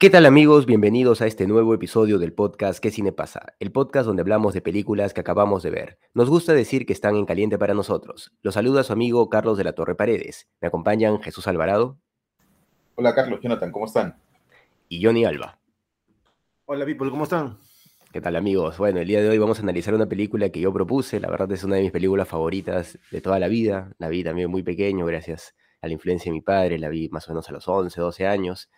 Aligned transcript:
¿Qué 0.00 0.10
tal 0.10 0.26
amigos? 0.26 0.64
Bienvenidos 0.64 1.22
a 1.22 1.26
este 1.26 1.48
nuevo 1.48 1.74
episodio 1.74 2.20
del 2.20 2.32
podcast 2.32 2.78
¿Qué 2.78 2.92
cine 2.92 3.10
pasa? 3.10 3.54
El 3.58 3.72
podcast 3.72 4.06
donde 4.06 4.20
hablamos 4.20 4.54
de 4.54 4.60
películas 4.60 5.12
que 5.12 5.18
acabamos 5.18 5.64
de 5.64 5.70
ver. 5.70 5.98
Nos 6.14 6.30
gusta 6.30 6.52
decir 6.52 6.86
que 6.86 6.92
están 6.92 7.16
en 7.16 7.26
caliente 7.26 7.58
para 7.58 7.74
nosotros. 7.74 8.30
Los 8.42 8.54
saluda 8.54 8.84
su 8.84 8.92
amigo 8.92 9.28
Carlos 9.28 9.58
de 9.58 9.64
la 9.64 9.72
Torre 9.72 9.96
Paredes. 9.96 10.48
Me 10.60 10.68
acompañan 10.68 11.20
Jesús 11.20 11.48
Alvarado. 11.48 11.98
Hola 12.94 13.12
Carlos, 13.12 13.40
Jonathan, 13.42 13.72
¿cómo 13.72 13.86
están? 13.86 14.22
Y 14.88 15.04
Johnny 15.04 15.24
Alba. 15.24 15.58
Hola 16.66 16.84
people, 16.84 17.10
¿cómo 17.10 17.24
están? 17.24 17.58
¿Qué 18.12 18.20
tal 18.20 18.36
amigos? 18.36 18.78
Bueno, 18.78 19.00
el 19.00 19.08
día 19.08 19.20
de 19.20 19.28
hoy 19.28 19.38
vamos 19.38 19.58
a 19.58 19.62
analizar 19.62 19.94
una 19.94 20.06
película 20.06 20.48
que 20.50 20.60
yo 20.60 20.72
propuse. 20.72 21.18
La 21.18 21.28
verdad 21.28 21.50
es 21.50 21.64
una 21.64 21.74
de 21.74 21.82
mis 21.82 21.90
películas 21.90 22.28
favoritas 22.28 23.00
de 23.10 23.20
toda 23.20 23.40
la 23.40 23.48
vida. 23.48 23.92
La 23.98 24.08
vi 24.08 24.22
también 24.22 24.48
muy 24.48 24.62
pequeño 24.62 25.06
gracias 25.06 25.56
a 25.82 25.88
la 25.88 25.92
influencia 25.92 26.30
de 26.30 26.34
mi 26.34 26.40
padre. 26.40 26.78
La 26.78 26.88
vi 26.88 27.08
más 27.08 27.26
o 27.26 27.32
menos 27.32 27.48
a 27.48 27.52
los 27.52 27.66
11, 27.66 28.00
12 28.00 28.28
años. 28.28 28.70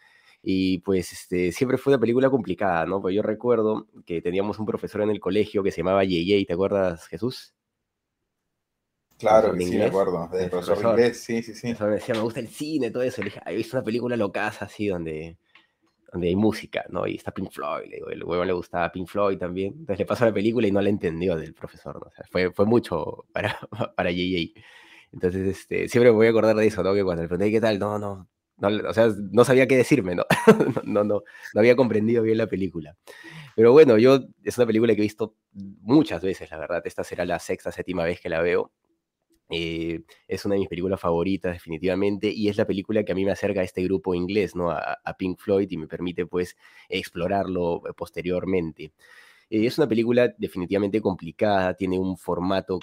Y 0.43 0.79
pues 0.79 1.13
este, 1.13 1.53
siempre 1.53 1.77
fue 1.77 1.93
una 1.93 2.01
película 2.01 2.31
complicada, 2.31 2.87
¿no? 2.87 3.01
Pues 3.01 3.15
yo 3.15 3.23
recuerdo 3.23 3.89
que 4.07 4.23
teníamos 4.23 4.59
un 4.59 4.67
profesor 4.67 5.03
en 5.03 5.11
el 5.11 5.21
colegio 5.21 5.63
que 5.63 5.71
se 5.71 5.79
llamaba 5.79 6.05
Yeye, 6.05 6.47
¿te 6.47 6.55
acuerdas, 6.55 7.07
Jesús? 7.09 7.55
Claro, 9.19 9.55
sí, 9.55 9.77
me 9.77 9.85
acuerdo. 9.85 10.29
De 10.33 10.49
profesor, 10.49 10.77
profesor 10.77 10.99
inglés, 10.99 11.21
sí, 11.23 11.43
sí, 11.43 11.55
sí. 11.55 11.75
me 11.79 11.87
decía, 11.89 12.15
me 12.15 12.23
gusta 12.23 12.41
el 12.41 12.49
cine, 12.49 12.91
todo 12.91 13.03
eso. 13.03 13.21
Le 13.21 13.27
dije, 13.27 13.41
he 13.45 13.55
visto 13.55 13.77
una 13.77 13.85
película 13.85 14.17
locaza 14.17 14.65
así 14.65 14.87
donde, 14.87 15.37
donde 16.11 16.29
hay 16.29 16.37
música, 16.37 16.87
¿no? 16.89 17.07
Y 17.07 17.17
está 17.17 17.31
Pink 17.31 17.51
Floyd. 17.51 17.87
Le 17.91 17.97
digo, 17.97 18.09
el 18.09 18.25
huevo 18.25 18.45
le 18.47 18.55
gustaba 18.55 18.91
Pink 18.91 19.07
Floyd 19.09 19.37
también. 19.37 19.75
Entonces 19.75 19.99
le 19.99 20.07
pasó 20.07 20.25
la 20.25 20.33
película 20.33 20.67
y 20.67 20.73
no 20.73 20.81
la 20.81 20.89
entendió 20.89 21.37
del 21.37 21.53
profesor, 21.53 21.97
¿no? 21.97 22.07
O 22.09 22.11
sea, 22.11 22.25
fue, 22.31 22.51
fue 22.51 22.65
mucho 22.65 23.27
para, 23.31 23.59
para 23.95 24.11
Yeye. 24.11 24.55
Entonces, 25.13 25.47
este, 25.49 25.89
siempre 25.89 26.11
me 26.11 26.17
voy 26.17 26.29
a 26.29 26.31
acordar 26.31 26.57
de 26.57 26.67
eso, 26.67 26.83
¿no? 26.83 26.95
Que 26.95 27.05
cuando 27.05 27.23
le 27.23 27.29
pregunté, 27.29 27.51
¿qué 27.51 27.61
tal? 27.61 27.79
No, 27.79 27.99
no, 27.99 28.27
no, 28.61 28.89
o 28.89 28.93
sea, 28.93 29.09
no 29.33 29.45
sabía 29.45 29.67
qué 29.67 29.77
decirme, 29.77 30.15
¿no? 30.15 30.25
no, 30.85 31.05
no, 31.05 31.23
no 31.55 31.61
había 31.61 31.77
comprendido 31.77 32.23
bien 32.23 32.39
la 32.39 32.47
película. 32.47 32.97
Pero 33.57 33.73
bueno, 33.73 33.99
yo 33.99 34.21
es 34.45 34.59
una 34.59 34.67
película 34.67 34.95
que 34.95 35.01
he 35.01 35.03
visto 35.03 35.35
muchas 35.53 36.23
veces, 36.23 36.51
la 36.51 36.59
verdad. 36.59 36.83
Esta 36.85 37.05
será 37.05 37.25
la 37.25 37.39
sexta, 37.39 37.73
séptima 37.73 38.05
vez 38.05 38.21
que 38.21 38.29
la 38.29 38.41
veo. 38.41 38.73
Eh, 39.51 40.03
es 40.29 40.45
una 40.45 40.55
de 40.55 40.61
mis 40.61 40.69
películas 40.69 41.01
favoritas, 41.01 41.53
definitivamente, 41.53 42.31
y 42.31 42.49
es 42.49 42.57
la 42.57 42.67
película 42.67 43.05
que 43.05 43.13
a 43.13 43.15
mí 43.17 43.25
me 43.25 43.33
acerca 43.33 43.61
a 43.61 43.65
este 43.65 43.83
grupo 43.83 44.15
inglés, 44.15 44.55
¿no? 44.55 44.71
A, 44.71 44.99
Pink 45.19 45.41
Floyd 45.41 45.69
y 45.71 45.77
me 45.77 45.89
permite, 45.89 46.27
pues, 46.27 46.57
explorarlo 46.89 47.83
posteriormente. 47.97 48.93
Eh, 49.51 49.67
es 49.67 49.79
una 49.79 49.89
película 49.89 50.33
definitivamente 50.39 51.01
complicada, 51.01 51.75
tiene 51.75 51.99
un 51.99 52.17
formato 52.17 52.79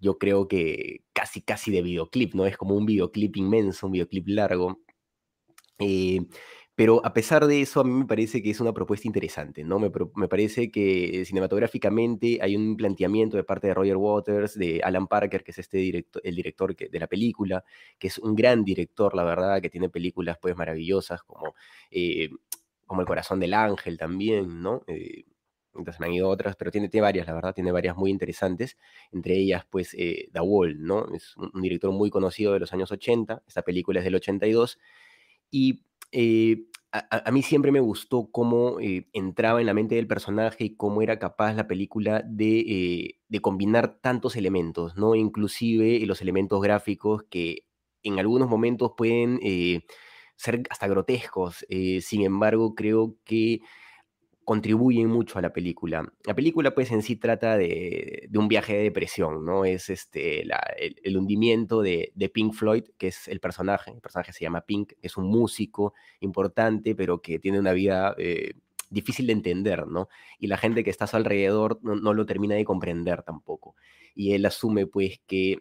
yo 0.00 0.18
creo 0.18 0.48
que 0.48 1.02
casi, 1.12 1.42
casi 1.42 1.70
de 1.70 1.82
videoclip, 1.82 2.34
¿no? 2.34 2.46
Es 2.46 2.56
como 2.56 2.74
un 2.74 2.86
videoclip 2.86 3.36
inmenso, 3.36 3.86
un 3.86 3.92
videoclip 3.92 4.28
largo. 4.28 4.80
Eh, 5.78 6.20
pero 6.76 7.00
a 7.06 7.14
pesar 7.14 7.46
de 7.46 7.62
eso, 7.62 7.80
a 7.80 7.84
mí 7.84 7.90
me 7.90 8.04
parece 8.04 8.42
que 8.42 8.50
es 8.50 8.60
una 8.60 8.74
propuesta 8.74 9.08
interesante, 9.08 9.64
¿no? 9.64 9.78
Me, 9.78 9.90
parece 10.28 10.70
que 10.70 11.24
cinematográficamente 11.24 12.38
hay 12.42 12.54
un 12.54 12.76
planteamiento 12.76 13.38
de 13.38 13.44
parte 13.44 13.68
de 13.68 13.74
Roger 13.74 13.96
Waters, 13.96 14.58
de 14.58 14.82
Alan 14.84 15.06
Parker, 15.06 15.42
que 15.42 15.52
es 15.52 15.58
este 15.58 15.78
el 16.22 16.36
director 16.36 16.76
de 16.76 17.00
la 17.00 17.06
película, 17.06 17.64
que 17.98 18.08
es 18.08 18.18
un 18.18 18.34
gran 18.34 18.62
director, 18.62 19.14
la 19.14 19.24
verdad, 19.24 19.62
que 19.62 19.70
tiene 19.70 19.88
películas 19.88 20.36
pues 20.40 20.54
maravillosas 20.54 21.22
como, 21.22 21.54
eh, 21.90 22.28
como 22.86 23.00
El 23.00 23.06
corazón 23.06 23.40
del 23.40 23.54
ángel 23.54 23.96
también, 23.96 24.60
¿no? 24.60 24.82
Eh, 24.86 25.24
entonces 25.74 26.00
me 26.00 26.06
han 26.06 26.12
ido 26.12 26.28
otras, 26.28 26.56
pero 26.56 26.70
tiene, 26.70 26.88
tiene, 26.90 27.02
varias, 27.02 27.26
la 27.26 27.34
verdad, 27.34 27.54
tiene 27.54 27.72
varias 27.72 27.96
muy 27.96 28.10
interesantes, 28.10 28.76
entre 29.12 29.34
ellas, 29.34 29.64
pues, 29.70 29.90
The 29.92 30.40
Wall, 30.40 30.82
¿no? 30.82 31.06
Es 31.14 31.36
un, 31.36 31.62
director 31.62 31.90
muy 31.92 32.10
conocido 32.10 32.52
de 32.52 32.60
los 32.60 32.72
años 32.74 32.92
80, 32.92 33.42
esta 33.46 33.62
película 33.62 34.00
es 34.00 34.04
del 34.04 34.14
82, 34.16 34.78
y 35.50 35.84
eh, 36.12 36.66
a, 36.92 37.30
mí 37.30 37.42
siempre 37.42 37.72
me 37.72 37.80
gustó 37.80 38.30
cómo 38.32 38.80
eh, 38.80 39.08
entraba 39.12 39.60
en 39.60 39.66
la 39.66 39.74
mente 39.74 39.96
del 39.96 40.06
personaje 40.06 40.64
y 40.64 40.76
cómo 40.76 41.02
era 41.02 41.18
capaz 41.18 41.52
la 41.54 41.66
película 41.66 42.22
de, 42.26 42.60
eh, 42.60 43.18
de 43.28 43.40
combinar 43.40 43.98
tantos 44.00 44.36
elementos, 44.36 44.96
¿no? 44.96 45.14
Inclusive 45.14 46.00
los 46.06 46.22
elementos 46.22 46.62
gráficos 46.62 47.24
que 47.28 47.66
en 48.02 48.18
algunos 48.18 48.48
momentos 48.48 48.92
pueden 48.96 49.40
ser 50.36 50.62
hasta 50.70 50.86
grotescos. 50.86 51.66
sin 52.00 52.22
embargo, 52.22 52.74
creo 52.74 53.16
que 53.24 53.60
contribuyen 54.46 55.08
mucho 55.08 55.40
a 55.40 55.42
la 55.42 55.52
película. 55.52 56.08
La 56.24 56.32
película 56.32 56.72
pues 56.72 56.92
en 56.92 57.02
sí 57.02 57.16
trata 57.16 57.56
de, 57.58 58.28
un 58.32 58.46
viaje 58.46 58.76
de 58.76 58.84
depresión, 58.84 59.44
¿no? 59.44 59.64
Es 59.64 59.90
este, 59.90 60.42
el, 60.44 61.16
hundimiento 61.16 61.82
de, 61.82 62.12
Pink 62.32 62.54
Floyd, 62.54 62.84
que 62.96 63.08
es 63.08 63.26
el 63.26 63.40
personaje, 63.40 63.90
el 63.90 64.00
personaje 64.00 64.32
se 64.32 64.44
llama 64.44 64.60
Pink, 64.60 64.92
es 65.02 65.16
un 65.16 65.26
músico 65.26 65.94
importante, 66.20 66.94
pero 66.94 67.20
que 67.20 67.40
tiene 67.40 67.58
una 67.58 67.72
vida 67.72 68.14
eh, 68.18 68.52
difícil 68.88 69.26
de 69.26 69.32
entender, 69.32 69.84
¿no? 69.88 70.08
Y 70.38 70.46
la 70.46 70.58
gente 70.58 70.84
que 70.84 70.90
está 70.90 71.06
a 71.06 71.08
su 71.08 71.16
alrededor 71.16 71.80
no, 71.82 72.14
lo 72.14 72.24
termina 72.24 72.54
de 72.54 72.64
comprender 72.64 73.24
tampoco. 73.24 73.74
Y 74.14 74.34
él 74.34 74.46
asume 74.46 74.86
pues 74.86 75.18
que 75.26 75.58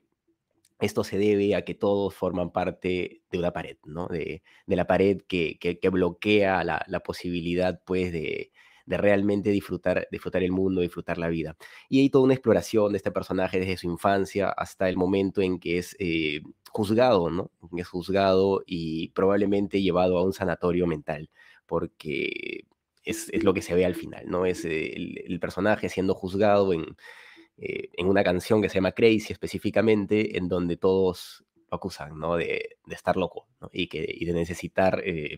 esto 0.79 1.03
se 1.03 1.17
debe 1.17 1.55
a 1.55 1.63
que 1.63 1.73
todos 1.73 2.13
forman 2.13 2.51
parte 2.51 3.23
de 3.31 3.39
una 3.39 3.51
pared, 3.51 3.77
¿no? 3.83 4.07
De, 4.09 4.43
la 4.67 4.85
pared 4.85 5.23
que, 5.27 5.57
bloquea 5.91 6.63
la, 6.63 6.85
la, 6.87 6.99
posibilidad, 6.99 7.81
pues, 7.83 8.11
de, 8.11 8.51
de 8.85 8.97
realmente 8.97 9.49
disfrutar, 9.49 10.07
disfrutar 10.11 10.43
el 10.43 10.51
mundo, 10.51 10.81
disfrutar 10.81 11.17
la 11.17 11.29
vida. 11.29 11.57
Y 11.89 12.01
hay 12.01 12.09
toda 12.09 12.25
una 12.25 12.33
exploración 12.33 12.91
de 12.91 12.97
este 12.97 13.11
personaje 13.11 13.59
desde 13.59 13.77
su 13.77 13.87
infancia 13.87 14.49
hasta 14.49 14.89
el 14.89 14.97
momento 14.97 15.41
en 15.41 15.59
que 15.59 15.79
es 15.79 15.95
eh, 15.99 16.41
juzgado, 16.69 17.29
¿no? 17.29 17.51
Es 17.77 17.87
juzgado 17.87 18.63
y 18.65 19.09
probablemente 19.09 19.81
llevado 19.81 20.17
a 20.17 20.23
un 20.23 20.33
sanatorio 20.33 20.87
mental, 20.87 21.29
porque 21.65 22.65
es, 23.03 23.31
lo 23.43 23.53
que 23.53 23.61
se 23.61 23.75
ve 23.75 23.85
al 23.85 23.95
final, 23.95 24.25
¿no? 24.27 24.45
Es 24.45 24.65
el, 24.65 25.39
personaje 25.39 25.89
siendo 25.89 26.13
juzgado 26.15 26.73
en, 26.73 26.95
eh, 27.57 27.89
en 27.93 28.07
una 28.07 28.23
canción 28.23 28.61
que 28.61 28.69
se 28.69 28.75
llama 28.75 28.91
Crazy 28.91 29.33
específicamente, 29.33 30.37
en 30.37 30.47
donde 30.47 30.77
todos 30.77 31.45
lo 31.69 31.77
acusan, 31.77 32.19
¿no? 32.19 32.35
De, 32.35 32.77
estar 32.89 33.17
loco, 33.17 33.47
Y, 33.71 33.87
que, 33.87 34.05
y 34.07 34.25
de 34.25 34.33
necesitar 34.33 35.01
eh, 35.05 35.37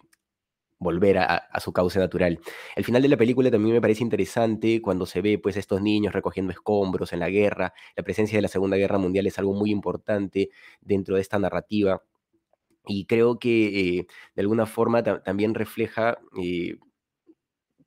volver 0.79 1.17
a, 1.17 1.49
su 1.59 1.73
cauce 1.73 1.99
natural. 1.99 2.39
El 2.75 2.83
final 2.83 3.01
de 3.01 3.07
la 3.09 3.17
película 3.17 3.49
también 3.51 3.75
me 3.75 3.81
parece 3.81 4.03
interesante 4.03 4.81
cuando 4.81 5.05
se 5.05 5.21
ve 5.21 5.39
pues 5.39 5.57
estos 5.57 5.81
niños 5.81 6.13
recogiendo 6.13 6.51
escombros 6.51 7.13
en 7.13 7.19
la 7.19 7.29
guerra. 7.29 7.73
La 7.95 8.03
presencia 8.03 8.37
de 8.37 8.41
la 8.43 8.47
Segunda 8.47 8.77
Guerra 8.77 8.97
Mundial 8.97 9.27
es 9.27 9.39
algo 9.39 9.53
muy 9.53 9.71
importante 9.71 10.49
dentro 10.81 11.15
de 11.15 11.21
esta 11.21 11.39
narrativa 11.39 12.01
y 12.85 13.05
creo 13.05 13.39
que 13.39 13.97
eh, 13.99 14.07
de 14.35 14.41
alguna 14.41 14.65
forma 14.65 15.03
también 15.03 15.53
refleja 15.53 16.19
eh, 16.41 16.77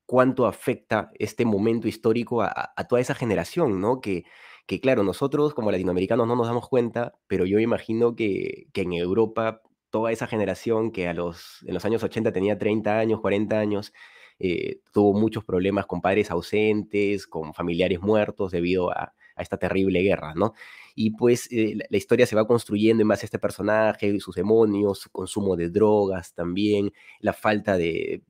cuánto 0.07 0.47
afecta 0.47 1.11
este 1.19 1.45
momento 1.45 1.89
histórico 1.89 2.43
a, 2.43 2.75
toda 2.89 3.01
esa 3.01 3.15
generación, 3.15 3.81
¿no? 3.81 4.01
Que, 4.01 4.25
que 4.67 4.81
claro, 4.81 5.03
nosotros 5.05 5.55
como 5.55 5.71
latinoamericanos 5.71 6.27
no 6.27 6.37
nos 6.37 6.49
damos 6.49 6.69
cuenta, 6.69 7.15
pero 7.29 7.47
yo 7.47 7.59
imagino 7.61 8.15
que, 8.17 8.67
que 8.73 8.83
en 8.83 8.93
Europa 8.93 9.63
toda 9.91 10.13
esa 10.13 10.27
generación 10.27 10.93
que 10.93 11.09
a 11.09 11.15
los, 11.15 11.63
en 11.67 11.75
los 11.75 11.85
años 11.85 12.03
80 12.03 12.33
tenía 12.33 12.59
30 12.59 12.99
años, 12.99 13.21
40 13.21 13.59
años, 13.59 13.93
eh, 14.39 14.81
tuvo 14.93 15.13
muchos 15.13 15.45
problemas 15.45 15.85
con 15.87 16.01
padres 16.01 16.31
ausentes, 16.31 17.27
con 17.27 17.53
familiares 17.53 18.01
muertos 18.01 18.53
debido 18.53 18.91
a, 18.91 19.15
esta 19.37 19.57
terrible 19.57 20.03
guerra, 20.03 20.35
¿no? 20.35 20.53
Y 20.95 21.13
pues 21.13 21.51
eh, 21.51 21.75
la, 21.89 21.97
historia 21.97 22.27
se 22.27 22.37
va 22.37 22.47
construyendo 22.47 23.01
en 23.03 23.09
base 23.09 23.25
a 23.25 23.29
este 23.29 23.39
personaje, 23.39 24.09
y 24.09 24.21
sus 24.21 24.35
demonios, 24.35 24.99
su 24.99 25.11
consumo 25.11 25.57
de 25.57 25.71
drogas 25.71 26.35
también, 26.35 26.93
la 27.21 27.33
falta 27.33 27.79
de, 27.79 28.23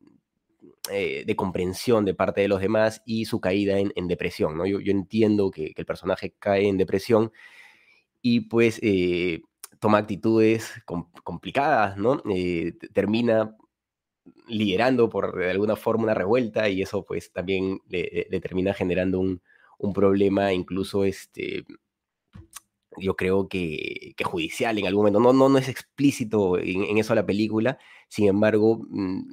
eh, 0.93 1.25
de 1.27 1.37
comprensión 1.37 2.05
de 2.05 2.15
parte 2.15 2.43
de 2.43 2.49
los 2.49 2.61
demás 2.61 3.03
y 3.05 3.25
su 3.25 3.41
caída 3.41 3.79
en, 3.81 4.09
depresión, 4.09 4.57
¿no? 4.57 4.67
Yo, 4.67 4.79
entiendo 4.85 5.51
que, 5.51 5.73
el 5.77 5.87
personaje 5.87 6.33
cae 6.39 6.69
en 6.69 6.77
depresión 6.77 7.33
y 8.23 8.43
pues 8.43 8.81
toma 9.81 9.99
actitudes 9.99 10.71
complicadas, 11.25 11.97
¿no? 11.97 12.23
Eh, 12.31 12.75
termina 12.93 13.57
liderando 14.47 15.09
por 15.09 15.37
de 15.37 15.51
alguna 15.51 15.77
forma 15.77 16.05
una 16.05 16.15
revuelta 16.15 16.69
y 16.69 16.83
eso 16.83 17.05
pues 17.05 17.33
también 17.33 17.81
le, 17.89 18.29
termina 18.41 18.75
generando 18.75 19.19
un, 19.21 19.41
problema 19.95 20.53
incluso 20.53 21.05
este, 21.05 21.65
yo 22.99 23.17
creo 23.17 23.49
que, 23.49 24.15
judicial 24.23 24.79
en 24.79 24.87
algún 24.87 25.01
momento. 25.01 25.21
No, 25.21 25.33
no, 25.33 25.49
no 25.49 25.59
es 25.59 25.69
explícito 25.69 26.59
en, 26.59 26.99
eso 26.99 27.15
la 27.15 27.25
película, 27.25 27.79
sin 28.09 28.29
embargo, 28.29 28.83
mm, 28.91 29.31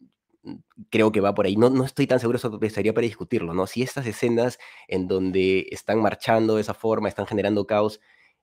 creo 0.89 1.11
que 1.11 1.19
va 1.21 1.33
por 1.33 1.45
ahí. 1.45 1.57
No, 1.57 1.69
no 1.69 1.83
estoy 1.83 2.07
tan 2.07 2.19
seguro, 2.21 2.37
eso 2.37 2.57
estaría 2.61 2.93
para 2.93 3.05
discutirlo, 3.05 3.53
¿no? 3.53 3.67
Si 3.67 3.81
estas 3.81 4.05
escenas 4.07 4.57
en 4.87 5.07
donde 5.07 5.67
están 5.71 6.01
marchando 6.01 6.55
de 6.55 6.61
esa 6.61 6.73
forma, 6.73 7.09
están 7.09 7.27
generando 7.27 7.67
caos, 7.67 7.99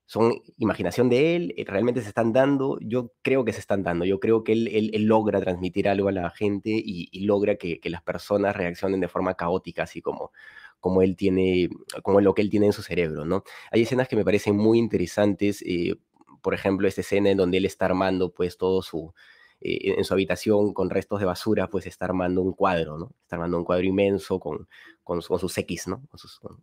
son 0.06 0.42
imaginación 0.58 1.08
de 1.08 1.36
él, 1.36 1.54
eh, 1.56 1.64
realmente 1.66 2.02
se 2.02 2.08
están 2.08 2.32
dando, 2.32 2.78
yo 2.80 3.12
creo 3.22 3.44
que 3.44 3.52
se 3.52 3.60
están 3.60 3.82
dando, 3.82 4.04
yo 4.04 4.20
creo 4.20 4.44
que 4.44 4.52
él, 4.52 4.68
él, 4.92 5.04
logra 5.04 5.40
transmitir 5.40 5.88
algo 5.88 6.08
a 6.08 6.12
la 6.12 6.30
gente 6.30 6.70
y, 6.70 7.24
logra 7.24 7.56
que, 7.56 7.80
las 7.84 8.02
personas 8.02 8.54
reaccionen 8.54 9.00
de 9.00 9.08
forma 9.08 9.34
caótica, 9.34 9.84
así 9.84 10.02
como, 10.02 10.32
como 10.80 11.02
él 11.02 11.16
tiene, 11.16 11.70
como 12.02 12.20
lo 12.20 12.34
que 12.34 12.42
él 12.42 12.50
tiene 12.50 12.66
en 12.66 12.72
su 12.72 12.82
cerebro, 12.82 13.24
¿no? 13.24 13.44
Hay 13.70 13.82
escenas 13.82 14.08
que 14.08 14.16
me 14.16 14.24
parecen 14.24 14.56
muy 14.56 14.78
interesantes, 14.78 15.62
eh, 15.66 15.96
por 16.42 16.52
ejemplo, 16.54 16.86
esta 16.86 17.00
escena 17.00 17.30
en 17.30 17.38
donde 17.38 17.58
él 17.58 17.64
está 17.64 17.86
armando 17.86 18.30
pues 18.30 18.58
todo 18.58 18.82
su, 18.82 19.14
eh, 19.62 19.94
en 19.96 20.04
su 20.04 20.12
habitación 20.12 20.74
con 20.74 20.90
restos 20.90 21.20
de 21.20 21.26
basura, 21.26 21.68
pues 21.68 21.86
está 21.86 22.04
armando 22.04 22.42
un 22.42 22.52
cuadro, 22.52 22.98
¿no? 22.98 23.12
Está 23.22 23.36
armando 23.36 23.56
un 23.56 23.64
cuadro 23.64 23.84
inmenso 23.86 24.38
con, 24.38 24.68
con, 25.02 25.22
sus 25.22 25.56
X, 25.56 25.88
¿no? 25.88 26.02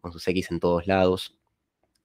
Con 0.02 0.12
sus 0.12 0.28
X 0.28 0.52
en 0.52 0.60
todos 0.60 0.86
lados. 0.86 1.36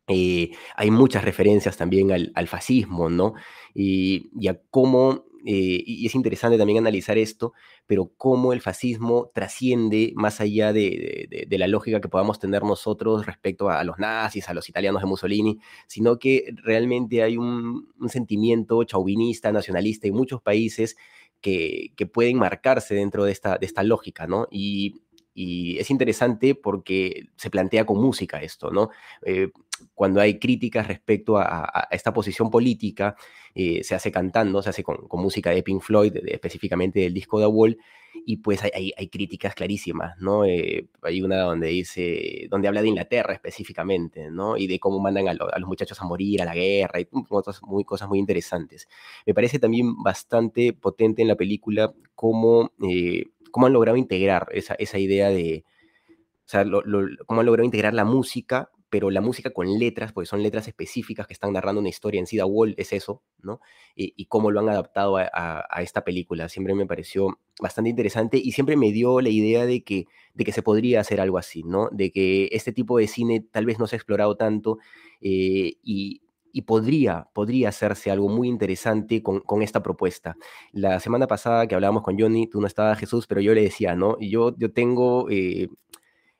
Eh, 0.08 0.52
hay 0.76 0.90
muchas 0.90 1.24
referencias 1.24 1.76
también 1.76 2.12
al, 2.12 2.48
fascismo, 2.48 3.10
¿no? 3.10 3.34
Y, 3.74 4.30
a 4.48 4.56
cómo, 4.70 5.24
eh, 5.44 5.82
y 5.84 6.06
es 6.06 6.14
interesante 6.14 6.58
también 6.58 6.78
analizar 6.78 7.18
esto, 7.18 7.54
pero 7.86 8.12
cómo 8.16 8.52
el 8.52 8.60
fascismo 8.60 9.30
trasciende 9.34 10.12
más 10.14 10.40
allá 10.40 10.72
de, 10.72 11.46
la 11.50 11.66
lógica 11.66 12.00
que 12.00 12.08
podamos 12.08 12.38
tener 12.38 12.62
nosotros 12.62 13.26
respecto 13.26 13.68
a, 13.68 13.82
los 13.82 13.98
nazis, 13.98 14.48
a 14.48 14.54
los 14.54 14.68
italianos 14.68 15.02
de 15.02 15.08
Mussolini, 15.08 15.58
sino 15.88 16.18
que 16.18 16.54
realmente 16.62 17.22
hay 17.22 17.36
un, 17.36 17.88
sentimiento 18.08 18.82
chauvinista, 18.84 19.50
nacionalista 19.50 20.06
en 20.06 20.14
muchos 20.14 20.40
países 20.40 20.96
que, 21.40 21.92
pueden 22.12 22.38
marcarse 22.38 22.94
dentro 22.94 23.24
de 23.24 23.32
esta, 23.32 23.58
de 23.58 23.66
esta 23.66 23.82
lógica, 23.82 24.26
¿no? 24.26 24.46
Y, 24.50 25.02
es 25.36 25.90
interesante 25.90 26.54
porque 26.54 27.28
se 27.36 27.50
plantea 27.50 27.84
con 27.84 28.00
música 28.00 28.40
esto, 28.40 28.70
¿no? 28.70 28.90
Eh, 29.22 29.50
cuando 29.94 30.20
hay 30.20 30.38
críticas 30.38 30.88
respecto 30.88 31.36
a, 31.36 31.88
esta 31.90 32.12
posición 32.12 32.50
política, 32.50 33.16
eh, 33.54 33.84
se 33.84 33.94
hace 33.94 34.10
cantando, 34.10 34.62
se 34.62 34.70
hace 34.70 34.82
con, 34.82 35.06
música 35.12 35.50
de 35.50 35.62
Pink 35.62 35.82
Floyd, 35.82 36.16
específicamente 36.26 37.00
del 37.00 37.14
disco 37.14 37.38
The 37.38 37.46
Wall, 37.46 37.78
y 38.24 38.38
pues 38.38 38.62
hay, 38.62 38.92
críticas 39.08 39.54
clarísimas, 39.54 40.16
¿no? 40.18 40.44
Eh, 40.44 40.88
hay 41.02 41.22
una 41.22 41.42
donde 41.42 41.68
dice, 41.68 42.46
donde 42.50 42.68
habla 42.68 42.82
de 42.82 42.88
Inglaterra 42.88 43.34
específicamente, 43.34 44.30
¿no? 44.30 44.56
Y 44.56 44.66
de 44.66 44.78
cómo 44.78 44.98
mandan 45.00 45.28
a, 45.28 45.34
los 45.34 45.68
muchachos 45.68 46.00
a 46.00 46.04
morir, 46.04 46.42
a 46.42 46.44
la 46.44 46.54
guerra, 46.54 47.00
y 47.00 47.08
otras 47.28 47.62
muy, 47.62 47.84
cosas 47.84 48.08
muy 48.08 48.18
interesantes. 48.18 48.88
Me 49.26 49.34
parece 49.34 49.58
también 49.58 50.02
bastante 50.02 50.72
potente 50.72 51.22
en 51.22 51.28
la 51.28 51.36
película 51.36 51.94
cómo, 52.14 52.72
eh, 52.88 53.26
cómo 53.56 53.68
han 53.68 53.72
logrado 53.72 53.96
integrar 53.96 54.48
esa, 54.52 54.98
idea 54.98 55.30
de, 55.30 55.64
o 56.44 56.44
sea, 56.44 56.62
cómo 57.24 57.40
han 57.40 57.46
logrado 57.46 57.64
integrar 57.64 57.94
la 57.94 58.04
música 58.04 58.70
pero 58.90 59.10
la 59.10 59.22
música 59.22 59.50
con 59.50 59.78
letras, 59.78 60.12
porque 60.12 60.28
son 60.28 60.42
letras 60.42 60.68
específicas 60.68 61.26
que 61.26 61.32
están 61.32 61.54
narrando 61.54 61.80
una 61.80 61.88
historia 61.88 62.20
en 62.20 62.26
Sida 62.26 62.44
Wall, 62.44 62.74
es 62.76 62.92
eso, 62.92 63.22
¿no? 63.42 63.60
Y, 63.94 64.26
cómo 64.26 64.50
lo 64.50 64.60
han 64.60 64.68
adaptado 64.68 65.16
a, 65.16 65.66
esta 65.80 66.04
película. 66.04 66.50
Siempre 66.50 66.74
me 66.74 66.86
pareció 66.86 67.40
bastante 67.60 67.88
interesante 67.90 68.36
y 68.36 68.52
siempre 68.52 68.76
me 68.76 68.92
dio 68.92 69.22
la 69.22 69.30
idea 69.30 69.64
de 69.64 69.82
que, 69.82 70.04
de 70.34 70.44
que 70.44 70.52
se 70.52 70.62
podría 70.62 71.00
hacer 71.00 71.18
algo 71.20 71.38
así, 71.38 71.62
¿no? 71.64 71.88
De 71.90 72.12
que 72.12 72.50
este 72.52 72.72
tipo 72.72 72.98
de 72.98 73.08
cine 73.08 73.40
tal 73.50 73.64
vez 73.64 73.78
no 73.78 73.86
se 73.86 73.96
ha 73.96 73.98
explorado 73.98 74.36
tanto 74.36 74.78
eh, 75.22 75.78
y, 75.82 76.20
podría, 76.62 77.28
podría 77.32 77.68
hacerse 77.68 78.10
algo 78.10 78.28
muy 78.28 78.48
interesante 78.48 79.22
con, 79.22 79.62
esta 79.62 79.82
propuesta. 79.82 80.36
La 80.72 81.00
semana 81.00 81.26
pasada 81.26 81.66
que 81.66 81.74
hablábamos 81.74 82.02
con 82.02 82.18
Johnny, 82.18 82.46
tú 82.46 82.60
no 82.60 82.66
estabas 82.66 82.98
Jesús, 82.98 83.26
pero 83.26 83.40
yo 83.40 83.54
le 83.54 83.62
decía, 83.62 83.94
¿no? 83.94 84.18
Yo, 84.20 84.56
yo 84.56 84.72
tengo 84.72 85.28
eh, 85.30 85.68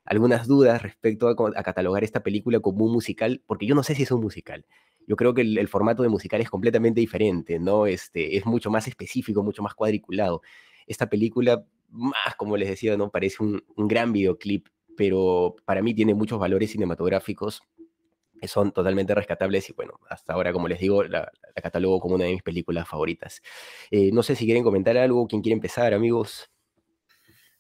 algunas 0.06 0.46
dudas 0.46 0.82
respecto 0.82 1.28
a, 1.28 1.62
catalogar 1.62 2.04
esta 2.04 2.22
película 2.22 2.60
como 2.60 2.84
un 2.84 2.92
musical, 2.92 3.42
porque 3.46 3.66
yo 3.66 3.74
no 3.74 3.82
sé 3.82 3.94
si 3.94 4.04
es 4.04 4.10
un 4.10 4.20
musical. 4.20 4.64
Yo 5.06 5.16
creo 5.16 5.34
que 5.34 5.42
el, 5.42 5.68
formato 5.68 6.02
de 6.02 6.08
musical 6.08 6.40
es 6.40 6.48
completamente 6.48 7.00
diferente, 7.00 7.58
¿no? 7.58 7.86
Este, 7.86 8.36
es 8.36 8.46
mucho 8.46 8.70
más 8.70 8.88
específico, 8.88 9.42
mucho 9.42 9.62
más 9.62 9.74
cuadriculado. 9.74 10.42
Esta 10.86 11.08
película, 11.08 11.64
más 11.90 12.34
como 12.36 12.56
les 12.56 12.69
decía, 12.69 12.96
¿no? 12.96 13.10
Parece 13.10 13.42
un, 13.42 13.62
gran 13.76 14.12
videoclip, 14.12 14.69
pero 14.96 15.56
para 15.64 15.82
mí 15.82 15.94
tiene 15.94 16.14
muchos 16.14 16.38
valores 16.38 16.70
cinematográficos 16.70 17.62
que 18.46 18.52
son 18.52 18.70
totalmente 18.70 19.12
rescatables 19.12 19.69
y 19.70 19.72
bueno, 19.72 19.98
hasta 20.08 20.32
ahora, 20.32 20.52
como 20.52 20.69
les 20.69 20.78
digo, 20.78 21.02
la, 21.02 21.32
catalogo 21.60 21.98
como 21.98 22.14
una 22.14 22.26
de 22.26 22.32
mis 22.32 22.44
películas 22.44 22.88
favoritas. 22.88 23.43
Eh, 23.90 24.10
no 24.12 24.22
sé 24.22 24.37
si 24.37 24.44
quieren 24.44 24.62
comentar 24.62 24.96
algo, 24.96 25.26
quién 25.26 25.43
quiere 25.43 25.54
empezar, 25.54 25.93
amigos. 25.93 26.48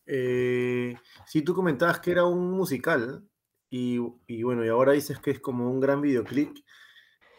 Eh, 0.06 0.94
si 1.26 1.42
tú 1.42 1.54
comentabas 1.54 1.98
que 1.98 2.12
era 2.12 2.24
un 2.24 2.52
musical 2.52 3.28
y, 3.68 3.98
bueno, 4.44 4.64
y 4.64 4.68
ahora 4.68 4.92
dices 4.92 5.18
que 5.18 5.32
es 5.32 5.40
como 5.40 5.68
un 5.68 5.80
gran 5.80 6.00
videoclip. 6.00 6.56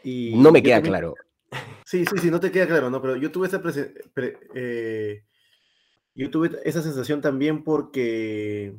Y 0.04 0.36
no 0.36 0.52
me 0.52 0.62
queda 0.62 0.82
claro. 0.82 1.16
Sí, 1.86 2.06
sí, 2.06 2.18
sí, 2.18 2.30
no 2.30 2.42
te 2.42 2.52
queda 2.52 2.68
claro, 2.68 2.90
¿no? 2.90 3.02
Pero 3.02 3.16
yo 3.16 3.32
tuve 3.32 3.48
esa, 3.48 3.62
eh, 4.54 5.24
yo 6.14 6.30
tuve 6.30 6.52
esa 6.66 6.82
sensación 6.82 7.22
también 7.22 7.64
porque 7.64 8.78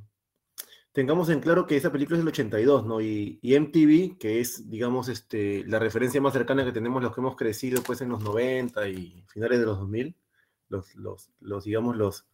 tengamos 0.99 1.29
en 1.29 1.39
claro 1.39 1.65
que 1.65 1.77
esa 1.77 1.93
película 1.93 2.17
es 2.19 2.25
del 2.25 2.33
82, 2.33 2.85
¿no? 2.85 3.00
Y, 3.00 3.39
MTV, 3.41 4.19
que 4.19 4.41
es, 4.41 4.69
digamos, 4.69 5.09
este, 5.09 5.62
la 5.69 5.79
referencia 5.79 6.21
más 6.21 6.33
cercana 6.33 6.65
que 6.65 6.73
tenemos 6.73 7.00
los 7.00 7.15
que 7.15 7.21
hemos 7.21 7.37
crecido 7.37 7.81
pues 7.85 8.00
en 8.00 8.09
los 8.09 8.21
90 8.25 8.89
y 8.89 9.25
finales 9.29 9.61
de 9.61 9.67
los 9.67 9.79
2000, 9.79 10.17
los, 10.71 10.97
los, 10.97 11.31
los 11.39 11.62
digamos, 11.62 11.97
los, 11.97 12.27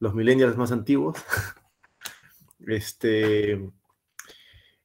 los 0.00 0.14
millennials 0.16 0.56
más 0.56 0.72
antiguos. 0.72 1.16
este, 2.66 3.70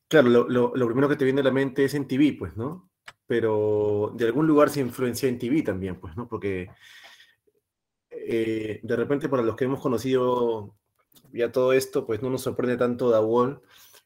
claro, 0.07 0.29
lo, 0.29 0.71
primero 0.71 1.09
que 1.09 1.15
te 1.15 1.25
viene 1.25 1.41
a 1.41 1.45
la 1.45 1.51
mente 1.51 1.83
es 1.83 1.95
en 1.95 2.07
TV, 2.07 2.35
pues, 2.37 2.55
¿no? 2.55 2.91
Pero 3.25 4.13
de 4.15 4.25
algún 4.27 4.45
lugar 4.45 4.69
se 4.69 4.79
influencia 4.79 5.27
en 5.27 5.39
TV 5.39 5.63
también, 5.63 5.99
pues, 5.99 6.15
¿no? 6.15 6.27
Porque 6.27 6.69
eh, 8.11 8.79
de 8.83 8.95
repente 8.95 9.27
para 9.27 9.41
los 9.41 9.55
que 9.55 9.65
hemos 9.65 9.81
conocido 9.81 10.75
ya 11.33 11.51
todo 11.51 11.73
esto, 11.73 12.05
pues 12.05 12.21
no 12.21 12.29
nos 12.29 12.41
sorprende 12.41 12.77
tanto 12.77 13.09
Da 13.09 13.21
Wall 13.21 13.61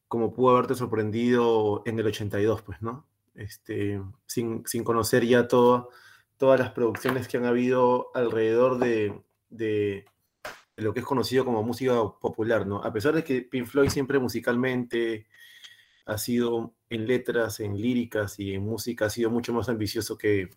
como 0.08 0.34
pudo 0.34 0.52
haberte 0.52 0.76
sorprendido 0.76 1.84
en 1.86 2.00
el 2.00 2.08
82, 2.08 2.62
pues, 2.62 2.82
¿no? 2.82 3.08
Este, 3.34 4.02
sin, 4.28 4.64
conocer 4.84 5.26
ya 5.26 5.48
todo, 5.48 5.90
todas 6.38 6.60
las 6.60 6.72
producciones 6.72 7.28
que 7.28 7.38
han 7.38 7.46
habido 7.46 8.12
alrededor 8.14 8.80
de, 8.80 10.06
lo 10.78 10.94
que 10.94 11.00
es 11.00 11.06
conocido 11.06 11.44
como 11.46 11.64
música 11.64 11.96
popular, 12.22 12.66
¿no? 12.68 12.84
A 12.84 12.94
pesar 12.94 13.14
de 13.14 13.24
que 13.24 13.42
Pink 13.42 13.66
Floyd 13.68 13.90
siempre 13.90 14.20
musicalmente 14.20 15.28
ha 16.06 16.18
sido 16.18 16.74
en 16.90 17.08
letras, 17.08 17.60
en 17.60 17.76
líricas 17.76 18.40
y 18.40 18.54
en 18.54 18.64
música 18.64 19.06
ha 19.06 19.10
sido 19.10 19.32
mucho 19.32 19.54
más 19.54 19.70
ambicioso 19.70 20.18
que, 20.18 20.50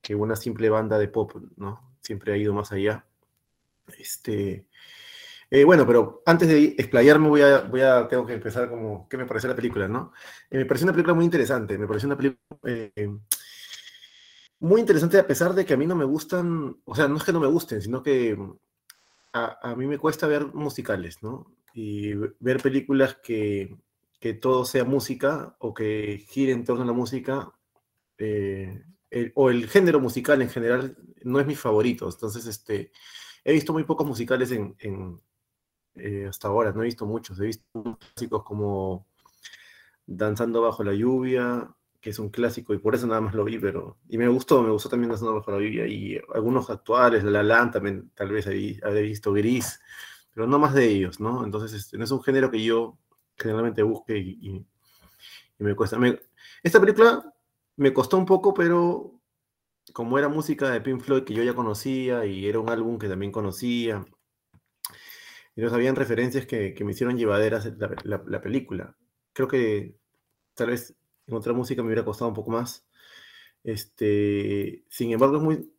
que 0.00 0.14
una 0.14 0.34
simple 0.36 0.70
banda 0.70 0.98
de 0.98 1.08
pop, 1.08 1.34
¿no? 1.56 1.94
Siempre 2.00 2.32
ha 2.32 2.36
ido 2.36 2.54
más 2.54 2.72
allá. 2.72 3.06
Este, 3.98 4.66
eh, 5.54 5.62
bueno, 5.62 5.86
pero 5.86 6.20
antes 6.26 6.48
de 6.48 6.74
explayarme 6.76 7.28
voy 7.28 7.42
a, 7.42 7.60
voy 7.60 7.80
a, 7.80 8.08
tengo 8.08 8.26
que 8.26 8.32
empezar 8.32 8.68
como, 8.68 9.08
¿qué 9.08 9.16
me 9.16 9.24
parece 9.24 9.46
la 9.46 9.54
película, 9.54 9.86
no? 9.86 10.12
Eh, 10.50 10.58
me 10.58 10.64
parece 10.64 10.84
una 10.84 10.92
película 10.92 11.14
muy 11.14 11.24
interesante, 11.24 11.78
me 11.78 11.86
parece 11.86 12.06
una 12.06 12.16
película 12.16 12.58
eh, 12.64 13.16
muy 14.58 14.80
interesante 14.80 15.16
a 15.16 15.26
pesar 15.28 15.54
de 15.54 15.64
que 15.64 15.74
a 15.74 15.76
mí 15.76 15.86
no 15.86 15.94
me 15.94 16.04
gustan, 16.04 16.76
o 16.84 16.94
sea, 16.96 17.06
no 17.06 17.18
es 17.18 17.22
que 17.22 17.32
no 17.32 17.38
me 17.38 17.46
gusten, 17.46 17.80
sino 17.80 18.02
que 18.02 18.36
a, 19.32 19.74
mí 19.76 19.86
me 19.86 19.98
cuesta 19.98 20.26
ver 20.26 20.52
musicales, 20.54 21.22
¿no? 21.22 21.54
Y 21.72 22.14
ver 22.40 22.60
películas 22.60 23.18
que, 23.22 23.76
todo 24.40 24.64
sea 24.64 24.84
música 24.84 25.54
o 25.60 25.72
que 25.72 26.24
gire 26.30 26.50
en 26.50 26.64
torno 26.64 26.82
a 26.82 26.86
la 26.86 26.92
música, 26.92 27.52
o 29.34 29.50
el 29.50 29.68
género 29.68 30.00
musical 30.00 30.42
en 30.42 30.48
general, 30.50 30.96
no 31.22 31.38
es 31.38 31.46
mi 31.46 31.54
favorito. 31.54 32.08
Entonces, 32.08 32.46
este, 32.46 32.90
he 33.44 33.52
visto 33.52 33.72
muy 33.72 33.84
pocos 33.84 34.06
musicales 34.06 34.50
en, 34.50 34.74
eh, 35.96 36.26
hasta 36.28 36.48
ahora, 36.48 36.72
no 36.72 36.82
he 36.82 36.86
visto 36.86 37.06
muchos. 37.06 37.38
He 37.40 37.46
visto 37.46 37.64
clásicos 38.14 38.42
como 38.44 39.06
Danzando 40.06 40.62
bajo 40.62 40.84
la 40.84 40.92
lluvia, 40.94 41.68
que 42.00 42.10
es 42.10 42.18
un 42.18 42.28
clásico 42.28 42.74
y 42.74 42.78
por 42.78 42.94
eso 42.94 43.06
nada 43.06 43.20
más 43.20 43.34
lo 43.34 43.44
vi, 43.44 43.58
pero... 43.58 43.96
Y 44.08 44.18
me 44.18 44.28
gustó, 44.28 44.62
me 44.62 44.70
gustó 44.70 44.88
también 44.88 45.10
Danzando 45.10 45.34
bajo 45.34 45.50
la 45.52 45.58
lluvia 45.58 45.86
y 45.86 46.20
algunos 46.34 46.68
actuales, 46.70 47.24
La 47.24 47.42
Land 47.42 47.72
también 47.72 48.10
tal 48.14 48.30
vez 48.30 48.46
había 48.46 49.00
visto 49.00 49.32
Gris, 49.32 49.80
pero 50.34 50.46
no 50.46 50.58
más 50.58 50.74
de 50.74 50.86
ellos, 50.86 51.20
¿no? 51.20 51.44
Entonces 51.44 51.72
este, 51.72 51.96
no 51.96 52.04
es 52.04 52.10
un 52.10 52.22
género 52.22 52.50
que 52.50 52.62
yo 52.62 52.98
generalmente 53.36 53.82
busque 53.82 54.18
y, 54.18 54.66
me 55.58 55.74
cuesta. 55.74 55.98
esta 56.62 56.80
película 56.80 57.32
me 57.76 57.94
costó 57.94 58.18
un 58.18 58.26
poco, 58.26 58.52
pero 58.52 59.18
como 59.92 60.18
era 60.18 60.28
música 60.28 60.70
de 60.70 60.80
Pink 60.80 61.00
Floyd 61.00 61.24
que 61.24 61.34
yo 61.34 61.42
ya 61.42 61.54
conocía 61.54 62.26
y 62.26 62.46
era 62.46 62.58
un 62.58 62.68
álbum 62.68 62.98
que 62.98 63.08
también 63.08 63.32
conocía, 63.32 64.04
y 65.56 65.62
no 65.62 65.72
habían 65.72 65.96
referencias 65.96 66.46
que, 66.46 66.74
me 66.84 66.92
hicieron 66.92 67.16
llevaderas 67.16 67.70
la, 68.04 68.22
la 68.26 68.40
película. 68.40 68.96
Creo 69.32 69.48
que 69.48 69.96
tal 70.54 70.68
vez 70.68 70.94
en 71.26 71.34
otra 71.34 71.52
música 71.52 71.82
me 71.82 71.88
hubiera 71.88 72.04
costado 72.04 72.28
un 72.28 72.34
poco 72.34 72.50
más. 72.50 72.86
Este, 73.62 74.84
sin 74.90 75.12
embargo, 75.12 75.38
es 75.38 75.42
muy, 75.42 75.72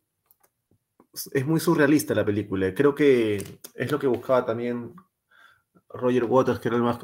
es 1.32 1.46
muy 1.46 1.60
surrealista 1.60 2.14
la 2.14 2.24
película. 2.24 2.74
Creo 2.74 2.94
que 2.94 3.36
es 3.74 3.92
lo 3.92 3.98
que 3.98 4.06
buscaba 4.06 4.44
también 4.44 4.94
Roger 5.88 6.24
Waters, 6.24 6.58
que 6.60 6.68
era 6.68 6.76
el 6.76 6.82
más, 6.82 6.98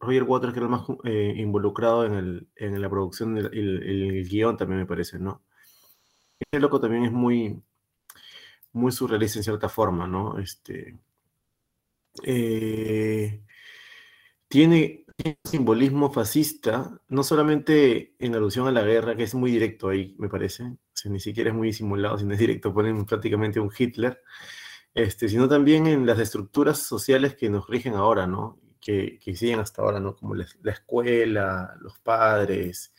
Roger 0.00 0.24
Waters, 0.24 0.52
que 0.52 0.58
era 0.58 0.66
el 0.66 0.72
más 0.72 0.86
eh, 1.04 1.34
involucrado 1.36 2.04
en, 2.04 2.14
el, 2.14 2.48
en, 2.56 2.80
la 2.80 2.90
producción, 2.90 3.38
el, 3.38 3.46
el, 3.52 4.28
guion 4.28 4.56
también 4.56 4.80
me 4.80 4.86
parece, 4.86 5.18
¿no? 5.18 5.42
Este 6.38 6.60
loco 6.60 6.80
también 6.80 7.04
es 7.04 7.12
muy, 7.12 7.62
muy 8.72 8.92
surrealista 8.92 9.38
en 9.38 9.44
cierta 9.44 9.68
forma, 9.68 10.06
¿no? 10.06 10.38
Este, 10.38 10.98
eh, 12.24 13.42
tiene, 14.48 15.04
un 15.24 15.36
simbolismo 15.44 16.12
fascista, 16.12 17.00
no 17.08 17.22
solamente 17.22 18.14
en 18.18 18.34
alusión 18.34 18.68
a 18.68 18.72
la 18.72 18.82
guerra, 18.82 19.16
que 19.16 19.24
es 19.24 19.34
muy 19.34 19.50
directo 19.50 19.88
ahí, 19.88 20.14
me 20.18 20.28
parece, 20.28 20.76
ni 21.06 21.20
siquiera 21.20 21.50
es 21.50 21.56
muy 21.56 21.68
disimulado, 21.68 22.18
sino 22.18 22.34
es 22.34 22.38
directo, 22.38 22.72
ponen 22.72 23.04
prácticamente 23.06 23.60
un 23.60 23.70
Hitler, 23.76 24.22
este, 24.94 25.28
sino 25.28 25.48
también 25.48 25.86
en 25.86 26.06
las 26.06 26.18
estructuras 26.18 26.78
sociales 26.78 27.34
que 27.36 27.50
nos 27.50 27.68
rigen 27.68 27.94
ahora, 27.94 28.26
¿no? 28.26 28.58
Que, 28.80 29.18
que 29.18 29.34
siguen 29.34 29.60
hasta 29.60 29.82
ahora, 29.82 30.00
¿no? 30.00 30.16
Como 30.16 30.34
la, 30.34 30.46
escuela, 30.64 31.76
los 31.80 31.98
padres, 31.98 32.92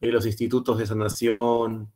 eh, 0.00 0.10
los 0.10 0.26
institutos 0.26 0.78
de 0.78 0.86
sanación, 0.86 1.92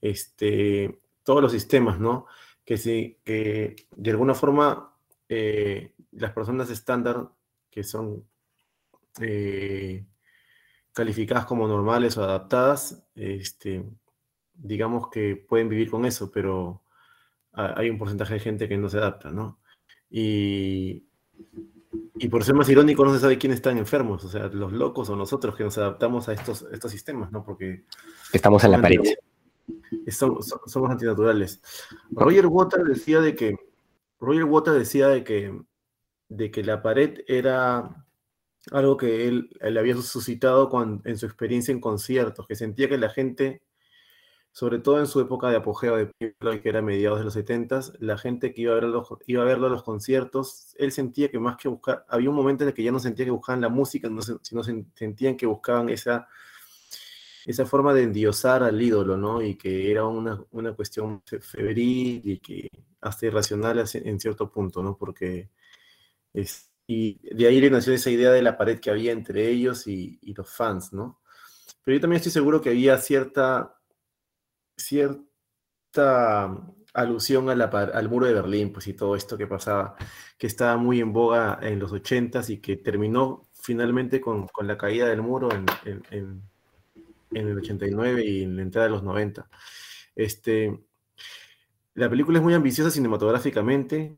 este, 0.00 1.00
todos 1.24 1.42
los 1.42 1.52
sistemas, 1.52 1.98
¿no? 1.98 2.26
Que, 2.64 2.76
sí, 2.76 3.18
que 3.24 3.76
de 3.96 4.10
alguna 4.10 4.34
forma 4.34 4.96
eh, 5.28 5.92
las 6.16 6.32
personas 6.32 6.70
estándar 6.70 7.30
que 7.70 7.82
son 7.82 8.24
eh, 9.20 10.04
calificadas 10.92 11.46
como 11.46 11.68
normales 11.68 12.16
o 12.16 12.24
adaptadas, 12.24 13.04
este, 13.14 13.84
digamos 14.54 15.08
que 15.10 15.36
pueden 15.36 15.68
vivir 15.68 15.90
con 15.90 16.04
eso, 16.06 16.30
pero 16.30 16.82
hay 17.52 17.88
un 17.88 17.98
porcentaje 17.98 18.34
de 18.34 18.40
gente 18.40 18.68
que 18.68 18.76
no 18.76 18.88
se 18.88 18.98
adapta, 18.98 19.30
¿no? 19.30 19.60
Y, 20.10 21.06
y 22.18 22.28
por 22.28 22.44
ser 22.44 22.54
más 22.54 22.68
irónico, 22.68 23.04
no 23.04 23.14
se 23.14 23.20
sabe 23.20 23.38
quiénes 23.38 23.56
están 23.56 23.78
enfermos, 23.78 24.24
o 24.24 24.28
sea, 24.28 24.48
los 24.48 24.72
locos 24.72 25.08
o 25.08 25.16
nosotros 25.16 25.56
que 25.56 25.64
nos 25.64 25.78
adaptamos 25.78 26.28
a 26.28 26.34
estos, 26.34 26.66
estos 26.70 26.90
sistemas, 26.90 27.32
¿no? 27.32 27.42
Porque... 27.42 27.84
Estamos 28.32 28.62
en 28.64 28.72
la 28.72 28.80
pared. 28.80 29.00
Somos, 30.08 30.54
somos 30.66 30.90
antinaturales. 30.90 31.62
Roger 32.10 32.46
Waters 32.46 32.84
decía 32.84 33.20
de 33.20 33.34
que 33.34 33.56
Roger 34.20 34.44
Waters 34.44 34.78
decía 34.78 35.08
de 35.08 35.24
que, 35.24 35.58
de 36.28 36.50
que 36.50 36.62
la 36.62 36.82
pared 36.82 37.20
era 37.26 38.04
algo 38.72 38.96
que 38.96 39.28
él, 39.28 39.50
él 39.60 39.78
había 39.78 39.94
suscitado 39.96 40.70
en 41.04 41.18
su 41.18 41.26
experiencia 41.26 41.72
en 41.72 41.80
conciertos, 41.80 42.46
que 42.46 42.56
sentía 42.56 42.88
que 42.88 42.98
la 42.98 43.10
gente 43.10 43.62
sobre 44.56 44.78
todo 44.78 45.00
en 45.00 45.06
su 45.06 45.20
época 45.20 45.50
de 45.50 45.56
apogeo 45.56 45.96
de 45.98 46.06
Pink 46.06 46.62
que 46.62 46.68
era 46.70 46.80
mediados 46.80 47.18
de 47.18 47.26
los 47.26 47.34
70 47.34 47.78
la 48.00 48.16
gente 48.16 48.54
que 48.54 48.62
iba 48.62 48.72
a, 48.72 48.76
verlo, 48.76 49.06
iba 49.26 49.42
a 49.42 49.44
verlo 49.44 49.66
a 49.66 49.68
los 49.68 49.82
conciertos, 49.82 50.74
él 50.78 50.92
sentía 50.92 51.30
que 51.30 51.38
más 51.38 51.58
que 51.58 51.68
buscar, 51.68 52.06
había 52.08 52.30
un 52.30 52.36
momento 52.36 52.64
en 52.64 52.68
el 52.68 52.74
que 52.74 52.82
ya 52.82 52.90
no 52.90 52.98
sentía 52.98 53.26
que 53.26 53.30
buscaban 53.32 53.60
la 53.60 53.68
música, 53.68 54.08
sino 54.40 54.62
sentían 54.62 55.36
que 55.36 55.44
buscaban 55.44 55.90
esa, 55.90 56.26
esa 57.44 57.66
forma 57.66 57.92
de 57.92 58.04
endiosar 58.04 58.62
al 58.62 58.80
ídolo, 58.80 59.18
¿no? 59.18 59.42
Y 59.42 59.56
que 59.56 59.90
era 59.90 60.06
una, 60.06 60.42
una 60.52 60.72
cuestión 60.72 61.22
febril 61.26 62.22
y 62.24 62.38
que 62.38 62.70
hasta 63.02 63.26
irracional 63.26 63.84
en 63.92 64.20
cierto 64.20 64.50
punto, 64.50 64.82
¿no? 64.82 64.96
Porque 64.96 65.50
es, 66.40 66.70
y 66.86 67.18
de 67.34 67.46
ahí 67.46 67.60
le 67.60 67.70
nació 67.70 67.92
esa 67.92 68.10
idea 68.10 68.30
de 68.30 68.42
la 68.42 68.56
pared 68.56 68.78
que 68.78 68.90
había 68.90 69.12
entre 69.12 69.48
ellos 69.48 69.86
y, 69.86 70.18
y 70.22 70.34
los 70.34 70.48
fans, 70.48 70.92
¿no? 70.92 71.20
Pero 71.82 71.96
yo 71.96 72.00
también 72.00 72.18
estoy 72.18 72.32
seguro 72.32 72.60
que 72.60 72.70
había 72.70 72.98
cierta 72.98 73.76
cierta 74.76 76.54
alusión 76.92 77.48
al 77.50 78.08
muro 78.08 78.26
de 78.26 78.34
Berlín, 78.34 78.72
pues 78.72 78.86
y 78.86 78.94
todo 78.94 79.16
esto 79.16 79.36
que 79.36 79.46
pasaba, 79.46 79.96
que 80.38 80.46
estaba 80.46 80.76
muy 80.76 81.00
en 81.00 81.12
boga 81.12 81.58
en 81.62 81.78
los 81.78 81.92
80 81.92 82.42
y 82.48 82.58
que 82.58 82.76
terminó 82.76 83.48
finalmente 83.52 84.20
con, 84.20 84.48
la 84.62 84.78
caída 84.78 85.08
del 85.08 85.22
muro 85.22 85.48
en, 85.52 85.66
en, 86.10 86.42
el 87.32 87.58
89 87.58 88.24
y 88.24 88.42
en 88.42 88.56
la 88.56 88.62
entrada 88.62 88.86
de 88.86 88.92
los 88.92 89.02
90. 89.02 89.48
Este, 90.14 90.78
la 91.94 92.08
película 92.08 92.38
es 92.38 92.44
muy 92.44 92.54
ambiciosa 92.54 92.90
cinematográficamente, 92.90 94.16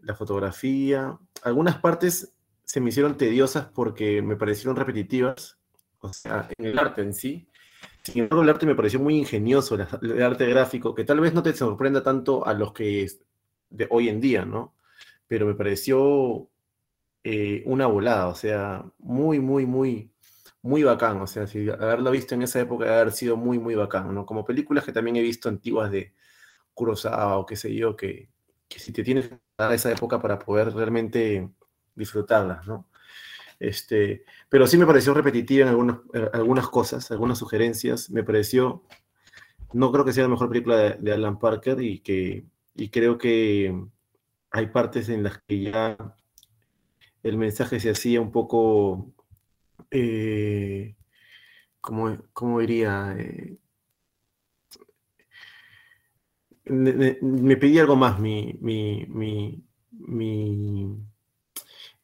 la 0.00 0.14
fotografía, 0.14 1.18
algunas 1.44 1.78
partes 1.78 2.34
se 2.64 2.80
me 2.80 2.88
hicieron 2.88 3.16
tediosas 3.16 3.66
porque 3.66 4.22
me 4.22 4.36
parecieron 4.36 4.76
repetitivas, 4.76 5.58
o 6.00 6.12
sea, 6.12 6.48
en 6.58 6.66
el 6.66 6.78
arte 6.78 7.02
en 7.02 7.14
sí, 7.14 7.48
sin 8.04 8.24
embargo, 8.24 8.42
el 8.42 8.50
arte 8.50 8.66
me 8.66 8.74
pareció 8.74 9.00
muy 9.00 9.16
ingenioso, 9.16 9.76
el 10.02 10.22
arte 10.22 10.46
gráfico, 10.46 10.94
que 10.94 11.04
tal 11.04 11.20
vez 11.20 11.32
no 11.32 11.42
te 11.42 11.54
sorprenda 11.54 12.02
tanto 12.02 12.46
a 12.46 12.52
los 12.52 12.72
que 12.72 13.06
de 13.70 13.86
hoy 13.90 14.10
en 14.10 14.20
día, 14.20 14.44
¿no? 14.44 14.74
Pero 15.26 15.46
me 15.46 15.54
pareció 15.54 16.50
eh, 17.24 17.62
una 17.66 17.86
volada, 17.86 18.28
o 18.28 18.34
sea, 18.34 18.84
muy, 18.98 19.40
muy, 19.40 19.64
muy, 19.64 20.12
muy 20.60 20.82
bacán. 20.82 21.20
O 21.22 21.26
sea, 21.26 21.46
si 21.46 21.68
haberlo 21.70 22.10
visto 22.10 22.34
en 22.34 22.42
esa 22.42 22.60
época, 22.60 22.84
haber 22.84 23.12
sido 23.12 23.36
muy, 23.38 23.58
muy 23.58 23.74
bacán, 23.74 24.14
¿no? 24.14 24.26
Como 24.26 24.44
películas 24.44 24.84
que 24.84 24.92
también 24.92 25.16
he 25.16 25.22
visto 25.22 25.48
antiguas 25.48 25.90
de 25.90 26.14
Kurosawa 26.74 27.38
o 27.38 27.46
qué 27.46 27.56
sé 27.56 27.74
yo, 27.74 27.96
que, 27.96 28.28
que 28.68 28.78
si 28.78 28.92
te 28.92 29.02
tienes 29.02 29.30
esa 29.72 29.92
época 29.92 30.20
para 30.20 30.38
poder 30.38 30.72
realmente 30.74 31.48
disfrutarlas, 31.94 32.66
¿no? 32.66 32.88
Este, 33.60 34.24
pero 34.48 34.66
sí 34.66 34.76
me 34.76 34.86
pareció 34.86 35.14
repetitiva 35.14 35.62
en 35.62 35.68
algunas, 35.68 35.98
algunas 36.32 36.68
cosas, 36.68 37.10
algunas 37.10 37.38
sugerencias. 37.38 38.10
Me 38.10 38.24
pareció, 38.24 38.82
no 39.72 39.92
creo 39.92 40.04
que 40.04 40.12
sea 40.12 40.24
la 40.24 40.30
mejor 40.30 40.48
película 40.48 40.76
de, 40.96 41.12
Alan 41.12 41.38
Parker 41.38 41.80
y 41.80 42.00
que 42.00 42.44
y 42.74 42.90
creo 42.90 43.18
que 43.18 43.74
hay 44.50 44.66
partes 44.68 45.08
en 45.08 45.22
las 45.22 45.38
que 45.46 45.60
ya 45.62 45.96
el 47.22 47.38
mensaje 47.38 47.80
se 47.80 47.90
hacía 47.90 48.20
un 48.20 48.32
poco, 48.32 49.12
eh, 49.90 50.96
¿cómo, 51.80 52.60
diría? 52.60 53.14
Eh, 53.18 53.56
me, 56.66 57.56
pedí 57.56 57.78
algo 57.78 57.96
más 57.96 58.18
mi, 58.18 58.56
mi, 58.60 59.06
mi 59.08 59.62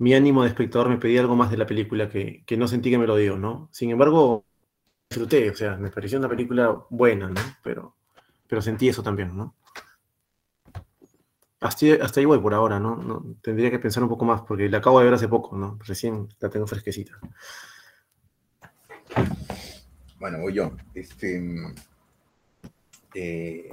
mi 0.00 0.14
ánimo 0.14 0.42
de 0.42 0.48
espectador 0.48 0.88
me 0.88 0.96
pedía 0.96 1.20
algo 1.20 1.36
más 1.36 1.50
de 1.50 1.58
la 1.58 1.66
película 1.66 2.08
que, 2.08 2.42
no 2.56 2.66
sentí 2.66 2.90
que 2.90 2.96
me 2.96 3.06
lo 3.06 3.16
dio, 3.16 3.36
¿no? 3.36 3.68
Sin 3.70 3.90
embargo, 3.90 4.46
disfruté, 5.10 5.50
o 5.50 5.54
sea, 5.54 5.76
me 5.76 5.90
pareció 5.90 6.18
una 6.18 6.28
película 6.28 6.86
buena, 6.88 7.28
¿no? 7.28 7.40
Pero, 7.62 7.96
pero 8.48 8.62
sentí 8.62 8.88
eso 8.88 9.02
también, 9.02 9.36
¿no? 9.36 9.54
Hasta, 11.60 11.86
hasta 12.02 12.18
ahí 12.18 12.24
voy 12.24 12.38
por 12.38 12.54
ahora, 12.54 12.80
¿no? 12.80 13.36
Tendría 13.42 13.70
que 13.70 13.78
pensar 13.78 14.02
un 14.02 14.08
poco 14.08 14.24
más, 14.24 14.40
porque 14.40 14.70
la 14.70 14.78
acabo 14.78 15.00
de 15.00 15.04
ver 15.04 15.14
hace 15.14 15.28
poco, 15.28 15.54
¿no? 15.54 15.78
Recién 15.84 16.28
la 16.40 16.48
tengo 16.48 16.66
fresquecita. 16.66 17.18
Bueno, 20.18 20.38
voy 20.38 20.54
yo. 20.54 20.72
Este, 20.94 21.44
eh, 23.14 23.70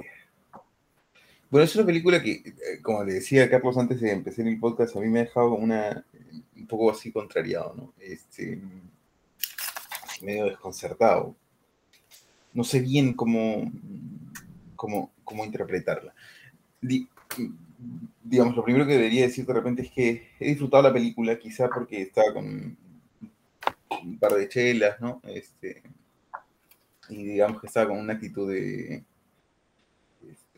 bueno, 1.50 1.64
es 1.64 1.74
una 1.76 1.86
película 1.86 2.22
que, 2.22 2.32
eh, 2.32 2.82
como 2.82 3.04
le 3.04 3.14
decía 3.14 3.48
Carlos 3.48 3.76
antes 3.78 4.00
de 4.00 4.12
empezar 4.12 4.46
el 4.46 4.58
podcast, 4.58 4.96
a 4.96 5.00
mí 5.00 5.08
me 5.08 5.20
ha 5.20 5.24
dejado 5.24 5.54
una, 5.54 6.04
un 6.56 6.66
poco 6.66 6.90
así 6.90 7.10
contrariado, 7.10 7.74
¿no? 7.74 7.92
Este, 7.98 8.60
medio 10.22 10.46
desconcertado. 10.46 11.34
No 12.52 12.64
sé 12.64 12.80
bien 12.80 13.14
cómo, 13.14 13.70
cómo, 14.76 15.10
cómo 15.24 15.44
interpretarla. 15.44 16.14
digamos, 18.24 18.56
lo 18.56 18.64
primero 18.64 18.86
que 18.86 18.94
debería 18.94 19.22
decir 19.22 19.46
de 19.46 19.52
repente 19.54 19.82
es 19.82 19.90
que 19.90 20.28
he 20.38 20.48
disfrutado 20.48 20.82
la 20.82 20.92
película, 20.92 21.38
quizá 21.38 21.68
porque 21.68 22.02
estaba 22.02 22.34
con 22.34 22.76
un 24.02 24.18
par 24.18 24.32
de 24.34 24.48
chelas, 24.48 25.00
¿no? 25.00 25.20
Este, 25.24 25.82
y 27.08 27.24
digamos 27.24 27.60
que 27.60 27.68
estaba 27.68 27.88
con 27.88 27.98
una 27.98 28.14
actitud 28.14 28.50
de 28.50 29.02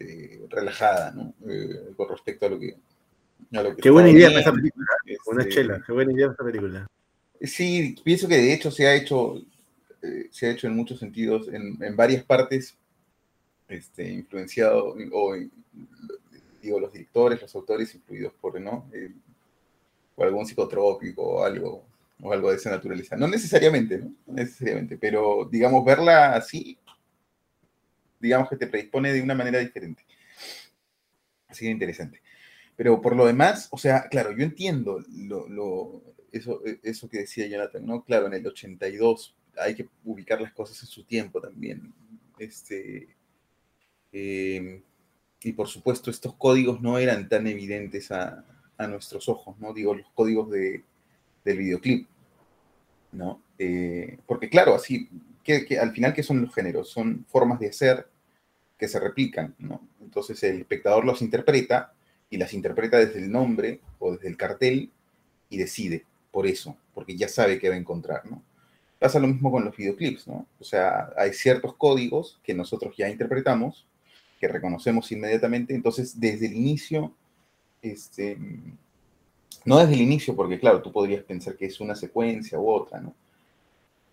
este, 0.00 0.40
relajada, 0.49 1.12
¿no? 1.12 1.35
Eh, 1.49 1.92
con 1.97 2.09
respecto 2.09 2.47
a 2.47 2.49
lo 2.49 2.59
que... 2.59 2.76
qué 3.80 3.90
buena 3.90 4.11
idea 4.11 4.30
esa 4.38 4.52
película, 4.52 4.87
una 5.26 5.42
este, 5.42 5.54
chela, 5.54 5.83
qué 5.87 5.92
buena 5.92 6.12
idea 6.12 6.30
esa 6.33 6.45
película. 6.45 6.87
Sí, 7.42 7.95
pienso 8.02 8.28
que 8.28 8.37
de 8.37 8.52
hecho 8.52 8.71
se 8.71 8.87
ha 8.87 8.95
hecho, 8.95 9.37
eh, 10.02 10.28
se 10.30 10.47
ha 10.47 10.50
hecho 10.50 10.66
en 10.66 10.76
muchos 10.76 10.99
sentidos, 10.99 11.49
en, 11.49 11.83
en 11.83 11.97
varias 11.97 12.25
partes, 12.25 12.76
este, 13.69 14.11
influenciado, 14.11 14.97
o 15.12 15.37
digo, 16.61 16.80
los 16.80 16.92
directores, 16.92 17.40
los 17.40 17.54
autores 17.54 17.95
influidos 17.95 18.33
por, 18.40 18.61
¿no? 18.61 18.88
Eh, 18.92 19.12
por 20.14 20.26
algún 20.26 20.45
psicotrópico 20.45 21.23
o 21.23 21.45
algo, 21.45 21.85
o 22.21 22.33
algo 22.33 22.50
de 22.50 22.57
esa 22.57 22.71
naturaleza. 22.71 23.16
No 23.16 23.28
necesariamente, 23.28 23.99
¿no? 23.99 24.12
No 24.26 24.35
necesariamente, 24.35 24.99
pero 24.99 25.49
digamos, 25.50 25.85
verla 25.85 26.35
así 26.35 26.76
digamos 28.21 28.49
que 28.49 28.57
te 28.57 28.67
predispone 28.67 29.12
de 29.12 29.23
una 29.23 29.35
manera 29.35 29.59
diferente. 29.59 30.05
Así 31.49 31.65
que 31.65 31.71
interesante. 31.71 32.23
Pero 32.77 33.00
por 33.00 33.17
lo 33.17 33.27
demás, 33.27 33.69
o 33.73 33.79
sea, 33.79 34.09
claro, 34.09 34.33
yo 34.37 34.45
entiendo 34.45 35.05
lo, 35.11 36.03
eso, 36.33 36.62
eso 36.83 37.09
que 37.09 37.19
decía 37.19 37.47
Jonathan, 37.47 37.85
¿no? 37.85 38.05
Claro, 38.05 38.27
en 38.27 38.35
el 38.35 38.47
82 38.47 39.37
hay 39.59 39.75
que 39.75 39.89
ubicar 40.05 40.41
las 40.41 40.53
cosas 40.53 40.81
en 40.83 40.89
su 40.89 41.05
tiempo 41.05 41.41
también. 41.41 41.93
Este, 42.39 43.17
em, 44.12 44.83
y 45.43 45.53
por 45.53 45.69
supuesto, 45.69 46.11
estos 46.11 46.35
códigos 46.37 46.81
no 46.81 46.99
eran 46.99 47.29
tan 47.29 47.47
evidentes 47.47 48.11
a, 48.12 48.45
nuestros 48.89 49.29
ojos, 49.29 49.59
¿no? 49.59 49.75
Digo, 49.75 49.95
los 49.95 50.09
códigos 50.15 50.50
de, 50.50 50.83
del 51.45 51.59
videoclip, 51.59 52.09
¿no? 53.12 53.43
Eh, 53.59 54.17
porque 54.27 54.49
claro, 54.49 54.75
así, 54.75 55.07
que, 55.42 55.78
al 55.78 55.92
final, 55.92 56.12
¿qué 56.14 56.23
son 56.23 56.42
los 56.42 56.54
géneros? 56.54 56.88
Son 56.90 57.25
formas 57.28 57.61
de 57.61 57.68
hacer 57.68 58.06
que 58.78 58.88
se 58.88 59.00
replican, 59.00 59.54
¿no? 59.59 59.80
Entonces 60.00 60.42
el 60.42 60.59
espectador 60.61 61.04
los 61.04 61.23
interpreta 61.23 61.92
y 62.30 62.38
las 62.38 62.54
interpreta 62.54 62.99
desde 62.99 63.18
el 63.18 63.30
nombre 63.30 63.80
o 63.99 64.12
desde 64.12 64.28
el 64.28 64.37
cartel 64.37 64.90
y 65.50 65.59
decide 65.59 66.06
por 66.30 66.47
eso, 66.47 66.76
porque 66.94 67.16
ya 67.16 67.28
sabe 67.28 67.59
qué 67.59 67.68
va 67.68 67.75
a 67.75 67.78
encontrar, 67.78 68.25
¿no? 68.30 68.42
Pasa 68.99 69.18
lo 69.18 69.26
mismo 69.26 69.50
con 69.50 69.64
los 69.64 69.76
videoclips, 69.76 70.28
¿no? 70.28 70.47
O 70.59 70.64
sea, 70.64 71.11
hay 71.16 71.32
ciertos 71.32 71.75
códigos 71.75 72.38
que 72.42 72.54
nosotros 72.54 72.94
ya 72.97 73.09
interpretamos, 73.09 73.87
que 74.38 74.49
reconocemos 74.49 75.11
inmediatamente, 75.12 75.75
entonces 75.75 76.18
desde 76.18 76.47
el 76.47 76.54
inicio, 76.54 77.12
este, 77.82 78.38
no 79.64 79.78
desde 79.78 79.94
el 79.94 80.02
inicio, 80.02 80.35
porque 80.37 80.59
claro, 80.59 80.80
tú 80.80 80.92
podrías 80.92 81.25
pensar 81.25 81.56
que 81.56 81.66
es 81.66 81.80
una 81.80 81.94
secuencia 81.94 82.59
u 82.59 82.70
otra, 82.70 83.00
¿no? 83.00 83.14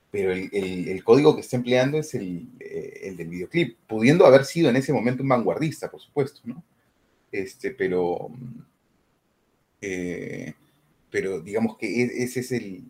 Pero 0.09 0.31
el, 0.31 1.03
código 1.03 1.35
que 1.35 1.41
está 1.41 1.57
empleando 1.57 1.97
es 1.97 2.13
el, 2.13 2.47
eh, 2.59 3.01
el, 3.03 3.17
del 3.17 3.27
videoclip, 3.27 3.77
pudiendo 3.87 4.25
haber 4.25 4.45
sido 4.45 4.69
en 4.69 4.77
ese 4.77 4.93
momento 4.93 5.21
un 5.21 5.29
vanguardista, 5.29 5.91
por 5.91 6.01
supuesto, 6.01 6.41
¿no? 6.45 6.63
Este, 7.31 7.71
pero, 7.71 8.29
eh, 9.81 10.53
pero 11.11 11.41
digamos 11.41 11.77
que 11.77 12.03
e, 12.03 12.23
ese 12.23 12.39
es 12.39 12.51
el, 12.53 12.89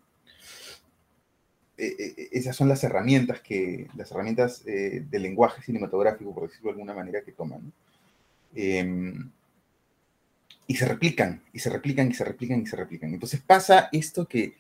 e, 1.78 1.86
e, 1.86 2.30
esas 2.32 2.56
son 2.56 2.70
las 2.70 2.84
herramientas 2.84 3.42
que, 3.42 3.88
las 3.96 4.12
herramientas 4.12 4.64
eh, 4.66 5.04
del 5.10 5.24
lenguaje 5.24 5.62
cinematográfico, 5.62 6.34
por 6.34 6.48
decirlo 6.48 6.70
de 6.70 6.74
alguna 6.74 6.94
manera, 6.94 7.22
que 7.24 7.32
toman. 7.32 7.72
Em, 8.56 9.32
y 10.66 10.76
se 10.76 10.86
replican, 10.86 11.42
y 11.54 11.60
se 11.60 11.70
replican, 11.70 12.10
y 12.10 12.14
se 12.14 12.26
replican, 12.26 12.62
y 12.62 12.66
se 12.66 12.76
replican. 12.76 13.14
Entonces 13.14 13.42
pasa 13.42 13.90
esto 13.92 14.28
que, 14.28 14.56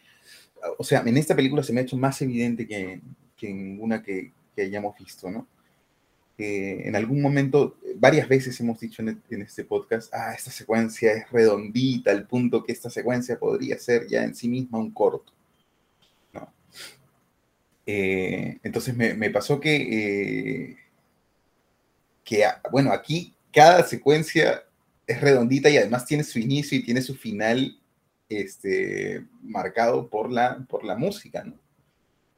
o 0.77 0.83
sea, 0.83 1.03
en 1.05 1.17
esta 1.17 1.35
película 1.35 1.63
se 1.63 1.73
me 1.73 1.81
ha 1.81 1.83
hecho 1.83 1.97
más 1.97 2.21
evidente 2.21 2.67
que, 2.67 3.01
que 3.35 3.49
en 3.49 3.63
ninguna 3.63 4.01
que, 4.01 4.31
que 4.55 4.63
hayamos 4.63 4.97
visto, 4.97 5.29
¿no? 5.29 5.47
en 6.39 6.95
algún 6.95 7.19
momento, 7.19 7.77
varias 7.95 8.27
veces 8.27 8.59
hemos 8.59 8.79
dicho 8.79 9.01
en, 9.01 9.19
en, 9.31 9.41
este 9.41 9.63
podcast, 9.63 10.13
ah, 10.13 10.35
esta 10.35 10.51
secuencia 10.51 11.11
es 11.13 11.31
redondita, 11.31 12.11
al 12.11 12.27
punto 12.27 12.63
que 12.63 12.73
esta 12.73 12.91
secuencia 12.91 13.39
podría 13.39 13.79
ser 13.79 14.05
ya 14.07 14.23
en 14.23 14.35
sí 14.35 14.47
misma 14.47 14.77
un 14.77 14.91
corto. 14.91 15.33
Eh, 17.89 18.59
entonces 18.63 18.95
me, 18.95 19.29
pasó 19.29 19.61
que, 19.61 19.75
eh, 19.75 20.77
que, 22.25 22.43
ah, 22.43 22.61
bueno, 22.69 22.91
aquí 22.91 23.33
cada 23.53 23.83
secuencia 23.83 24.65
es 25.07 25.21
redondita 25.21 25.69
y 25.69 25.77
además 25.77 26.05
tiene 26.05 26.25
su 26.25 26.37
inicio 26.37 26.77
y 26.77 26.83
tiene 26.83 27.01
su 27.01 27.15
final 27.15 27.79
este, 28.29 29.25
marcado 29.41 30.09
por 30.09 30.31
la, 30.31 30.65
por 30.67 30.83
la 30.83 30.95
música, 30.95 31.43
¿no? 31.43 31.59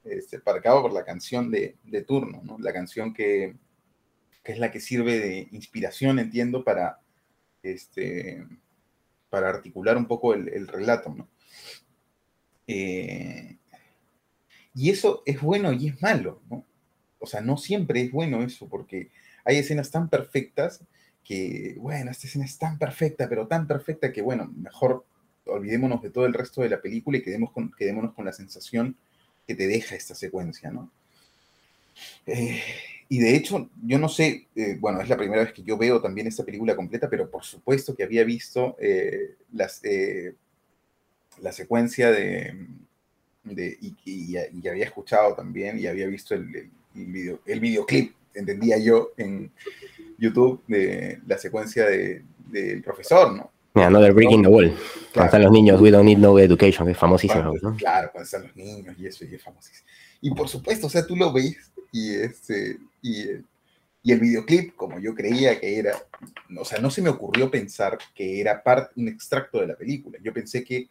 Este, 0.03 0.39
marcado 0.45 0.81
por 0.81 0.93
la 0.93 1.03
canción 1.03 1.51
de, 1.51 1.77
turno, 2.07 2.41
¿no? 2.43 2.57
La 2.59 2.73
canción 2.73 3.13
que, 3.13 3.55
es 4.43 4.59
la 4.59 4.71
que 4.71 4.79
sirve 4.79 5.19
de 5.19 5.47
inspiración, 5.51 6.19
entiendo, 6.19 6.63
para, 6.63 6.99
este, 7.61 8.45
para 9.29 9.49
articular 9.49 9.97
un 9.97 10.07
poco 10.07 10.33
el, 10.33 10.67
relato, 10.67 11.13
¿no? 11.13 11.27
Eh, 12.67 13.57
y 14.73 14.89
eso 14.89 15.23
es 15.25 15.41
bueno 15.41 15.73
y 15.73 15.89
es 15.89 16.01
malo, 16.01 16.41
¿no? 16.49 16.65
O 17.19 17.27
sea, 17.27 17.41
no 17.41 17.57
siempre 17.57 18.01
es 18.01 18.11
bueno 18.11 18.41
eso, 18.41 18.67
porque 18.69 19.09
hay 19.43 19.57
escenas 19.57 19.91
tan 19.91 20.09
perfectas 20.09 20.83
que, 21.23 21.75
bueno, 21.77 22.11
esta 22.11 22.27
escena 22.27 22.45
es 22.45 22.57
tan 22.57 22.77
perfecta, 22.79 23.27
pero 23.27 23.47
tan 23.47 23.67
perfecta 23.67 24.11
que, 24.11 24.21
bueno, 24.21 24.51
mejor 24.55 25.05
olvidémonos 25.51 26.01
de 26.01 26.09
todo 26.09 26.25
el 26.25 26.33
resto 26.33 26.61
de 26.61 26.69
la 26.69 26.81
película 26.81 27.17
y 27.17 27.21
quedemos 27.21 27.51
quedémonos 27.77 28.13
con 28.13 28.25
la 28.25 28.33
sensación 28.33 28.95
que 29.47 29.55
te 29.55 29.67
deja 29.67 29.95
esta 29.95 30.15
secuencia, 30.15 30.69
¿no? 30.71 30.91
Eh, 32.25 32.61
y 33.09 33.17
de 33.19 33.35
hecho, 33.35 33.69
yo 33.83 33.97
no 33.97 34.07
sé, 34.07 34.47
eh, 34.55 34.77
bueno, 34.79 35.01
es 35.01 35.09
la 35.09 35.17
primera 35.17 35.43
vez 35.43 35.51
que 35.51 35.63
yo 35.63 35.77
veo 35.77 35.99
también 35.99 36.27
esta 36.27 36.45
película 36.45 36.75
completa, 36.75 37.09
pero 37.09 37.29
por 37.29 37.43
supuesto 37.43 37.95
que 37.95 38.03
había 38.03 38.23
visto 38.23 38.77
eh, 38.79 39.35
las, 39.53 39.81
la 41.41 41.51
secuencia 41.51 42.11
de, 42.11 42.55
y, 44.05 44.37
había 44.37 44.85
escuchado 44.85 45.33
también 45.33 45.79
y 45.79 45.87
había 45.87 46.05
visto 46.07 46.35
el, 46.35 46.69
video, 46.93 47.41
el 47.45 47.59
videoclip, 47.59 48.13
entendía 48.35 48.77
yo, 48.77 49.13
en 49.17 49.51
YouTube 50.19 50.61
de 50.67 51.19
la 51.25 51.37
secuencia 51.37 51.85
del 51.87 52.83
profesor, 52.83 53.35
¿no? 53.35 53.51
Yeah, 53.75 53.89
no, 53.89 53.99
Breaking 54.13 54.43
the 54.43 54.49
Wall. 54.49 54.75
Cuando 55.13 55.25
están 55.25 55.43
los 55.43 55.51
niños, 55.51 55.79
We 55.81 55.91
Don't 55.91 56.05
Need 56.05 56.17
No 56.17 56.37
Education, 56.37 56.85
que 56.85 56.93
es 56.93 56.97
famosísimo. 56.97 57.53
¿no? 57.61 57.75
Claro, 57.75 58.09
cuando 58.11 58.25
están 58.25 58.43
los 58.43 58.55
niños 58.55 58.95
y 58.97 59.07
eso, 59.07 59.25
y 59.25 59.35
es 59.35 59.43
famosísimo. 59.43 59.87
Y 60.21 60.31
por 60.33 60.47
supuesto, 60.49 60.87
o 60.87 60.89
sea, 60.89 61.05
tú 61.05 61.15
lo 61.15 61.31
ves 61.31 61.71
y, 61.91 62.15
este, 62.15 62.77
y, 63.01 63.23
y 64.03 64.11
el 64.11 64.19
videoclip, 64.19 64.75
como 64.75 64.99
yo 64.99 65.15
creía 65.15 65.59
que 65.59 65.77
era, 65.77 65.93
o 66.57 66.65
sea, 66.65 66.79
no 66.79 66.89
se 66.89 67.01
me 67.01 67.09
ocurrió 67.09 67.49
pensar 67.49 67.97
que 68.13 68.39
era 68.41 68.61
parte, 68.61 68.99
un 68.99 69.07
extracto 69.07 69.59
de 69.59 69.67
la 69.67 69.75
película. 69.75 70.19
Yo 70.21 70.33
pensé 70.33 70.63
que 70.63 70.89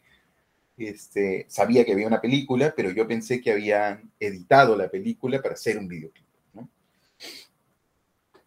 este, 0.77 1.45
sabía 1.49 1.83
que 1.85 1.91
había 1.91 2.07
una 2.07 2.21
película, 2.21 2.73
pero 2.75 2.91
yo 2.91 3.07
pensé 3.07 3.41
que 3.41 3.51
habían 3.51 4.11
editado 4.19 4.75
la 4.75 4.89
película 4.89 5.41
para 5.41 5.53
hacer 5.55 5.77
un 5.77 5.87
videoclip. 5.87 6.25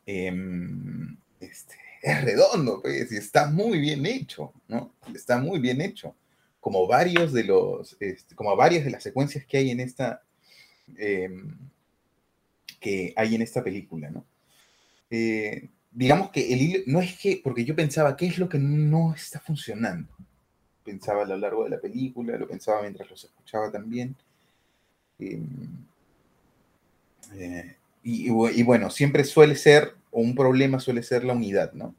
Em, 0.05 1.17
este, 1.39 1.77
es 2.03 2.25
redondo, 2.25 2.83
pues, 2.83 3.13
y 3.13 3.17
está 3.17 3.47
muy 3.47 3.79
bien 3.79 4.05
hecho, 4.05 4.53
¿no? 4.69 4.93
Está 5.15 5.39
muy 5.39 5.61
bien 5.61 5.81
hecho. 5.81 6.15
Como 6.61 6.87
varios 6.87 7.33
de 7.33 7.45
los, 7.45 7.97
este, 8.01 8.35
como 8.35 8.55
varias 8.57 8.85
de 8.85 8.91
las 8.91 9.03
secuencias 9.03 9.47
que 9.47 9.59
hay 9.59 9.71
en 9.71 9.81
esta, 9.81 10.23
em, 10.97 11.57
que 12.81 13.15
hay 13.17 13.35
en 13.35 13.43
esta 13.43 13.63
película, 13.63 14.11
¿no? 14.11 14.25
Eh, 15.11 15.71
digamos 15.93 16.31
que 16.31 16.53
el 16.53 16.63
hilo, 16.63 16.81
no 16.87 17.01
es 17.01 17.19
que, 17.19 17.41
porque 17.43 17.65
yo 17.65 17.77
pensaba, 17.77 18.17
¿qué 18.17 18.27
es 18.27 18.39
lo 18.39 18.49
que 18.49 18.59
no 18.59 19.15
está 19.15 19.41
funcionando? 19.41 20.09
pensaba 20.83 21.23
a 21.23 21.27
lo 21.27 21.37
largo 21.37 21.65
de 21.65 21.71
la 21.71 21.81
película, 21.81 22.37
lo 22.37 22.49
pensaba 22.49 22.83
mientras 22.83 23.09
los 23.11 23.25
escuchaba 23.25 23.71
también. 23.71 24.17
Em, 25.19 25.87
eh, 27.35 27.77
y, 28.03 28.31
bueno, 28.31 28.91
siempre 28.91 29.25
suele 29.25 29.55
ser, 29.55 29.95
o 30.13 30.21
un 30.21 30.37
problema 30.37 30.79
suele 30.79 31.03
ser 31.03 31.25
la 31.25 31.33
unidad, 31.33 31.73
¿no? 31.73 31.97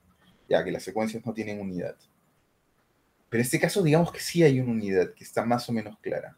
Ya 0.48 0.64
que 0.64 0.72
las 0.72 0.84
secuencias 0.84 1.26
no 1.26 1.34
tienen 1.34 1.60
unidad. 1.60 1.96
Pero 3.30 3.42
en 3.42 3.46
este 3.46 3.60
caso, 3.60 3.82
digamos 3.82 4.12
que 4.12 4.20
sí 4.20 4.44
hay 4.44 4.60
una 4.60 4.72
unidad 4.72 5.12
que 5.14 5.24
está 5.24 5.44
más 5.44 5.68
o 5.68 5.74
menos 5.74 5.98
clara. 6.00 6.38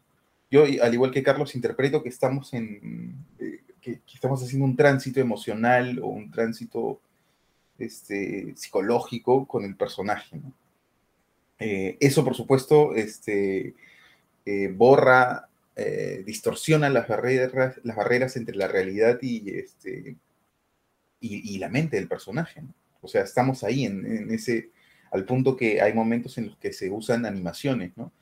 Yo, 0.50 0.64
al 0.64 0.94
igual 0.94 1.10
que 1.10 1.22
Carlos, 1.22 1.54
interpreto 1.54 2.02
que 2.02 2.08
estamos 2.08 2.54
en. 2.54 3.14
Eh, 3.38 3.60
que, 3.82 4.00
estamos 4.14 4.42
haciendo 4.42 4.64
un 4.64 4.76
tránsito 4.76 5.20
emocional 5.20 6.00
o 6.02 6.06
un 6.06 6.30
tránsito 6.30 7.00
este, 7.78 8.54
psicológico 8.56 9.46
con 9.46 9.64
el 9.66 9.76
personaje. 9.76 10.40
Eh, 11.58 11.98
eso, 12.00 12.24
por 12.24 12.34
supuesto, 12.34 12.94
este, 12.94 13.74
eh, 14.46 14.72
borra, 14.74 15.48
distorsiona 16.24 16.88
las 16.88 17.06
barreras, 17.06 17.76
las 17.82 17.96
barreras 17.96 18.36
entre 18.36 18.56
la 18.56 18.66
realidad 18.66 19.18
y, 19.20 19.50
este, 19.50 20.16
y, 21.44 21.58
la 21.58 21.68
mente 21.68 21.96
del 21.96 22.08
personaje. 22.08 22.62
O 23.00 23.08
sea, 23.08 23.22
estamos 23.22 23.64
ahí 23.64 23.84
en, 23.84 24.30
ese, 24.30 24.70
al 25.10 25.24
punto 25.24 25.56
que 25.56 25.80
hay 25.80 25.92
momentos 25.92 26.36
en 26.38 26.46
los 26.46 26.56
que 26.56 26.72
se 26.72 26.90
usan 26.90 27.26
animaciones, 27.26 27.92
¿no? 27.96 28.12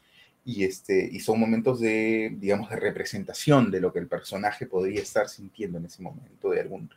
Y, 0.44 0.64
este, 0.64 1.08
y 1.10 1.20
son 1.20 1.40
momentos 1.40 1.80
de, 1.80 2.34
digamos, 2.38 2.68
de 2.68 2.76
representación 2.76 3.70
de 3.70 3.80
lo 3.80 3.92
que 3.92 3.98
el 3.98 4.08
personaje 4.08 4.66
podría 4.66 5.00
estar 5.00 5.28
sintiendo 5.28 5.78
en 5.78 5.86
ese 5.86 6.02
momento, 6.02 6.50
de 6.50 6.60
algún, 6.60 6.90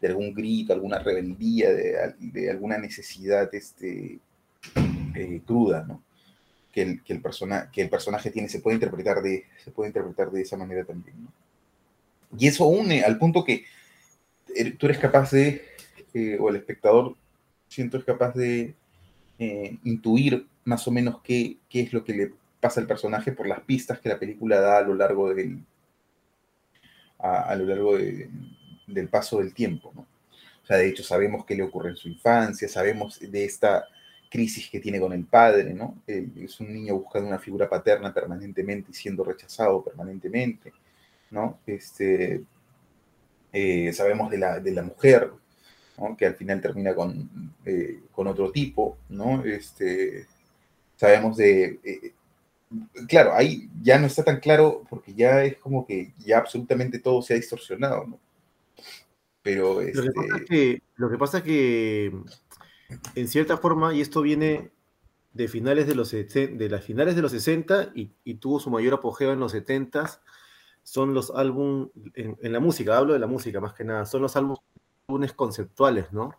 de 0.00 0.08
algún 0.08 0.34
grito, 0.34 0.72
alguna 0.72 0.98
rebeldía, 0.98 1.70
de, 1.72 2.14
de 2.18 2.50
alguna 2.50 2.76
necesidad 2.76 3.54
este, 3.54 4.18
eh, 5.14 5.40
cruda, 5.46 5.84
¿no? 5.86 6.02
Que 6.72 6.82
el, 6.82 7.02
que, 7.02 7.12
el 7.12 7.20
persona, 7.22 7.70
que 7.72 7.82
el 7.82 7.88
personaje 7.88 8.30
tiene, 8.30 8.48
se 8.48 8.60
puede, 8.60 8.74
interpretar 8.74 9.22
de, 9.22 9.44
se 9.64 9.70
puede 9.70 9.88
interpretar 9.88 10.30
de 10.30 10.42
esa 10.42 10.56
manera 10.56 10.84
también, 10.84 11.24
¿no? 11.24 11.32
Y 12.38 12.46
eso 12.46 12.66
une 12.66 13.02
al 13.02 13.18
punto 13.18 13.44
que 13.44 13.64
tú 14.78 14.86
eres 14.86 14.98
capaz 14.98 15.30
de, 15.30 15.62
eh, 16.14 16.36
o 16.40 16.48
el 16.48 16.56
espectador, 16.56 17.16
siento, 17.68 17.96
es 17.96 18.04
capaz 18.04 18.34
de 18.34 18.74
eh, 19.38 19.78
intuir 19.84 20.46
más 20.64 20.86
o 20.88 20.90
menos 20.90 21.20
qué, 21.22 21.58
qué 21.68 21.80
es 21.80 21.92
lo 21.92 22.04
que 22.04 22.14
le 22.14 22.32
pasa 22.60 22.80
al 22.80 22.86
personaje 22.86 23.32
por 23.32 23.46
las 23.46 23.60
pistas 23.60 24.00
que 24.00 24.08
la 24.08 24.18
película 24.18 24.60
da 24.60 24.78
a 24.78 24.82
lo 24.82 24.94
largo 24.94 25.32
del, 25.32 25.60
a, 27.18 27.54
lo 27.56 27.66
largo 27.66 27.96
del 27.96 29.08
paso 29.08 29.38
del 29.38 29.54
tiempo, 29.54 29.92
¿no? 29.94 30.02
O 30.02 30.66
sea, 30.68 30.76
de 30.76 30.88
hecho 30.88 31.02
sabemos 31.02 31.46
qué 31.46 31.54
le 31.54 31.62
ocurre 31.62 31.90
en 31.90 31.96
su 31.96 32.08
infancia, 32.08 32.68
sabemos 32.68 33.18
de 33.20 33.44
esta 33.44 33.86
crisis 34.28 34.68
que 34.68 34.80
tiene 34.80 35.00
con 35.00 35.14
el 35.14 35.24
padre, 35.24 35.72
¿no? 35.72 36.02
es 36.06 36.60
un 36.60 36.74
niño 36.74 36.96
buscando 36.96 37.28
una 37.28 37.38
figura 37.38 37.66
paterna 37.70 38.12
permanentemente 38.12 38.90
y 38.90 38.94
siendo 38.94 39.24
rechazado 39.24 39.82
permanentemente, 39.82 40.74
¿no? 41.30 41.58
Este, 41.66 42.42
Eh, 43.52 43.92
sabemos 43.92 44.30
de 44.30 44.38
la, 44.38 44.60
de 44.60 44.72
la 44.72 44.82
mujer, 44.82 45.30
que 46.16 46.26
al 46.26 46.34
final 46.34 46.60
termina 46.60 46.94
con, 46.94 47.28
eh, 47.64 48.00
con 48.12 48.26
otro 48.26 48.50
tipo, 48.52 48.98
¿no? 49.08 49.44
Este, 49.44 50.26
sabemos 50.96 51.36
de... 51.36 51.80
Eh, 51.82 52.12
claro, 53.08 53.34
ahí 53.34 53.68
ya 53.82 53.98
no 53.98 54.06
está 54.06 54.22
tan 54.22 54.40
claro 54.40 54.84
porque 54.88 55.14
ya 55.14 55.42
es 55.44 55.56
como 55.56 55.86
que 55.86 56.12
ya 56.18 56.38
absolutamente 56.38 56.98
todo 56.98 57.22
se 57.22 57.34
ha 57.34 57.36
distorsionado, 57.36 58.06
¿no? 58.06 58.20
Pero... 59.42 59.80
Lo, 59.80 60.02
que 60.02 60.10
pasa 60.12 60.36
este 60.36 60.44
que, 60.46 60.82
lo 60.96 61.10
que 61.10 61.18
pasa 61.18 61.38
es 61.38 61.44
que, 61.44 62.12
en 63.14 63.28
cierta 63.28 63.56
forma, 63.56 63.94
y 63.94 64.00
esto 64.00 64.22
viene 64.22 64.70
de 65.32 65.48
finales 65.48 65.86
de 65.86 65.94
los, 65.94 66.10
de 66.10 66.68
las 66.70 66.84
finales 66.84 67.16
de 67.16 67.22
los 67.22 67.32
60 67.32 67.92
y, 67.94 68.10
y 68.24 68.34
tuvo 68.34 68.60
su 68.60 68.70
mayor 68.70 68.94
apogeo 68.94 69.32
en 69.32 69.40
los 69.40 69.52
70 69.52 70.20
son 70.88 71.12
los 71.12 71.30
álbumes, 71.30 71.90
en, 72.14 72.50
la 72.50 72.60
música, 72.60 72.96
hablo 72.96 73.12
de 73.12 73.18
la 73.18 73.26
música 73.26 73.60
más 73.60 73.74
que 73.74 73.84
nada, 73.84 74.06
son 74.06 74.22
los 74.22 74.34
álbumes 74.36 75.34
conceptuales, 75.36 76.10
¿no? 76.14 76.32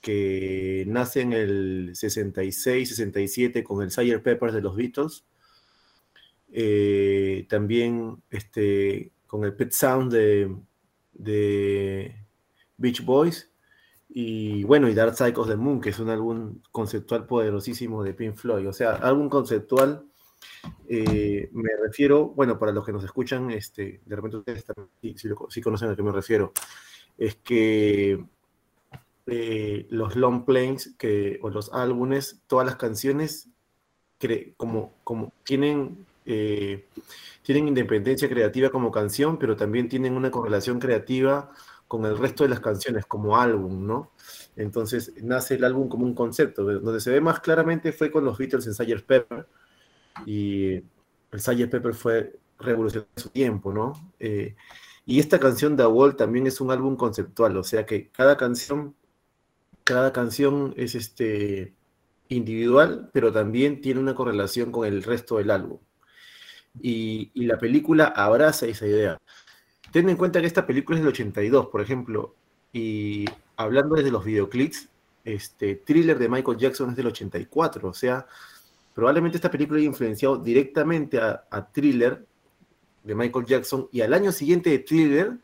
Que 0.00 0.84
nace 0.88 1.20
en 1.20 1.34
el 1.34 1.90
66, 1.92 2.88
67 2.88 3.62
con 3.62 3.82
el 3.82 3.90
Sire 3.90 4.20
Peppers 4.20 4.54
de 4.54 4.62
los 4.62 4.76
Beatles. 4.76 5.26
Eh, 6.48 7.46
también 7.50 8.22
este, 8.30 9.12
con 9.26 9.44
el 9.44 9.54
Pet 9.54 9.72
Sound 9.72 10.10
de, 10.10 10.56
de, 11.12 12.16
Beach 12.78 13.04
Boys. 13.04 13.52
Y 14.08 14.64
bueno, 14.64 14.88
y 14.88 14.94
Dark 14.94 15.16
of 15.38 15.48
the 15.48 15.56
Moon, 15.56 15.82
que 15.82 15.90
es 15.90 15.98
un 15.98 16.08
álbum 16.08 16.62
conceptual 16.72 17.26
poderosísimo 17.26 18.02
de 18.02 18.14
Pink 18.14 18.36
Floyd. 18.36 18.66
O 18.68 18.72
sea, 18.72 18.92
álbum 18.92 19.28
conceptual, 19.28 20.06
eh, 20.88 21.48
me 21.52 21.70
refiero, 21.82 22.26
bueno, 22.28 22.58
para 22.58 22.72
los 22.72 22.84
que 22.84 22.92
nos 22.92 23.04
escuchan, 23.04 23.50
este, 23.50 24.00
de 24.04 24.16
repente 24.16 24.38
ustedes 24.38 24.64
sí 25.48 25.60
conocen 25.60 25.90
a 25.90 25.96
qué 25.96 26.02
me 26.02 26.12
refiero 26.12 26.52
es 27.18 27.36
que 27.36 28.24
eh, 29.26 29.86
los 29.90 30.16
long 30.16 30.44
plays 30.44 30.94
que, 30.98 31.38
o 31.42 31.50
los 31.50 31.72
álbumes, 31.72 32.42
todas 32.46 32.66
las 32.66 32.76
canciones 32.76 33.48
como, 34.56 34.94
como 35.04 35.32
tienen, 35.44 36.06
eh, 36.24 36.86
tienen 37.42 37.68
independencia 37.68 38.28
creativa 38.28 38.70
como 38.70 38.90
canción, 38.90 39.38
pero 39.38 39.56
también 39.56 39.88
tienen 39.88 40.14
una 40.14 40.30
correlación 40.30 40.78
creativa 40.78 41.50
con 41.86 42.04
el 42.04 42.18
resto 42.18 42.42
de 42.44 42.50
las 42.50 42.60
canciones 42.60 43.06
como 43.06 43.36
álbum, 43.36 43.86
¿no? 43.86 44.10
Entonces 44.56 45.12
nace 45.22 45.54
el 45.54 45.64
álbum 45.64 45.88
como 45.88 46.04
un 46.04 46.14
concepto. 46.14 46.64
Donde 46.64 47.00
se 47.00 47.10
ve 47.10 47.20
más 47.20 47.40
claramente 47.40 47.92
fue 47.92 48.10
con 48.10 48.24
los 48.24 48.38
Beatles 48.38 48.66
en 48.66 48.74
Sgt. 48.74 49.06
Pepper, 49.06 49.46
y 50.24 50.74
el 50.74 51.40
Sgt. 51.40 51.70
Pepper 51.70 51.94
fue 51.94 52.38
revolucionario 52.58 53.10
en 53.16 53.22
su 53.22 53.28
tiempo, 53.30 53.72
¿no? 53.72 53.92
Eh, 54.18 54.56
y 55.04 55.20
esta 55.20 55.38
canción 55.38 55.76
The 55.76 55.86
Wall 55.86 56.16
también 56.16 56.46
es 56.46 56.60
un 56.60 56.70
álbum 56.70 56.96
conceptual, 56.96 57.56
o 57.56 57.62
sea 57.62 57.86
que 57.86 58.08
cada 58.08 58.36
canción, 58.36 58.94
cada 59.84 60.12
canción 60.12 60.74
es 60.76 60.94
este, 60.94 61.74
individual, 62.28 63.10
pero 63.12 63.32
también 63.32 63.80
tiene 63.80 64.00
una 64.00 64.14
correlación 64.14 64.72
con 64.72 64.86
el 64.86 65.02
resto 65.02 65.38
del 65.38 65.50
álbum. 65.50 65.78
Y, 66.80 67.30
la 67.34 67.58
película 67.58 68.06
abraza 68.06 68.66
esa 68.66 68.86
idea. 68.86 69.18
Ten 69.92 70.08
en 70.08 70.16
cuenta 70.16 70.40
que 70.40 70.46
esta 70.46 70.66
película 70.66 70.98
es 70.98 71.04
del 71.04 71.12
82, 71.12 71.68
por 71.68 71.80
ejemplo, 71.80 72.34
y 72.72 73.24
hablando 73.56 73.96
desde 73.96 74.10
los 74.10 74.24
videoclips, 74.24 74.88
este 75.24 75.76
thriller 75.76 76.18
de 76.18 76.28
Michael 76.28 76.58
Jackson 76.58 76.90
es 76.90 76.96
del 76.96 77.06
84, 77.08 77.88
o 77.88 77.94
sea, 77.94 78.26
probablemente 78.96 79.36
esta 79.36 79.50
película 79.50 79.78
haya 79.78 79.88
influenciado 79.88 80.38
directamente 80.38 81.20
a, 81.20 81.70
Thriller 81.70 82.26
de 83.04 83.14
Michael 83.14 83.44
Jackson, 83.44 83.88
y 83.92 84.00
al 84.00 84.14
año 84.14 84.32
siguiente 84.32 84.70
de 84.70 84.78
Thriller, 84.78 85.36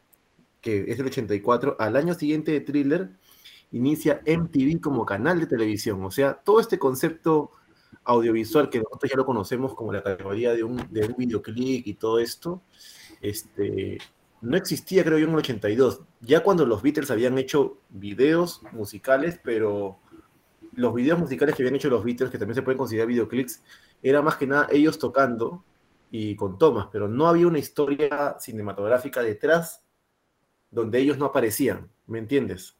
que 0.62 0.90
es 0.90 0.98
el 0.98 1.06
84, 1.06 1.76
al 1.78 1.96
año 1.96 2.14
siguiente 2.14 2.50
de 2.50 2.62
Thriller, 2.62 3.10
inicia 3.70 4.22
MTV 4.26 4.80
como 4.80 5.04
canal 5.04 5.38
de 5.38 5.46
televisión. 5.46 6.02
O 6.02 6.10
sea, 6.10 6.32
todo 6.32 6.60
este 6.60 6.78
concepto 6.78 7.50
audiovisual 8.04 8.70
que 8.70 8.78
nosotros 8.78 9.10
ya 9.10 9.18
lo 9.18 9.26
conocemos 9.26 9.74
como 9.74 9.92
la 9.92 10.02
categoría 10.02 10.54
de 10.54 10.64
un, 10.64 10.86
de 10.90 11.06
un 11.06 11.14
videoclip 11.18 11.86
y 11.86 11.92
todo 11.94 12.20
esto, 12.20 12.62
este, 13.20 13.98
no 14.40 14.56
existía, 14.56 15.04
creo 15.04 15.18
yo, 15.18 15.26
en 15.26 15.32
el 15.32 15.38
82. 15.40 16.00
Ya 16.22 16.42
cuando 16.42 16.64
los 16.64 16.82
Beatles 16.82 17.10
habían 17.10 17.36
hecho 17.36 17.76
videos 17.90 18.62
musicales, 18.72 19.38
pero 19.44 19.98
los 20.74 20.94
videos 20.94 21.18
musicales 21.18 21.54
que 21.54 21.62
habían 21.62 21.76
hecho 21.76 21.90
los 21.90 22.04
Beatles, 22.04 22.30
que 22.30 22.38
también 22.38 22.54
se 22.54 22.62
pueden 22.62 22.78
considerar 22.78 23.08
videoclips, 23.08 23.62
era 24.02 24.22
más 24.22 24.36
que 24.36 24.46
nada 24.46 24.68
ellos 24.70 24.98
tocando 24.98 25.64
y 26.10 26.36
con 26.36 26.58
tomas, 26.58 26.88
pero 26.92 27.08
no 27.08 27.26
había 27.26 27.46
una 27.46 27.58
historia 27.58 28.36
cinematográfica 28.38 29.22
detrás 29.22 29.82
donde 30.70 30.98
ellos 30.98 31.18
no 31.18 31.26
aparecían, 31.26 31.88
¿me 32.06 32.18
entiendes? 32.18 32.76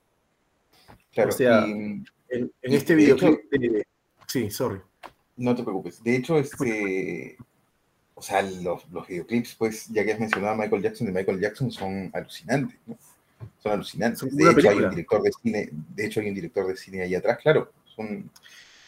Claro, 1.13 1.31
o 1.31 1.33
sea, 1.33 1.65
en, 1.65 2.07
este 2.63 2.95
videoclip... 2.95 3.41
sí, 4.27 4.51
sorry. 4.51 4.81
No 5.37 5.55
te 5.55 5.63
preocupes. 5.63 6.03
De 6.03 6.17
hecho, 6.17 6.39
este... 6.39 7.37
O 8.15 8.23
sea, 8.23 8.43
los, 8.43 8.89
los, 8.91 9.07
videoclips, 9.09 9.55
pues, 9.57 9.89
ya 9.89 10.05
que 10.05 10.13
has 10.13 10.21
mencionado 10.21 10.55
a 10.55 10.57
Michael 10.57 10.83
Jackson, 10.83 11.07
de 11.07 11.13
Michael 11.13 11.41
Jackson 11.41 11.73
son 11.73 12.11
alucinantes, 12.13 12.79
¿no? 12.87 12.97
Son 13.63 13.73
alucinantes. 13.73 14.37
De 14.37 14.51
hecho, 14.51 14.71
hay 14.71 14.79
un 14.79 14.91
director 14.91 15.23
de 15.23 15.33
cine, 15.33 15.71
de 15.73 16.07
hecho, 16.07 16.21
hay 16.21 16.29
un 16.29 16.35
director 16.35 16.67
de 16.67 16.77
cine 16.77 17.03
ahí 17.03 17.15
atrás, 17.15 17.39
claro. 17.43 17.73
Son, 17.95 18.31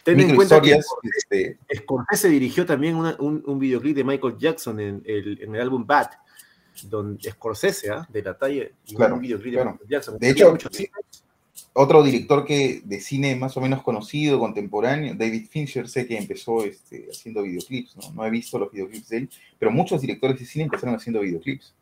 Ten 0.04 0.20
en 0.20 0.36
cuenta 0.36 0.60
que 0.60 0.78
este... 1.16 1.58
Scorsese 1.74 2.28
dirigió 2.28 2.66
también 2.66 2.94
un, 2.94 3.42
un, 3.46 3.58
videoclip 3.58 3.96
de 3.96 4.04
Michael 4.04 4.36
Jackson 4.38 4.78
en 4.78 5.02
el, 5.06 5.42
en 5.42 5.54
el 5.54 5.60
álbum 5.62 5.86
Bad, 5.86 6.10
donde 6.84 7.30
Scorsese, 7.30 7.90
¿ah? 7.90 8.06
de 8.10 8.22
la 8.22 8.36
talla, 8.36 8.68
claro, 8.94 9.14
un 9.14 9.22
videoclip 9.22 9.54
de 9.54 9.64
Michael 9.64 9.88
Jackson. 9.88 10.18
De 10.18 10.28
hecho, 10.28 10.54
otro 11.72 12.02
director 12.02 12.44
que 12.44 12.82
de 12.84 13.00
cine 13.00 13.34
más 13.34 13.56
o 13.56 13.60
menos 13.62 13.82
conocido, 13.82 14.38
contemporáneo, 14.38 15.14
David 15.14 15.46
Fincher, 15.48 15.88
sé 15.88 16.06
que 16.06 16.18
empezó 16.18 16.64
este, 16.64 17.08
haciendo 17.10 17.42
videoclips, 17.42 17.96
¿no? 17.96 18.12
No 18.12 18.26
he 18.26 18.30
visto 18.30 18.58
los 18.58 18.70
videoclips 18.70 19.08
de 19.08 19.16
él, 19.16 19.30
pero 19.58 19.70
muchos 19.70 20.02
directores 20.02 20.38
de 20.38 20.44
cine 20.44 20.64
empezaron 20.64 20.94
haciendo 20.94 21.20
videoclips. 21.20 21.74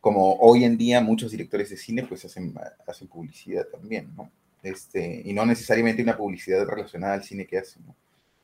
Como 0.00 0.34
hoy 0.40 0.64
en 0.64 0.76
día 0.76 1.00
muchos 1.00 1.30
directores 1.30 1.70
de 1.70 1.76
cine 1.76 2.02
pues 2.04 2.24
hacen, 2.24 2.54
hacen 2.86 3.06
publicidad 3.08 3.66
también, 3.66 4.08
¿no? 4.16 4.30
Este, 4.62 5.22
y 5.24 5.32
no 5.32 5.44
necesariamente 5.44 6.02
una 6.02 6.16
publicidad 6.16 6.64
relacionada 6.66 7.14
al 7.14 7.24
cine 7.24 7.46
que 7.46 7.58
hace. 7.58 7.80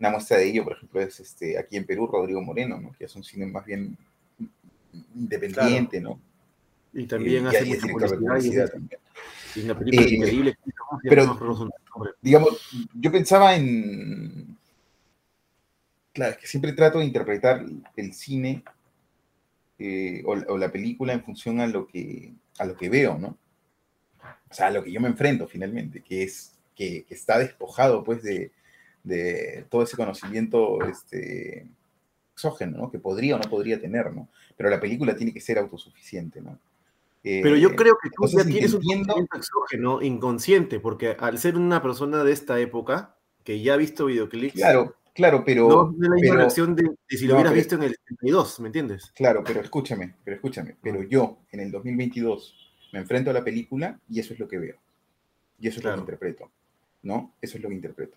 Una 0.01 0.11
muestra 0.11 0.37
de 0.37 0.49
ello, 0.49 0.65
por 0.65 0.75
ejemplo, 0.75 1.01
es 1.01 1.21
este, 1.21 1.59
aquí 1.59 1.77
en 1.77 1.85
Perú, 1.85 2.07
Rodrigo 2.07 2.41
Moreno, 2.41 2.81
¿no? 2.81 2.93
que 2.93 3.05
hace 3.05 3.19
un 3.19 3.25
cine 3.25 3.47
más 3.47 3.65
bien 3.65 3.97
independiente, 5.15 6.01
¿no? 6.01 6.21
Y 6.93 7.07
también 7.07 7.47
hace 7.47 7.65
mucha 7.87 8.09
publicidad. 8.09 8.71
también. 8.71 9.01
Y 9.55 9.61
una 9.61 9.79
película 9.79 10.07
eh, 10.07 10.15
increíble. 10.15 10.59
Pero, 11.03 11.39
digamos, 12.21 12.89
yo 12.95 13.13
pensaba 13.13 13.55
en... 13.55 14.57
Claro, 16.13 16.33
es 16.33 16.39
que 16.39 16.47
siempre 16.47 16.73
trato 16.73 16.99
de 16.99 17.05
interpretar 17.05 17.65
el 17.97 18.13
cine 18.13 18.65
eh, 19.79 20.23
o, 20.27 20.33
o, 20.33 20.59
la 20.59 20.73
película 20.73 21.13
en 21.13 21.23
función 21.23 21.61
a 21.61 21.67
lo 21.69 21.87
que, 21.87 22.33
a 22.59 22.65
lo 22.65 22.77
que 22.77 22.89
veo, 22.89 23.19
¿no? 23.19 23.37
O 24.51 24.55
sea, 24.55 24.69
a 24.69 24.71
lo 24.71 24.83
que 24.83 24.93
yo 24.93 25.01
me 25.01 25.09
enfrento 25.09 25.47
finalmente, 25.47 26.03
que 26.03 26.23
es 26.23 26.59
que, 26.75 27.07
está 27.11 27.39
despojado 27.39 28.05
pues 28.05 28.23
de, 28.23 28.53
todo 29.69 29.83
ese 29.83 29.97
conocimiento 29.97 30.79
este, 30.85 31.67
exógeno, 32.33 32.79
¿no? 32.79 32.91
Que 32.91 32.99
podría 32.99 33.37
o 33.37 33.39
no 33.39 33.51
podría 33.51 33.81
tener, 33.81 34.13
¿no? 34.13 34.29
Pero 34.57 34.71
la 34.71 34.81
película 34.81 35.17
tiene 35.17 35.33
que 35.33 35.41
ser 35.41 35.59
autosuficiente, 35.59 36.41
¿no? 36.41 36.59
Pero 37.23 37.57
yo 37.57 37.71
eh, 37.71 37.77
creo 37.77 37.99
que 38.01 38.11
tú 38.11 38.27
ya 38.27 38.45
tienes 38.45 38.73
un 38.73 38.81
conocimiento 38.81 39.37
exógeno 39.37 40.03
inconsciente, 40.03 40.81
porque 40.81 41.17
al 41.19 41.39
ser 41.39 41.57
una 41.57 41.83
persona 41.83 42.23
de 42.25 42.33
esta 42.33 42.59
época, 42.61 43.17
que 43.45 43.61
ya 43.61 43.75
ha 43.75 43.77
visto 43.77 44.07
videoclips... 44.07 44.55
Claro, 44.55 44.95
claro, 45.15 45.43
pero... 45.45 45.93
No 45.97 46.05
es 46.05 46.09
la 46.09 46.15
misma 46.15 46.37
reacción 46.37 46.77
de, 46.77 46.91
si 47.09 47.27
lo 47.27 47.35
hubieras 47.35 47.53
visto 47.53 47.75
en 47.75 47.83
el 47.83 47.91
72, 47.91 48.61
¿me 48.61 48.69
entiendes? 48.69 49.13
Claro, 49.15 49.43
pero 49.45 49.61
escúchame, 49.61 50.15
pero 50.25 50.37
escúchame, 50.37 50.77
pero 50.81 51.03
yo 51.03 51.39
en 51.51 51.61
el 51.61 51.71
2022 51.71 52.68
me 52.93 53.01
enfrento 53.01 53.31
a 53.31 53.35
la 53.35 53.45
película 53.45 53.99
y 54.09 54.21
eso 54.21 54.33
es 54.33 54.41
lo 54.41 54.49
que 54.49 54.59
veo. 54.59 54.77
Y 55.61 55.69
eso 55.69 55.79
es 55.79 55.85
lo 55.85 55.95
que 55.95 56.01
interpreto. 56.01 56.51
¿No? 57.03 57.33
Eso 57.41 57.57
es 57.57 57.63
lo 57.63 57.69
que 57.69 57.75
interpreto. 57.75 58.17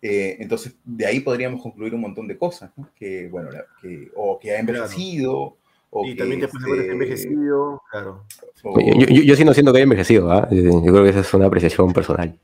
Eh, 0.00 0.36
entonces, 0.38 0.76
de 0.84 1.06
ahí 1.06 1.20
podríamos 1.20 1.60
concluir 1.60 1.94
un 1.94 2.02
montón 2.02 2.28
de 2.28 2.38
cosas, 2.38 2.70
¿no? 2.76 2.88
Que, 2.94 3.28
bueno, 3.28 3.50
que, 3.82 4.10
o 4.14 4.38
que 4.38 4.52
ha 4.52 4.60
envejecido, 4.60 5.56
o 5.90 6.06
y 6.06 6.14
también 6.14 6.40
después 6.40 6.62
de 6.62 6.78
este, 6.78 6.92
envejecido, 6.92 7.82
claro. 7.90 8.24
yo, 8.62 9.06
yo, 9.06 9.34
sigo 9.34 9.54
siendo 9.54 9.72
que 9.72 9.78
haya 9.78 9.84
envejecido, 9.84 10.30
¿ah? 10.30 10.46
Eh, 10.50 10.62
yo 10.62 10.80
creo 10.82 11.02
que 11.02 11.10
esa 11.10 11.20
es 11.20 11.34
una 11.34 11.46
apreciación 11.46 11.92
personal. 11.92 12.38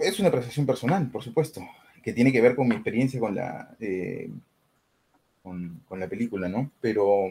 Es 0.00 0.18
una 0.18 0.28
apreciación 0.28 0.64
personal, 0.64 1.10
por 1.10 1.22
supuesto, 1.22 1.60
que 2.02 2.12
tiene 2.14 2.32
que 2.32 2.40
ver 2.40 2.56
con 2.56 2.68
mi 2.68 2.74
experiencia 2.74 3.20
con 3.20 3.34
la, 3.34 3.76
eh, 3.78 4.30
con, 5.42 5.82
con, 5.86 6.00
la 6.00 6.08
película, 6.08 6.48
¿no? 6.48 6.70
Pero 6.80 7.28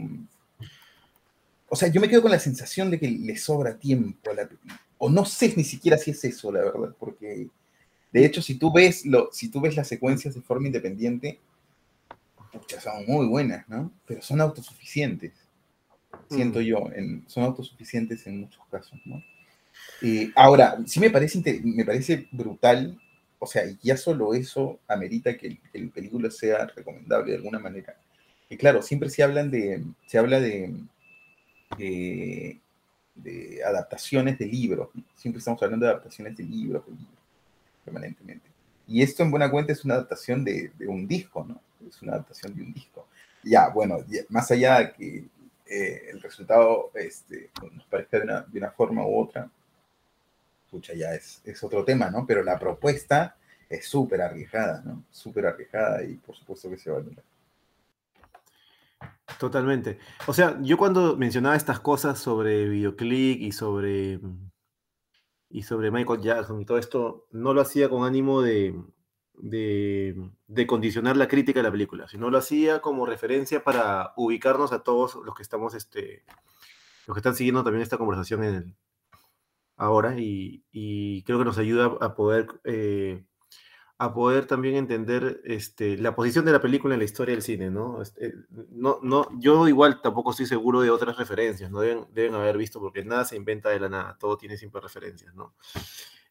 o 1.67 1.75
sea, 1.75 1.89
yo 1.89 1.99
me 1.99 2.07
quedo 2.07 2.21
con 2.21 2.31
la 2.31 2.39
sensación 2.39 2.91
de 2.91 2.99
que 2.99 3.09
le 3.09 3.37
sobra 3.37 3.77
tiempo 3.77 4.31
a 4.31 4.33
la 4.33 4.49
O 4.97 5.09
no 5.09 5.25
sé 5.25 5.53
ni 5.55 5.63
siquiera 5.63 5.97
si 5.97 6.11
es 6.11 6.23
eso, 6.23 6.51
la 6.51 6.61
verdad, 6.61 6.95
porque 6.99 7.49
de 8.15 8.25
hecho, 8.25 8.41
si 8.41 8.55
tú 8.55 8.71
ves, 8.71 9.05
lo, 9.05 9.29
si 9.33 9.49
tú 9.49 9.59
ves 9.59 9.75
las 9.75 9.89
secuencias 9.89 10.33
de 10.33 10.41
forma 10.41 10.67
independiente, 10.67 11.37
son 12.81 13.05
muy 13.05 13.27
buenas, 13.27 13.67
¿no? 13.67 13.91
Pero 14.07 14.21
son 14.21 14.39
autosuficientes. 14.39 15.33
siento 16.29 16.61
yo, 16.61 16.89
en, 16.95 17.25
son 17.27 17.43
autosuficientes 17.43 18.25
en 18.25 18.39
muchos 18.39 18.61
casos, 18.71 18.97
¿no? 19.03 19.21
Eh, 20.01 20.31
ahora, 20.33 20.77
sí 20.85 21.01
me 21.01 21.09
parece, 21.09 21.61
me 21.61 21.83
parece 21.83 22.29
brutal, 22.31 22.97
o 23.37 23.45
sea, 23.45 23.63
ya 23.83 23.97
solo 23.97 24.33
eso 24.33 24.79
amerita 24.87 25.35
que 25.37 25.59
el, 25.73 25.89
película 25.89 26.31
sea 26.31 26.67
recomendable 26.67 27.31
de 27.31 27.37
alguna 27.39 27.59
manera. 27.59 27.97
Y 28.49 28.55
claro, 28.55 28.81
siempre 28.81 29.09
se 29.09 29.23
hablan 29.23 29.51
de, 29.51 29.83
se 30.07 30.17
habla 30.17 30.39
de, 30.39 30.73
de, 31.77 32.59
adaptaciones 33.65 34.37
de 34.37 34.45
libros, 34.45 34.89
siempre 35.15 35.39
estamos 35.39 35.61
hablando 35.63 35.85
de 35.85 35.91
adaptaciones 35.91 36.35
de 36.37 36.43
libros, 36.43 36.83
permanentemente. 37.83 38.47
Y 38.87 39.01
esto 39.01 39.23
en 39.23 39.31
buena 39.31 39.49
cuenta 39.49 39.73
es 39.73 39.83
una 39.83 39.95
adaptación 39.95 40.43
de, 40.43 40.71
un 40.87 41.07
disco, 41.07 41.45
¿no? 41.47 41.59
Es 41.87 42.01
una 42.01 42.13
adaptación 42.13 42.55
de 42.55 42.61
un 42.61 42.73
disco. 42.73 43.07
Ya, 43.43 43.69
bueno, 43.69 43.97
más 44.29 44.49
allá 44.51 44.79
de 44.79 44.93
que 44.93 45.25
eh, 45.67 46.09
el 46.11 46.21
resultado 46.21 46.91
este, 46.93 47.49
nos 47.73 47.85
parezca 47.85 48.17
de 48.17 48.23
una, 48.23 48.41
de 48.41 48.59
una 48.59 48.71
forma 48.71 49.05
u 49.05 49.19
otra, 49.19 49.49
escucha, 50.65 50.93
ya 50.93 51.13
es, 51.13 51.41
es 51.45 51.63
otro 51.63 51.83
tema, 51.83 52.09
¿no? 52.09 52.25
Pero 52.25 52.43
la 52.43 52.59
propuesta 52.59 53.35
es 53.69 53.87
súper 53.87 54.21
arriesgada, 54.21 54.81
¿no? 54.83 55.03
Súper 55.11 55.45
arriesgada 55.47 56.03
y 56.03 56.15
por 56.15 56.35
supuesto 56.35 56.69
que 56.69 56.77
se 56.77 56.89
va 56.89 56.97
a 56.97 57.01
lograr. 57.01 57.23
Totalmente. 59.39 59.99
O 60.27 60.33
sea, 60.33 60.57
yo 60.61 60.77
cuando 60.77 61.17
mencionaba 61.17 61.55
estas 61.55 61.79
cosas 61.79 62.19
sobre 62.19 62.69
videoclip 62.69 63.41
y 63.41 63.51
sobre 63.51 64.19
y 65.49 65.63
sobre 65.63 65.91
Michael 65.91 66.21
Jackson 66.21 66.59
y 66.59 66.65
todo 66.65 66.77
esto, 66.77 67.27
no 67.31 67.53
lo 67.53 67.61
hacía 67.61 67.87
con 67.87 68.03
ánimo 68.03 68.41
de, 68.41 68.75
de, 69.37 70.67
condicionar 70.67 71.17
la 71.17 71.27
crítica 71.27 71.59
de 71.59 71.63
la 71.63 71.71
película, 71.71 72.07
sino 72.07 72.29
lo 72.29 72.37
hacía 72.37 72.81
como 72.81 73.05
referencia 73.05 73.63
para 73.63 74.13
ubicarnos 74.17 74.71
a 74.71 74.83
todos 74.83 75.15
los 75.23 75.35
que 75.35 75.43
estamos, 75.43 75.73
este, 75.73 76.23
los 77.07 77.15
que 77.15 77.19
están 77.19 77.35
siguiendo 77.35 77.63
también 77.63 77.83
esta 77.83 77.97
conversación 77.97 78.43
en 78.43 78.75
ahora 79.77 80.15
y, 80.17 81.23
creo 81.25 81.39
que 81.39 81.45
nos 81.45 81.57
ayuda 81.57 81.97
a 82.01 82.15
poder, 82.15 82.47
eh, 82.63 83.25
a 83.97 84.13
poder 84.13 84.45
también 84.45 84.75
entender 84.75 85.41
este, 85.45 85.97
la 85.97 86.15
posición 86.15 86.43
de 86.43 86.51
la 86.51 86.61
película 86.61 86.95
en 86.95 86.99
la 86.99 87.05
historia 87.05 87.33
del 87.33 87.41
cine, 87.41 87.71
¿no? 87.71 88.01
Este, 88.01 88.33
no, 88.71 88.99
no 89.01 89.29
yo 89.39 89.67
igual 89.67 90.01
tampoco 90.01 90.31
estoy 90.31 90.47
seguro 90.47 90.81
de 90.81 90.89
otras 90.89 91.17
referencias, 91.17 91.71
¿no? 91.71 91.79
Deben, 91.79 92.05
deben 92.13 92.35
haber 92.35 92.57
visto, 92.57 92.79
porque 92.79 93.05
nada 93.05 93.23
se 93.23 93.37
inventa 93.37 93.69
de 93.69 93.79
la 93.79 93.87
nada, 93.87 94.17
todo 94.19 94.37
tiene 94.37 94.57
siempre 94.57 94.81
referencias, 94.81 95.33
¿no? 95.33 95.53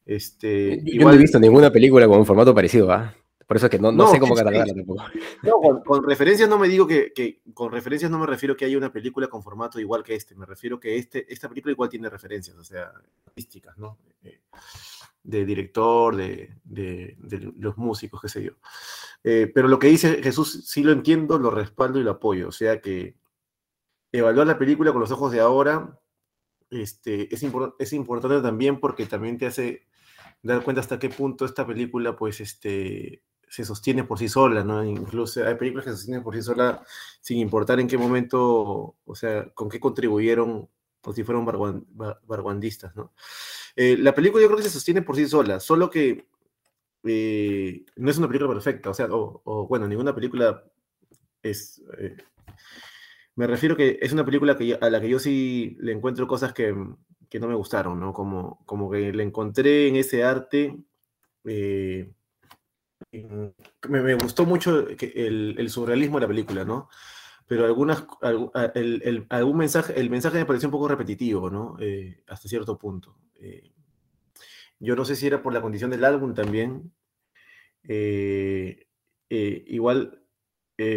Este, 0.05 0.79
yo 0.85 0.95
igual, 0.95 1.15
no 1.15 1.19
he 1.19 1.23
visto 1.23 1.41
ninguna 1.41 1.71
película 1.71 2.07
con 2.07 2.19
un 2.19 2.27
formato 2.27 2.55
parecido, 2.55 2.93
¿ah? 2.93 3.15
Por 3.47 3.59
eso 3.59 3.67
es 3.67 3.71
que 3.71 3.79
no, 3.79 3.93
no, 3.93 4.11
sé 4.11 4.19
cómo 4.19 4.35
catalogarla 4.35 4.75
tampoco. 4.75 5.05
No, 5.43 5.83
con, 5.85 6.07
referencias 6.07 6.49
no 6.49 6.59
me 6.59 6.69
digo 6.69 6.87
que, 6.87 7.13
que, 7.13 7.41
con 7.53 7.71
referencias 7.71 8.11
no 8.11 8.19
me 8.19 8.27
refiero 8.27 8.57
que 8.57 8.65
haya 8.65 8.79
una 8.79 8.93
película 8.93 9.29
con 9.29 9.43
formato 9.43 9.79
igual 9.79 10.03
que 10.03 10.15
este, 10.15 10.35
me 10.35 10.47
refiero 10.47 10.81
que 10.81 10.97
este, 10.97 11.31
esta 11.33 11.49
película 11.49 11.73
igual 11.73 11.91
tiene 11.91 12.09
referencias, 12.09 12.57
o 12.57 12.65
sea, 12.65 12.93
artísticas, 13.27 13.77
¿no? 13.77 13.99
Eh, 14.23 14.41
de 15.25 15.45
director, 15.45 16.15
de, 16.15 16.55
de, 16.63 17.17
los 17.59 17.77
músicos, 17.77 18.21
qué 18.21 18.29
sé 18.29 18.45
yo. 18.45 18.53
Eh, 19.25 19.51
pero 19.53 19.69
lo 19.69 19.79
que 19.79 19.89
dice 19.89 20.23
Jesús 20.23 20.65
sí 20.67 20.83
lo 20.83 20.93
entiendo, 20.93 21.39
lo 21.39 21.51
respaldo 21.51 21.99
y 21.99 22.05
lo 22.05 22.13
apoyo, 22.13 22.49
o 22.49 22.53
sea 22.53 22.81
que 22.81 23.17
evaluar 24.13 24.47
la 24.47 24.59
película 24.59 24.93
con 24.93 25.01
los 25.01 25.11
ojos 25.11 25.33
de 25.33 25.41
ahora 25.41 25.99
este, 26.71 27.35
es, 27.35 27.43
es 27.79 27.93
importante 27.93 28.41
también 28.43 28.79
porque 28.79 29.07
también 29.07 29.39
te 29.39 29.47
hace 29.47 29.87
dar 30.43 30.63
cuenta 30.63 30.81
hasta 30.81 30.99
qué 30.99 31.09
punto 31.09 31.45
esta 31.45 31.67
película, 31.67 32.15
pues, 32.17 32.41
este, 32.41 33.23
se 33.49 33.65
sostiene 33.65 34.05
por 34.05 34.19
sí 34.19 34.29
sola, 34.29 34.63
¿no? 34.63 34.85
Incluso 34.85 35.47
hay 35.47 35.55
películas 35.55 35.85
que 35.85 35.91
se 35.93 35.97
sostienen 35.97 36.23
por 36.23 36.35
sí 36.35 36.43
sola 36.43 36.85
sin 37.21 37.39
importar 37.39 37.81
en 37.81 37.89
qué 37.89 37.97
momento, 37.97 38.97
o 39.05 39.15
sea, 39.15 39.49
con 39.55 39.69
qué 39.69 39.81
contribuyeron 39.81 40.69
o 41.03 41.13
si 41.13 41.23
fueron 41.23 41.45
barguandistas, 42.27 42.95
¿no? 42.97 43.13
Eh, 43.77 43.97
la 43.99 44.15
película 44.15 44.43
yo 44.43 44.49
creo 44.49 44.59
que 44.59 44.65
se 44.65 44.71
sostiene 44.71 45.03
por 45.03 45.17
sí 45.17 45.27
sola, 45.27 45.61
solo 45.61 45.91
que 45.91 46.27
eh, 47.05 47.85
no 47.97 48.11
es 48.11 48.19
una 48.19 48.29
película 48.29 48.53
perfecta, 48.53 48.91
o 48.91 48.95
sea, 48.95 49.09
o, 49.11 49.67
bueno, 49.69 49.89
ninguna 49.89 50.15
película 50.15 50.65
es... 51.43 51.83
Eh, 51.99 52.17
me 53.37 53.47
refiero 53.47 53.77
que 53.77 53.99
es 54.01 54.13
una 54.13 54.25
película 54.25 54.57
que, 54.57 54.79
a 54.81 54.91
la 54.91 55.01
que 55.01 55.09
yo 55.09 55.19
sí 55.19 55.77
le 55.81 55.93
encuentro 55.93 56.29
cosas 56.29 56.53
que, 56.53 56.75
que 57.29 57.41
no 57.41 57.49
me 57.49 57.55
gustaron, 57.57 57.99
¿no? 57.99 58.13
Como, 58.13 58.65
como 58.65 58.91
que 58.91 59.13
le 59.13 59.23
encontré 59.25 59.89
en 59.89 59.97
ese 59.97 60.23
arte 60.23 60.79
me, 63.89 64.15
gustó 64.15 64.47
mucho 64.47 64.87
el, 64.89 65.71
surrealismo 65.71 66.17
de 66.17 66.23
la 66.23 66.29
película, 66.29 66.65
¿no? 66.65 66.89
Pero 67.47 67.67
algunas, 67.67 68.05
el, 68.75 69.27
algún 69.29 69.59
mensaje, 69.59 69.99
el 70.01 70.09
mensaje 70.11 70.39
me 70.39 70.47
pareció 70.47 70.69
un 70.69 70.73
poco 70.73 70.89
repetitivo, 70.89 71.51
¿no? 71.51 71.77
Eh, 71.79 72.23
hasta 72.27 72.49
cierto 72.49 72.79
punto. 72.79 73.17
Eh, 73.37 73.73
yo 74.81 74.97
no 74.97 75.05
sé 75.05 75.17
si 75.17 75.27
era 75.27 75.43
por 75.43 75.53
la 75.53 75.63
condición 75.63 75.91
del 75.91 76.05
álbum 76.05 76.35
también. 76.35 76.93
Eh, 77.83 78.87
igual 79.29 80.23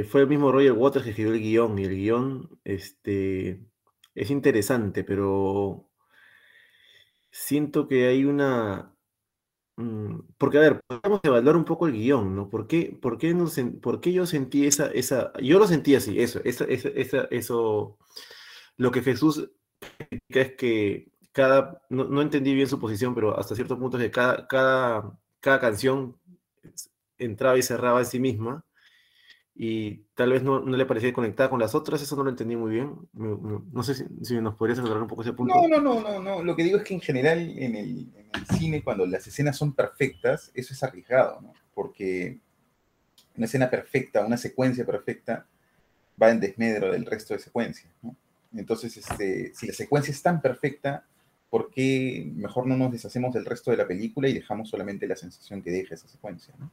fue 0.10 0.22
el 0.22 0.28
mismo 0.28 0.52
Roger 0.52 0.74
Waters 0.74 1.04
que 1.04 1.12
escribió 1.12 1.34
el 1.34 1.42
guion, 1.42 1.80
y 1.80 1.84
el 1.84 1.96
guion 1.96 2.60
este, 2.64 3.62
es 4.16 4.32
interesante, 4.32 5.04
pero 5.04 5.90
siento 7.32 7.88
que 7.88 8.08
hay 8.08 8.26
una, 8.26 8.98
Mm, 9.78 10.22
porque, 10.40 10.58
a 10.58 10.62
ver, 10.62 10.82
podemos 10.88 11.20
evaluar 11.24 11.56
un 11.56 11.66
poco 11.66 11.86
el 11.88 11.94
guion, 11.94 12.36
¿no? 12.36 12.50
¿Por 12.50 12.68
qué, 12.68 12.98
por 13.00 13.18
qué, 13.20 13.34
no 13.36 13.48
por 13.82 14.02
qué 14.02 14.12
yo 14.12 14.26
sentí 14.26 14.66
esa, 14.66 14.88
esa, 14.88 15.32
yo 15.40 15.60
lo 15.60 15.68
sentí 15.68 15.94
así, 15.96 16.20
eso, 16.20 16.42
esa, 16.44 16.66
esa, 16.66 17.28
eso, 17.30 17.98
lo 18.78 18.92
que 18.92 19.02
Jesús 19.04 19.52
es 20.30 20.56
que 20.56 21.12
no, 21.90 22.22
entendí 22.22 22.54
bien 22.54 22.68
su 22.68 22.80
posición, 22.80 23.14
pero 23.14 23.38
hasta 23.38 23.56
cierto 23.56 23.78
punto 23.78 24.00
es 24.00 24.10
cada, 24.12 24.48
cada, 24.48 25.18
cada 25.40 25.60
canción 25.60 26.16
entraba 27.18 27.58
y 27.58 27.64
cerraba 27.64 28.00
en 28.00 28.06
sí 28.06 28.20
misma, 28.20 28.64
y 29.60 30.04
tal 30.14 30.34
vez 30.34 30.44
no, 30.44 30.60
no, 30.60 30.78
le 30.78 30.86
parecía 30.86 31.12
conectada 31.12 31.50
con 31.50 31.60
las 31.60 31.74
otras, 31.74 32.00
eso 32.00 32.16
no 32.16 32.24
lo 32.24 32.30
entendí 32.30 32.56
muy 32.56 32.70
bien. 32.70 32.94
No 33.14 33.82
sé 33.82 33.96
si, 33.96 34.36
nos 34.40 34.54
podrías 34.54 34.78
aclarar 34.78 35.02
un 35.02 35.08
poco 35.08 35.24
ese 35.24 35.34
punto. 35.34 35.56
No, 35.56 35.68
no, 35.68 35.82
no, 35.82 36.00
no, 36.00 36.22
no. 36.22 36.44
Lo 36.44 36.56
que 36.56 36.64
digo 36.64 36.78
es 36.78 36.84
que 36.84 36.94
en 36.94 37.02
general 37.02 37.40
en 37.58 37.76
el, 37.76 38.08
cine, 38.56 38.84
cuando 38.84 39.08
las 39.08 39.26
escenas 39.26 39.58
son 39.58 39.74
perfectas, 39.74 40.52
eso 40.54 40.74
es 40.74 40.84
arriesgado, 40.84 41.42
¿no? 41.42 41.54
Porque 41.74 42.38
una 43.36 43.48
escena 43.48 43.68
perfecta, 43.68 44.24
una 44.24 44.38
secuencia 44.38 44.86
perfecta, 44.86 45.48
va 46.22 46.30
en 46.30 46.40
desmedro 46.40 46.92
del 46.92 47.06
resto 47.06 47.34
de 47.34 47.40
secuencias, 47.40 47.92
¿no? 48.04 48.16
Entonces, 48.54 48.96
este, 48.96 49.56
si 49.56 49.66
la 49.66 49.74
secuencia 49.74 50.12
es 50.12 50.22
tan 50.22 50.40
perfecta, 50.40 51.04
¿por 51.50 51.72
qué 51.72 52.30
mejor 52.36 52.68
no 52.68 52.76
nos 52.76 52.92
deshacemos 52.92 53.34
del 53.34 53.46
resto 53.46 53.72
de 53.72 53.78
la 53.78 53.88
película 53.88 54.28
y 54.28 54.34
dejamos 54.34 54.70
solamente 54.70 55.08
la 55.08 55.16
sensación 55.16 55.62
que 55.62 55.72
deja 55.72 55.96
esa 55.96 56.08
secuencia, 56.08 56.54
¿no? 56.60 56.72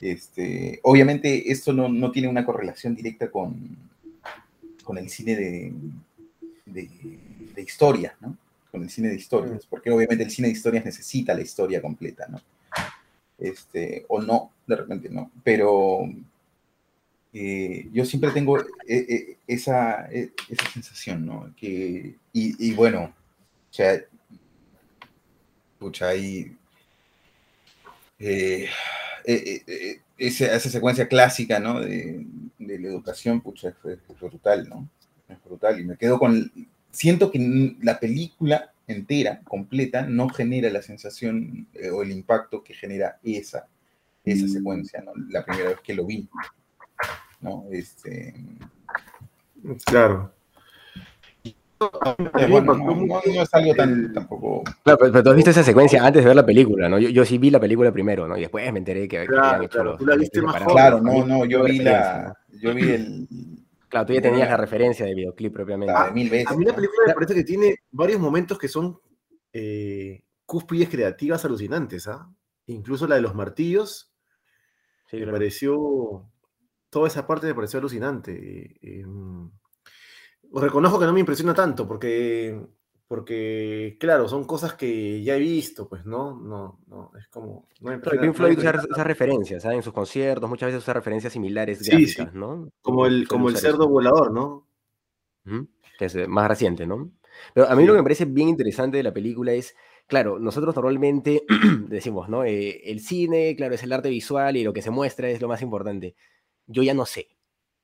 Este, 0.00 0.80
obviamente 0.82 1.52
esto 1.52 1.72
no, 1.72 2.10
tiene 2.10 2.26
una 2.26 2.44
correlación 2.44 2.94
directa 2.94 3.30
con, 3.30 3.76
con 4.82 4.98
el 4.98 5.08
cine 5.08 5.36
de, 5.36 5.72
de, 6.66 7.62
historia, 7.62 8.16
¿no? 8.20 8.36
Con 8.72 8.82
el 8.82 8.90
cine 8.90 9.08
de 9.08 9.14
historias, 9.14 9.64
porque 9.66 9.90
obviamente 9.90 10.24
el 10.24 10.30
cine 10.30 10.48
de 10.48 10.54
historias 10.54 10.84
necesita 10.84 11.34
la 11.34 11.42
historia 11.42 11.80
completa, 11.80 12.26
¿no? 12.28 12.40
Este, 13.38 14.04
o 14.08 14.20
no, 14.20 14.50
de 14.66 14.76
repente 14.76 15.08
no, 15.08 15.30
pero 15.44 16.08
eh, 17.32 17.88
yo 17.92 18.04
siempre 18.04 18.30
tengo 18.30 18.58
e, 18.60 18.64
e, 18.86 19.36
esa, 19.46 20.06
e, 20.10 20.32
esa, 20.48 20.70
sensación, 20.70 21.24
¿no? 21.24 21.54
Que, 21.56 22.16
y, 22.32 22.72
bueno, 22.74 23.12
o 23.78 24.12
pucha, 25.78 26.08
ahí... 26.08 26.56
Eh, 28.18 28.68
eh, 29.24 29.62
eh, 29.66 30.00
esa, 30.18 30.58
secuencia 30.60 31.08
clásica, 31.08 31.58
¿no? 31.58 31.80
De, 31.80 32.24
la 32.58 32.88
educación, 32.88 33.40
pucha, 33.40 33.68
es, 33.68 34.20
brutal, 34.20 34.68
¿no? 34.68 34.88
Es 35.28 35.42
brutal. 35.42 35.80
Y 35.80 35.84
me 35.84 35.96
quedo 35.96 36.18
con. 36.18 36.52
Siento 36.92 37.30
que 37.32 37.74
la 37.80 37.98
película 37.98 38.72
entera, 38.86 39.40
completa, 39.42 40.02
no 40.02 40.28
genera 40.28 40.70
la 40.70 40.82
sensación 40.82 41.66
o 41.92 42.02
el 42.02 42.12
impacto 42.12 42.62
que 42.62 42.74
genera 42.74 43.18
esa, 43.24 43.66
esa 44.24 44.46
secuencia, 44.46 45.02
¿no? 45.02 45.12
La 45.30 45.44
primera 45.44 45.70
vez 45.70 45.80
que 45.80 45.94
lo 45.94 46.06
vi, 46.06 46.28
¿no? 47.40 47.66
Este. 47.72 48.34
Claro 49.84 50.32
no, 51.92 53.20
es 53.24 53.54
algo 53.54 53.74
tan 53.74 54.12
tampoco. 54.12 54.62
Claro, 54.82 54.98
pero, 55.00 55.22
tú 55.22 55.30
has 55.30 55.36
visto 55.36 55.50
esa 55.50 55.62
secuencia 55.62 56.04
antes 56.04 56.22
de 56.22 56.28
ver 56.28 56.36
la 56.36 56.46
película, 56.46 56.88
¿no? 56.88 56.98
Yo, 56.98 57.08
yo 57.08 57.24
sí 57.24 57.38
vi 57.38 57.50
la 57.50 57.60
película 57.60 57.92
primero, 57.92 58.28
¿no? 58.28 58.36
Y 58.36 58.42
después 58.42 58.70
me 58.72 58.78
enteré 58.78 59.08
que, 59.08 59.26
claro, 59.26 59.46
habían 59.46 59.64
hecho 59.64 59.82
los. 59.82 59.98
Claro, 60.66 61.00
no, 61.00 61.24
no, 61.26 61.44
yo 61.44 61.64
vi 61.64 61.78
la. 61.78 62.34
Yo 62.60 62.74
vi 62.74 62.90
el. 62.90 63.28
Claro, 63.88 64.06
tú 64.06 64.12
ya 64.14 64.22
tenías 64.22 64.48
la 64.48 64.56
referencia 64.56 65.04
de 65.04 65.14
videoclip 65.14 65.52
propiamente. 65.52 65.92
Ah, 65.94 66.10
mil 66.12 66.30
veces. 66.30 66.50
A 66.50 66.56
mí 66.56 66.64
la 66.64 66.74
película 66.74 67.08
me 67.08 67.14
parece 67.14 67.34
que 67.34 67.44
tiene 67.44 67.76
varios 67.90 68.20
momentos 68.20 68.58
que 68.58 68.68
son 68.68 68.98
eh, 69.52 70.24
cúspides 70.46 70.88
creativas 70.88 71.44
alucinantes, 71.44 72.08
¿ah? 72.08 72.30
Incluso 72.66 73.06
la 73.06 73.16
de 73.16 73.22
los 73.22 73.34
martillos. 73.34 74.12
Sí, 75.10 75.18
me 75.18 75.30
pareció. 75.30 76.28
Toda 76.88 77.08
esa 77.08 77.26
parte 77.26 77.46
me 77.46 77.54
pareció 77.54 77.78
alucinante. 77.78 78.76
Eh, 78.80 79.04
reconozco 80.54 80.98
que 80.98 81.06
no 81.06 81.12
me 81.12 81.20
impresiona 81.20 81.54
tanto, 81.54 81.86
porque, 81.86 82.60
porque, 83.08 83.96
claro, 84.00 84.28
son 84.28 84.44
cosas 84.44 84.74
que 84.74 85.22
ya 85.22 85.36
he 85.36 85.38
visto, 85.38 85.88
pues, 85.88 86.04
¿no? 86.06 86.34
No, 86.40 86.80
no, 86.86 87.10
es 87.18 87.28
como... 87.28 87.68
No 87.80 87.90
me 87.90 87.94
impresiona- 87.96 88.22
Pink 88.22 88.32
no 88.32 88.34
Floyd 88.34 88.58
usa, 88.58 89.04
referencias, 89.04 89.62
¿sabes? 89.62 89.76
En 89.76 89.82
sus 89.82 89.92
conciertos, 89.92 90.48
muchas 90.48 90.68
veces 90.68 90.82
usa 90.82 90.94
referencias 90.94 91.32
similares 91.32 91.78
Sí, 91.80 91.90
gráficas, 91.90 92.32
sí. 92.32 92.38
¿no? 92.38 92.68
Como 92.82 93.06
el, 93.06 93.26
como 93.28 93.48
el 93.48 93.54
eso. 93.56 93.66
cerdo 93.66 93.88
volador, 93.88 94.32
¿no? 94.32 94.66
Que 95.98 96.04
es 96.06 96.14
eh, 96.14 96.26
más 96.26 96.48
reciente, 96.48 96.86
¿no? 96.86 97.10
Pero 97.54 97.68
a 97.68 97.74
mí 97.74 97.84
lo 97.84 97.92
que 97.94 97.98
me 97.98 98.02
parece 98.04 98.24
bien 98.26 98.48
interesante 98.48 98.96
de 98.98 99.02
la 99.02 99.12
película 99.12 99.52
es, 99.52 99.74
claro, 100.06 100.38
nosotros 100.38 100.74
normalmente 100.76 101.44
decimos, 101.88 102.28
¿no? 102.28 102.44
Eh, 102.44 102.90
el 102.90 103.00
cine, 103.00 103.54
claro, 103.56 103.74
es 103.74 103.82
el 103.82 103.92
arte 103.92 104.10
visual 104.10 104.56
y 104.56 104.64
lo 104.64 104.72
que 104.72 104.82
se 104.82 104.90
muestra 104.90 105.28
es 105.30 105.40
lo 105.40 105.48
más 105.48 105.62
importante. 105.62 106.14
Yo 106.66 106.82
ya 106.82 106.94
no 106.94 107.06
sé. 107.06 107.31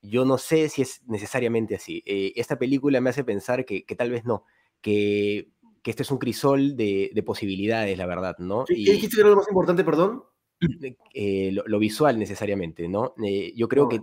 Yo 0.03 0.25
no 0.25 0.39
sé 0.39 0.69
si 0.69 0.83
es 0.83 1.03
necesariamente 1.07 1.75
así. 1.75 2.03
Eh, 2.07 2.33
esta 2.37 2.59
película 2.59 3.01
me 3.01 3.11
hace 3.11 3.25
pensar 3.25 3.65
que, 3.65 3.85
que 3.85 3.97
tal 3.97 4.11
vez 4.11 4.25
no, 4.25 4.45
que, 4.81 5.49
que 5.83 5.91
este 5.91 6.03
es 6.03 6.11
un 6.11 6.19
crisol 6.19 6.77
de, 6.77 7.11
de 7.15 7.23
posibilidades, 7.23 7.99
la 7.99 8.07
verdad, 8.07 8.37
¿no? 8.39 8.65
¿Qué, 8.65 8.75
Y 8.75 8.85
dijiste 8.85 9.17
que 9.17 9.21
era 9.23 9.31
lo 9.31 9.37
más 9.37 9.49
importante, 9.49 9.85
perdón? 9.85 10.23
eh, 11.15 11.51
lo, 11.53 11.65
lo 11.67 11.79
visual 11.79 12.19
necesariamente, 12.19 12.89
¿no? 12.89 13.15
Eh, 13.25 13.53
yo 13.57 13.69
creo 13.69 13.85
No. 13.85 13.89
que 13.89 14.01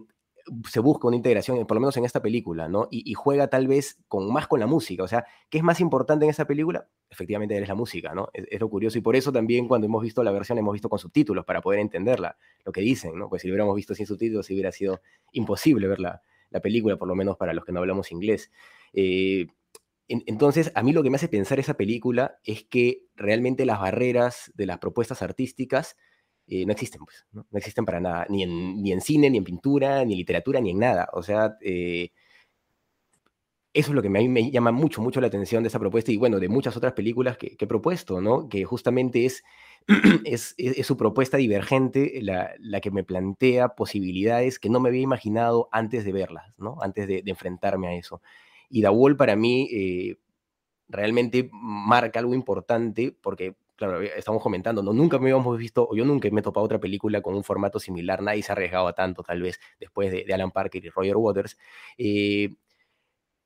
se 0.70 0.80
busca 0.80 1.08
una 1.08 1.18
integración, 1.18 1.66
por 1.66 1.76
lo 1.76 1.82
menos 1.82 1.98
en 1.98 2.06
esta 2.06 2.22
película, 2.22 2.68
¿no? 2.70 2.88
Y, 2.92 3.14
juega 3.14 3.48
tal 3.48 3.68
vez 3.68 3.98
con 4.08 4.32
más 4.32 4.48
con 4.48 4.60
la 4.60 4.68
música. 4.68 5.04
O 5.04 5.08
sea, 5.08 5.26
¿qué 5.50 5.58
es 5.58 5.64
más 5.64 5.80
importante 5.80 6.26
en 6.26 6.32
esta 6.32 6.46
película? 6.46 6.88
Efectivamente 7.10 7.58
es 7.58 7.68
la 7.68 7.76
música, 7.76 8.14
¿no? 8.14 8.30
Es, 8.34 8.60
lo 8.60 8.70
curioso. 8.70 8.98
Y 8.98 9.02
por 9.02 9.16
eso 9.16 9.32
también 9.32 9.68
cuando 9.68 9.88
hemos 9.88 10.04
visto 10.04 10.24
la 10.24 10.32
versión 10.32 10.58
hemos 10.58 10.74
visto 10.74 10.90
con 10.90 11.00
subtítulos 11.00 11.46
para 11.46 11.62
poder 11.62 11.80
entenderla, 11.80 12.38
lo 12.64 12.72
que 12.72 12.82
dicen, 12.82 13.18
¿no? 13.18 13.30
Pues 13.30 13.42
si 13.42 13.48
lo 13.48 13.54
hubiéramos 13.54 13.76
visto 13.76 13.96
sin 13.96 14.06
subtítulos 14.06 14.50
hubiera 14.50 14.72
sido 14.72 15.02
imposible 15.32 15.88
ver 15.88 16.00
la, 16.00 16.22
la 16.52 16.60
película, 16.60 16.98
por 16.98 17.08
lo 17.08 17.16
menos 17.16 17.38
para 17.38 17.54
los 17.54 17.66
que 17.66 17.72
no 17.72 17.80
hablamos 17.80 18.12
inglés. 18.12 18.52
Eh, 18.94 19.48
en- 20.08 20.24
entonces, 20.28 20.72
a 20.76 20.84
mí 20.84 20.94
lo 20.94 21.02
que 21.04 21.10
me 21.10 21.16
hace 21.16 21.28
pensar 21.28 21.60
esa 21.60 21.76
película 21.76 22.38
es 22.44 22.64
que 22.64 23.04
realmente 23.16 23.66
las 23.66 23.80
barreras 23.80 24.52
de 24.56 24.68
las 24.68 24.78
propuestas 24.78 25.22
artísticas 25.22 25.98
eh, 26.48 26.66
no 26.66 26.72
existen, 26.72 27.02
pues, 27.06 27.26
¿no? 27.32 27.46
Existen 27.54 27.86
para 27.86 28.00
nada, 28.00 28.26
ni 28.30 28.44
en, 28.44 28.82
ni 28.82 28.92
en 28.92 29.02
cine, 29.02 29.30
ni 29.30 29.38
en 29.38 29.44
pintura, 29.44 30.04
ni 30.06 30.14
en 30.14 30.18
literatura, 30.20 30.60
ni 30.62 30.72
en 30.72 30.80
nada. 30.80 31.10
O 31.14 31.24
sea, 31.24 31.58
eh, 31.62 32.12
eso 33.76 33.92
es 33.92 33.96
lo 33.96 34.02
que 34.02 34.10
me- 34.10 34.20
a 34.20 34.22
mí 34.22 34.30
me 34.30 34.52
llama 34.52 34.72
mucho, 34.72 35.02
mucho 35.02 35.20
la 35.20 35.28
atención 35.28 35.62
de 35.62 35.68
esa 35.68 35.80
propuesta 35.80 36.10
y 36.12 36.18
bueno, 36.18 36.40
de 36.40 36.48
muchas 36.48 36.78
otras 36.78 36.94
películas 36.94 37.38
que, 37.38 37.58
he 37.60 37.68
propuesto, 37.68 38.22
¿no? 38.22 38.48
Que 38.48 38.64
justamente 38.64 39.26
es, 40.26 40.56
es, 40.58 40.88
su 40.88 40.96
propuesta 40.96 41.36
divergente 41.38 42.20
la, 42.22 42.52
la 42.60 42.80
que 42.80 42.90
me 42.90 43.04
plantea 43.04 43.76
posibilidades 43.76 44.60
que 44.60 44.70
no 44.70 44.80
me 44.80 44.90
había 44.90 45.02
imaginado 45.02 45.68
antes 45.74 46.06
de 46.06 46.14
verlas, 46.14 46.54
¿no? 46.58 46.78
Antes 46.82 47.08
de, 47.08 47.22
enfrentarme 47.26 47.90
a 47.90 47.96
eso. 47.96 48.22
Y 48.70 48.82
The 48.82 48.90
para 49.18 49.36
mí 49.36 49.68
eh, 49.74 50.18
realmente 50.88 51.50
marca 51.52 52.20
algo 52.20 52.34
importante 52.34 53.16
porque, 53.22 53.56
claro, 53.76 54.02
eh, 54.02 54.12
estamos 54.18 54.42
comentando, 54.42 54.82
¿no? 54.84 54.94
Nunca 54.94 55.18
me 55.20 55.32
habíamos 55.32 55.58
visto, 55.58 55.88
o 55.90 55.96
yo 55.96 56.06
nunca 56.06 56.30
me 56.32 56.40
he 56.42 56.44
topado 56.44 56.66
otra 56.66 56.80
película 56.80 57.22
con 57.22 57.36
un 57.36 57.44
formato 57.44 57.80
similar, 57.80 58.22
nadie 58.22 58.44
se 58.44 58.52
ha 58.52 58.54
arriesgado 58.54 58.88
a 58.88 58.94
tanto, 58.94 59.24
tal 59.24 59.42
vez, 59.42 59.60
después 59.80 60.12
de, 60.12 60.26
Alan 60.34 60.52
Parker 60.52 60.84
y 60.86 60.90
Roger 60.90 61.18
Waters. 61.18 61.58
eh, 61.98 62.50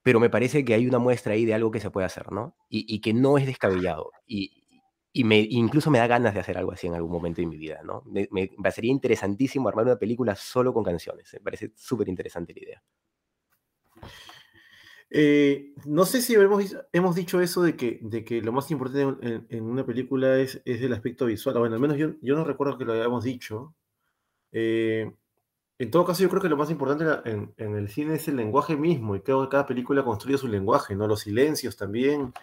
pero 0.02 0.20
me 0.20 0.30
parece 0.30 0.64
que 0.66 0.74
hay 0.74 0.88
una 0.88 1.00
muestra 1.00 1.34
ahí 1.34 1.46
de 1.46 1.54
algo 1.54 1.72
que 1.72 1.80
se 1.80 1.92
puede 1.92 2.06
hacer, 2.06 2.32
¿no? 2.32 2.56
Y, 2.70 2.86
y 2.94 3.02
que 3.02 3.14
no 3.14 3.38
es 3.38 3.46
descabellado. 3.46 4.12
Y, 4.26 4.64
y 5.12 5.24
me, 5.24 5.40
incluso 5.40 5.92
me 5.92 6.00
da 6.00 6.08
ganas 6.08 6.34
de 6.34 6.40
hacer 6.40 6.58
algo 6.58 6.72
así 6.72 6.88
en 6.88 6.96
algún 6.96 7.12
momento 7.12 7.42
de 7.42 7.48
mi 7.48 7.58
vida, 7.58 7.82
¿no? 7.84 8.04
Me, 8.06 8.28
me 8.32 8.50
parecería 8.62 8.92
interesantísimo 8.92 9.68
armar 9.68 9.86
una 9.86 9.98
película 9.98 10.36
solo 10.36 10.74
con 10.74 10.84
canciones. 10.84 11.34
Me 11.34 11.40
parece 11.42 11.74
súper 11.76 12.08
interesante 12.10 12.54
la 12.54 12.60
idea. 12.60 12.84
Eh, 15.12 15.74
no 15.86 16.06
sé 16.06 16.22
si 16.22 16.36
hemos, 16.36 16.76
hemos 16.94 17.16
dicho 17.16 17.42
eso 17.42 17.64
de 17.64 17.76
que, 17.76 18.00
de 18.02 18.24
que 18.24 18.42
lo 18.42 18.52
más 18.52 18.70
importante 18.70 19.46
en, 19.50 19.64
una 19.64 19.86
película 19.86 20.38
es, 20.38 20.62
es 20.66 20.82
el 20.82 20.94
aspecto 20.94 21.26
visual. 21.26 21.58
Bueno, 21.58 21.76
al 21.76 21.82
menos 21.82 21.98
yo, 21.98 22.12
yo 22.22 22.36
no 22.36 22.44
recuerdo 22.44 22.78
que 22.78 22.86
lo 22.86 22.94
hayamos 22.94 23.24
dicho. 23.24 23.76
Eh, 24.52 25.12
en 25.80 25.92
todo 25.92 26.06
caso, 26.06 26.22
yo 26.24 26.30
creo 26.30 26.42
que 26.42 26.50
lo 26.50 26.58
más 26.58 26.70
importante 26.72 27.06
en, 27.30 27.54
el 27.58 27.90
cine 27.90 28.16
es 28.16 28.28
el 28.28 28.36
lenguaje 28.36 28.76
mismo, 28.76 29.16
y 29.16 29.22
creo 29.22 29.44
que 29.44 29.50
cada 29.50 29.66
película 29.66 30.04
construye 30.04 30.38
su 30.38 30.48
lenguaje, 30.48 30.96
¿no? 30.96 31.08
Los 31.08 31.22
silencios 31.22 31.78
también, 31.78 32.34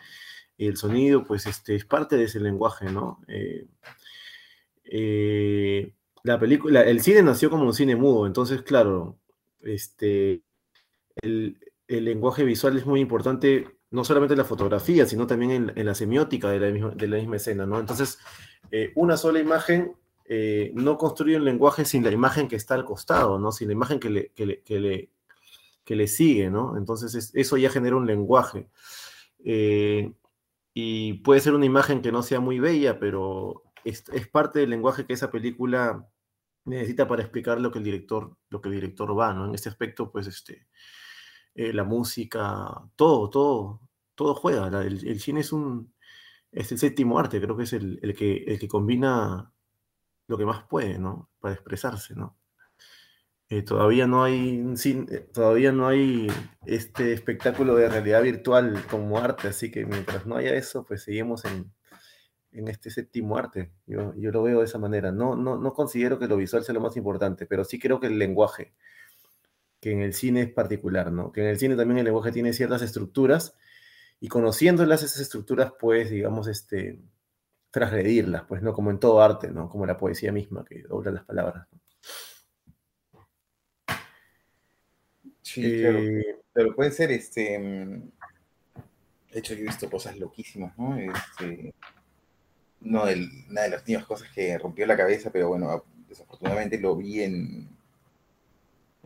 y 0.57 0.67
el 0.69 0.77
sonido, 0.77 1.25
pues 1.25 1.47
este, 1.47 1.75
es 1.77 1.85
parte 1.85 2.17
de 2.17 2.25
ese 2.25 2.41
lenguaje, 2.41 2.87
¿no? 2.87 3.21
Eh, 3.29 3.67
la 6.23 6.39
película, 6.39 6.83
el 6.83 7.01
cine 7.03 7.23
nació 7.23 7.51
como 7.51 7.65
un 7.65 7.75
cine 7.75 7.97
mudo, 7.97 8.27
entonces, 8.27 8.63
claro, 8.63 9.19
este, 9.61 10.43
el, 11.23 11.59
el 11.89 12.05
lenguaje 12.05 12.45
visual 12.45 12.77
es 12.77 12.87
muy 12.87 13.01
importante, 13.01 13.79
no 13.91 14.05
solamente 14.05 14.35
en 14.35 14.39
la 14.39 14.45
fotografía, 14.45 15.07
sino 15.07 15.27
también 15.27 15.73
en, 15.77 15.87
la 15.87 15.95
semiótica 15.95 16.51
de 16.51 16.61
la 16.61 17.17
misma, 17.19 17.37
escena, 17.37 17.67
¿no? 17.67 17.79
Entonces, 17.79 18.19
eh, 18.71 18.93
una 18.97 19.17
sola 19.17 19.39
imagen 19.39 19.93
eh, 20.25 20.73
no 20.75 20.99
construye 20.99 21.37
un 21.37 21.45
lenguaje 21.45 21.85
sin 21.85 22.03
la 22.03 22.11
imagen 22.11 22.49
que 22.49 22.57
está 22.57 22.75
al 22.75 22.85
costado, 22.85 23.39
¿no? 23.39 23.53
Sin 23.53 23.69
la 23.69 23.75
imagen 23.75 24.01
que 24.01 24.11
le, 24.11 24.29
que 24.31 24.47
le, 24.47 24.61
que 24.63 24.81
le, 24.81 25.11
que 25.85 25.95
le 25.97 26.09
sigue, 26.09 26.51
¿no? 26.51 26.77
Entonces, 26.77 27.15
es- 27.15 27.35
eso 27.35 27.57
ya 27.57 27.71
genera 27.71 27.97
un 27.97 28.07
lenguaje. 28.07 28.69
Eh, 29.45 30.13
y 30.75 31.15
puede 31.15 31.41
ser 31.41 31.55
una 31.55 31.65
imagen 31.67 32.03
que 32.03 32.13
no 32.13 32.23
sea 32.23 32.41
muy 32.41 32.59
bella, 32.59 32.99
pero 32.99 33.63
es, 33.85 34.05
es 34.13 34.27
parte 34.29 34.59
del 34.59 34.71
lenguaje 34.71 35.07
que 35.07 35.13
esa 35.15 35.31
película 35.31 36.09
necesita 36.65 37.07
para 37.07 37.23
explicar 37.23 37.61
lo 37.61 37.71
que 37.71 37.79
el 37.79 37.85
director, 37.85 38.37
lo 38.51 38.61
que 38.61 38.69
el 38.69 38.75
director 38.75 39.17
va, 39.19 39.33
¿no? 39.33 39.47
En 39.47 39.55
este 39.55 39.69
aspecto, 39.69 40.11
pues, 40.11 40.27
este, 40.27 40.67
eh, 41.57 41.75
la 41.75 41.85
música, 41.85 42.83
todo, 42.97 43.31
todo, 43.31 43.83
todo 44.17 44.37
juega. 44.37 44.71
La- 44.71 44.83
el, 44.85 45.07
el 45.09 45.21
cine 45.21 45.41
es 45.43 45.53
un, 45.53 45.95
es 46.53 46.73
el 46.73 46.79
séptimo 46.79 47.19
arte, 47.21 47.41
creo 47.41 47.57
que 47.59 47.65
es 47.65 47.75
el, 47.75 48.01
el 48.03 48.15
que, 48.17 48.39
el 48.45 48.59
que 48.61 48.69
combina 48.69 49.53
lo 50.29 50.39
que 50.39 50.47
más 50.47 50.65
puede, 50.65 50.99
¿no? 51.01 51.31
Para 51.41 51.55
expresarse, 51.55 52.15
¿no? 52.17 52.39
Eh, 53.49 53.63
todavía 53.63 54.09
no 54.09 54.25
hay 54.25 54.65
eh, 54.85 55.21
todavía 55.33 55.71
no 55.71 55.87
hay 55.87 56.27
este 56.67 57.13
espectáculo 57.13 57.77
de 57.77 57.89
realidad 57.89 58.23
virtual 58.23 58.85
como 58.91 59.19
arte, 59.19 59.47
así 59.49 59.71
que 59.71 59.87
mientras 59.87 60.27
no 60.27 60.35
haya 60.37 60.53
eso, 60.55 60.85
pues 60.85 61.05
seguimos 61.05 61.45
en, 61.45 61.73
en 62.53 62.69
este 62.69 62.91
séptimo 62.91 63.39
arte. 63.39 63.73
Yo, 63.87 64.15
yo 64.17 64.33
lo 64.33 64.43
veo 64.45 64.61
de 64.61 64.67
esa 64.67 64.79
manera. 64.79 65.13
No, 65.13 65.37
no, 65.37 65.59
no 65.59 65.75
considero 65.75 66.19
que 66.19 66.29
lo 66.29 66.37
visual 66.39 66.65
sea 66.65 66.75
lo 66.75 66.81
más 66.83 66.97
importante, 66.97 67.47
pero 67.47 67.65
sí 67.65 67.79
creo 67.81 68.01
que 68.01 68.09
el 68.09 68.19
lenguaje, 68.19 68.75
que 69.87 69.93
en 69.93 70.03
el 70.03 70.15
cine 70.15 70.43
es 70.43 70.51
particular, 70.51 71.13
¿no? 71.13 71.31
Que 71.31 71.43
en 71.43 71.47
el 71.47 71.61
cine 71.61 71.77
también 71.77 71.99
el 71.99 72.07
lenguaje 72.07 72.33
tiene 72.33 72.53
ciertas 72.53 72.83
estructuras 72.83 73.57
y 74.19 74.27
conociéndolas 74.27 75.05
esas 75.05 75.21
estructuras, 75.21 75.75
pues, 75.79 76.11
digamos, 76.11 76.49
este, 76.49 76.99
transgredirlas, 77.71 78.43
pues, 78.49 78.63
¿no? 78.63 78.73
Como 78.73 78.91
en 78.91 78.99
todo 78.99 79.23
arte, 79.23 79.49
¿no? 79.49 79.69
Como 79.69 79.87
la 79.87 79.97
poesía 79.97 80.33
misma, 80.33 80.65
que 80.65 80.83
dobla 80.83 81.13
las 81.13 81.25
palabras. 81.25 81.69
¿no? 81.71 81.81
Sí, 85.43 85.79
claro. 85.81 85.99
Eh, 86.01 86.37
Pero 86.53 86.75
puede 86.75 86.91
ser, 86.91 87.13
este. 87.13 87.57
mm, 87.57 88.11
De 89.35 89.39
hecho, 89.39 89.55
yo 89.55 89.61
he 89.61 89.69
visto 89.69 89.89
cosas 89.89 90.19
loquísimas, 90.19 90.77
¿no? 90.77 90.97
Este. 90.97 91.73
No, 92.81 93.05
una 93.05 93.63
de 93.63 93.69
las 93.71 93.83
últimas 93.83 94.05
cosas 94.05 94.29
que 94.35 94.59
rompió 94.59 94.85
la 94.85 94.97
cabeza, 94.97 95.31
pero 95.31 95.47
bueno, 95.47 95.85
desafortunadamente 96.09 96.77
lo 96.81 96.97
vi 96.97 97.23
en, 97.23 97.76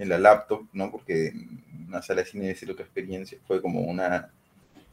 en 0.01 0.09
la 0.09 0.19
laptop, 0.19 0.67
¿no? 0.73 0.91
Porque 0.91 1.33
una 1.87 2.03
sala 2.03 2.23
de 2.23 2.27
cine 2.27 2.45
debe 2.47 2.59
ser 2.59 2.71
otra 2.73 2.85
experiencia. 2.85 3.39
Fue 3.47 3.63
como 3.63 3.83
una. 3.83 4.33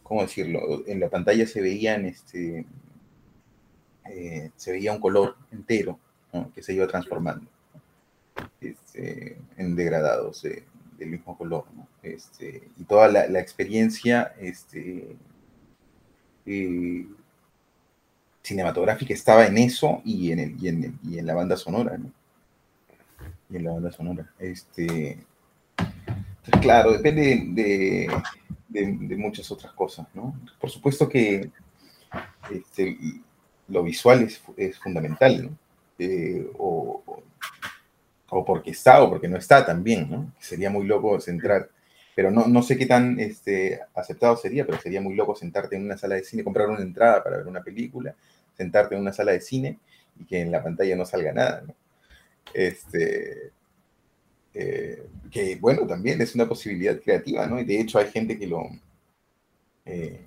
¿Cómo 0.03 0.21
decirlo? 0.21 0.83
En 0.87 0.99
la 0.99 1.09
pantalla 1.09 1.47
se 1.47 1.61
veían, 1.61 2.05
este. 2.05 2.65
eh, 4.09 4.51
se 4.55 4.71
veía 4.71 4.93
un 4.93 4.99
color 4.99 5.35
entero. 5.51 5.99
Que 6.53 6.61
se 6.61 6.73
iba 6.73 6.85
transformando 6.85 7.49
este, 8.61 9.37
en 9.57 9.75
degradados 9.75 10.43
de- 10.43 10.63
del 10.99 11.09
mismo 11.09 11.35
color, 11.35 11.65
¿no? 11.75 11.87
Este, 12.03 12.61
y 12.77 12.83
toda 12.83 13.07
la, 13.07 13.27
la 13.27 13.39
experiencia 13.39 14.33
este, 14.39 15.15
eh, 16.45 17.07
cinematográfica 18.43 19.13
estaba 19.13 19.45
en 19.47 19.57
eso 19.57 20.01
y 20.05 20.31
en, 20.31 20.39
el, 20.39 20.63
y, 20.63 20.67
en, 20.67 20.99
y 21.03 21.17
en 21.17 21.25
la 21.25 21.33
banda 21.33 21.57
sonora, 21.57 21.97
¿no? 21.97 22.11
Y 23.49 23.57
en 23.57 23.63
la 23.65 23.71
banda 23.73 23.91
sonora. 23.91 24.31
Este, 24.39 25.25
entonces, 26.37 26.61
claro, 26.61 26.91
depende 26.93 27.21
de, 27.49 28.07
de- 28.69 28.97
de 29.07 29.15
muchas 29.17 29.49
otras 29.51 29.73
cosas, 29.73 30.07
¿no? 30.13 30.33
Por 30.59 30.69
supuesto 30.69 31.07
que 31.09 31.49
este, 32.51 32.97
lo 33.67 33.83
visual 33.83 34.23
es, 34.23 34.41
es 34.57 34.77
fundamental, 34.79 35.43
¿no? 35.45 35.57
Eh, 35.99 36.47
o- 36.57 37.03
o 38.29 38.43
porque 38.45 38.71
está 38.71 39.01
o 39.03 39.09
porque 39.09 39.27
no 39.27 39.37
está 39.37 39.65
también, 39.65 40.09
¿no? 40.09 40.31
Sería 40.39 40.69
muy 40.69 40.85
loco 40.85 41.19
centrar, 41.19 41.69
pero 42.15 42.29
no, 42.31 42.47
no 42.47 42.61
sé 42.61 42.77
qué 42.77 42.85
tan 42.85 43.19
este, 43.19 43.79
aceptado 43.95 44.35
sería, 44.35 44.65
pero 44.65 44.79
sería 44.79 45.01
muy 45.01 45.15
loco 45.15 45.35
sentarte 45.35 45.75
en 45.75 45.83
una 45.85 45.97
sala 45.97 46.15
de 46.15 46.23
cine, 46.23 46.43
comprar 46.43 46.67
una 46.69 46.81
entrada 46.81 47.23
para 47.23 47.37
ver 47.37 47.47
una 47.47 47.63
película, 47.63 48.15
sentarte 48.55 48.95
en 48.95 49.01
una 49.01 49.13
sala 49.13 49.31
de 49.31 49.41
cine 49.41 49.79
y 50.19 50.25
que 50.25 50.41
en 50.41 50.51
la 50.51 50.63
pantalla 50.63 50.95
no 50.95 51.05
salga 51.05 51.31
nada, 51.31 51.63
¿no? 51.67 51.73
Este, 52.53 53.51
eh, 54.53 55.07
que 55.29 55.55
bueno, 55.57 55.85
también 55.85 56.21
es 56.21 56.33
una 56.35 56.47
posibilidad 56.47 56.99
creativa, 56.99 57.45
¿no? 57.45 57.59
Y 57.59 57.65
de 57.65 57.79
hecho 57.79 57.99
hay 57.99 58.09
gente 58.09 58.39
que 58.39 58.47
lo, 58.47 58.67
eh, 59.85 60.25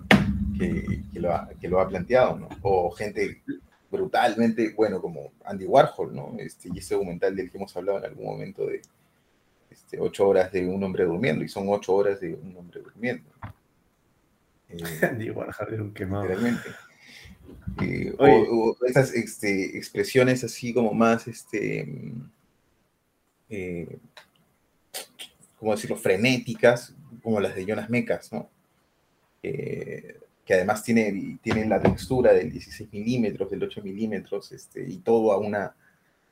que, 0.56 1.20
lo 1.20 1.34
ha, 1.34 1.48
que, 1.60 1.68
lo 1.68 1.80
ha, 1.80 1.88
planteado, 1.88 2.38
¿no? 2.38 2.48
O 2.62 2.90
gente 2.90 3.42
brutalmente, 3.90 4.72
bueno, 4.76 5.00
como 5.00 5.32
Andy 5.44 5.66
Warhol, 5.66 6.14
¿no? 6.14 6.36
Este, 6.38 6.68
y 6.72 6.78
ese 6.78 6.94
documental 6.94 7.34
del 7.34 7.50
que 7.50 7.58
hemos 7.58 7.76
hablado 7.76 7.98
en 7.98 8.04
algún 8.04 8.26
momento 8.26 8.66
de 8.66 8.82
este, 9.70 9.98
ocho 9.98 10.28
horas 10.28 10.52
de 10.52 10.66
un 10.66 10.82
hombre 10.84 11.04
durmiendo, 11.04 11.44
y 11.44 11.48
son 11.48 11.68
ocho 11.68 11.94
horas 11.94 12.20
de 12.20 12.34
un 12.34 12.56
hombre 12.56 12.80
durmiendo. 12.80 13.28
Eh, 14.72 14.84
Andy 15.04 15.30
Warhol 15.30 15.74
es 15.74 15.80
un 15.80 15.92
quemado. 15.92 16.28
Realmente. 16.28 16.70
O, 18.18 18.76
esas 18.86 19.14
este, 19.14 19.76
expresiones 19.76 20.44
así 20.44 20.72
como 20.72 20.92
más, 20.92 21.26
este, 21.28 22.12
eh, 23.48 23.98
¿cómo 25.58 25.72
decirlo?, 25.72 25.96
frenéticas, 25.96 26.94
como 27.22 27.40
las 27.40 27.54
de 27.54 27.66
Jonas 27.66 27.90
Mecas, 27.90 28.32
¿no? 28.32 28.48
Eh, 29.42 30.18
que 30.44 30.54
además 30.54 30.82
tiene, 30.82 31.38
tiene 31.42 31.66
la 31.66 31.80
textura 31.80 32.32
del 32.32 32.50
16 32.50 32.92
milímetros, 32.92 33.50
del 33.50 33.62
8 33.62 33.82
milímetros, 33.82 34.52
este, 34.52 34.84
y 34.88 34.98
todo 34.98 35.32
a 35.32 35.38
una, 35.38 35.76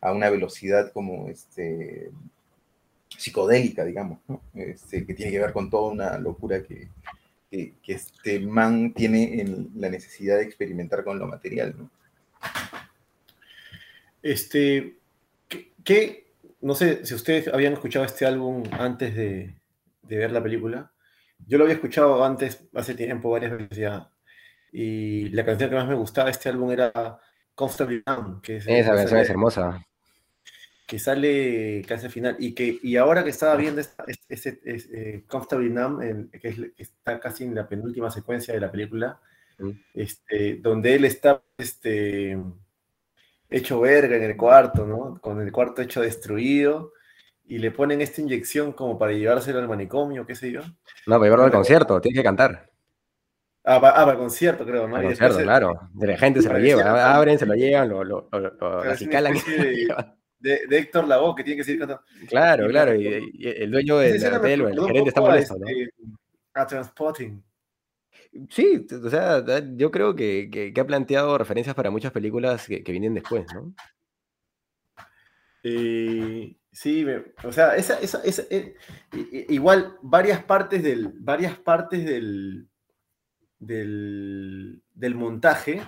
a 0.00 0.12
una 0.12 0.28
velocidad 0.30 0.92
como 0.92 1.28
este, 1.28 2.10
psicodélica, 3.16 3.84
digamos, 3.84 4.18
¿no? 4.28 4.40
este, 4.54 5.06
que 5.06 5.14
tiene 5.14 5.32
que 5.32 5.38
ver 5.38 5.52
con 5.52 5.70
toda 5.70 5.92
una 5.92 6.18
locura 6.18 6.62
que, 6.62 6.88
que, 7.50 7.74
este 7.86 8.40
man 8.40 8.92
tiene 8.92 9.40
en 9.40 9.70
la 9.74 9.88
necesidad 9.88 10.36
de 10.36 10.44
experimentar 10.44 11.04
con 11.04 11.18
lo 11.18 11.26
material. 11.26 11.74
¿no? 11.78 11.90
Este, 14.22 14.98
¿qué, 15.84 16.32
no 16.60 16.74
sé 16.74 17.04
si 17.04 17.14
ustedes 17.14 17.48
habían 17.48 17.74
escuchado 17.74 18.04
este 18.04 18.26
álbum 18.26 18.64
antes 18.72 19.14
de, 19.14 19.54
ver 20.02 20.32
la 20.32 20.42
película. 20.42 20.92
Yo 21.46 21.58
lo 21.58 21.64
había 21.64 21.76
escuchado 21.76 22.24
antes, 22.24 22.64
hace 22.74 22.94
tiempo, 22.94 23.30
varias 23.30 23.52
veces 23.52 23.78
ya. 23.78 24.10
Y 24.72 25.28
la 25.30 25.44
canción 25.44 25.70
que 25.70 25.76
más 25.76 25.88
me 25.88 25.94
gustaba 25.94 26.26
de 26.26 26.32
este 26.32 26.48
álbum 26.48 26.70
era 26.70 26.92
Comfortably 27.54 28.02
Numb. 28.06 28.40
Que 28.42 28.56
Esa 28.56 28.94
canción 28.94 29.20
es 29.20 29.30
hermosa. 29.30 29.86
Que 30.88 30.98
sale 30.98 31.84
casi 31.86 32.06
al 32.06 32.12
final. 32.12 32.36
Y, 32.38 32.54
que, 32.54 32.78
y 32.82 32.96
ahora 32.96 33.22
que 33.22 33.28
estaba 33.28 33.56
viendo 33.56 33.82
ese, 34.28 34.60
eh, 34.64 35.24
Comfortably 35.28 35.68
Numb, 35.68 36.30
que, 36.30 36.72
está 36.78 37.20
casi 37.20 37.44
en 37.44 37.54
la 37.54 37.68
penúltima 37.68 38.10
secuencia 38.10 38.54
de 38.54 38.60
la 38.60 38.72
película, 38.72 39.20
mm. 39.58 39.70
este, 39.92 40.56
donde 40.56 40.94
él 40.94 41.04
está 41.04 41.42
este, 41.58 42.38
hecho 43.50 43.80
verga 43.80 44.16
en 44.16 44.22
el 44.22 44.36
cuarto, 44.36 44.86
¿no? 44.86 45.20
Con 45.20 45.42
el 45.42 45.52
cuarto 45.52 45.82
hecho 45.82 46.00
destruido 46.00 46.94
y 47.46 47.58
le 47.58 47.70
ponen 47.70 48.00
esta 48.00 48.22
inyección 48.22 48.72
como 48.72 48.98
para 48.98 49.12
llevárselo 49.12 49.58
al 49.58 49.68
manicomio, 49.68 50.26
qué 50.26 50.34
sé 50.34 50.52
yo. 50.52 50.60
No, 51.06 51.16
para 51.16 51.24
llevarlo 51.24 51.44
al 51.44 51.52
concierto, 51.52 52.00
tiene 52.00 52.16
que 52.18 52.24
cantar. 52.24 52.70
Ah, 53.64 53.78
va, 53.78 53.90
ah, 53.90 54.00
para 54.06 54.12
el 54.12 54.18
concierto, 54.18 54.64
creo, 54.64 54.88
¿no? 54.88 55.02
Concierto, 55.02 55.38
claro. 55.40 55.78
De 55.92 56.06
la 56.06 56.16
gente 56.16 56.40
se 56.40 56.48
lo 56.48 56.58
lleva, 56.58 57.14
abren, 57.14 57.38
se 57.38 57.44
lo 57.44 57.54
llevan, 57.54 57.88
lo, 57.90 58.02
lo, 58.02 58.28
lo, 58.30 58.80
acicalan. 58.80 59.34
De, 59.34 59.88
de, 60.38 60.66
Héctor 60.70 61.06
Lavoe, 61.06 61.34
que 61.34 61.44
tiene 61.44 61.58
que 61.58 61.64
seguir 61.64 61.80
cantando. 61.80 62.02
Claro, 62.28 62.68
claro, 62.68 62.94
y, 62.94 63.06
el 63.42 63.70
dueño 63.70 63.98
del 63.98 64.34
hotel, 64.34 64.60
el 64.62 64.86
gerente 64.86 65.08
está 65.08 65.20
molesto, 65.20 65.58
¿no? 65.58 65.66
Este, 65.66 65.92
a 66.54 66.66
Transporting. 66.66 67.42
Sí, 68.50 68.86
o 68.90 69.10
sea, 69.10 69.42
yo 69.74 69.90
creo 69.90 70.14
que, 70.14 70.72
ha 70.78 70.86
planteado 70.86 71.38
referencias 71.38 71.74
para 71.74 71.90
muchas 71.90 72.12
películas 72.12 72.66
que, 72.66 72.80
vienen 72.80 73.14
después, 73.14 73.46
¿no? 73.54 73.74
Eh, 75.62 76.56
sí, 76.70 77.04
o 77.42 77.52
sea, 77.52 77.74
esa, 77.76 77.98
eh, 78.50 78.76
igual 79.48 79.98
varias 80.02 80.42
partes 80.44 80.82
del, 80.82 81.12
varias 81.14 81.58
partes 81.58 82.04
del, 82.04 82.68
del, 83.58 85.14
montaje 85.14 85.82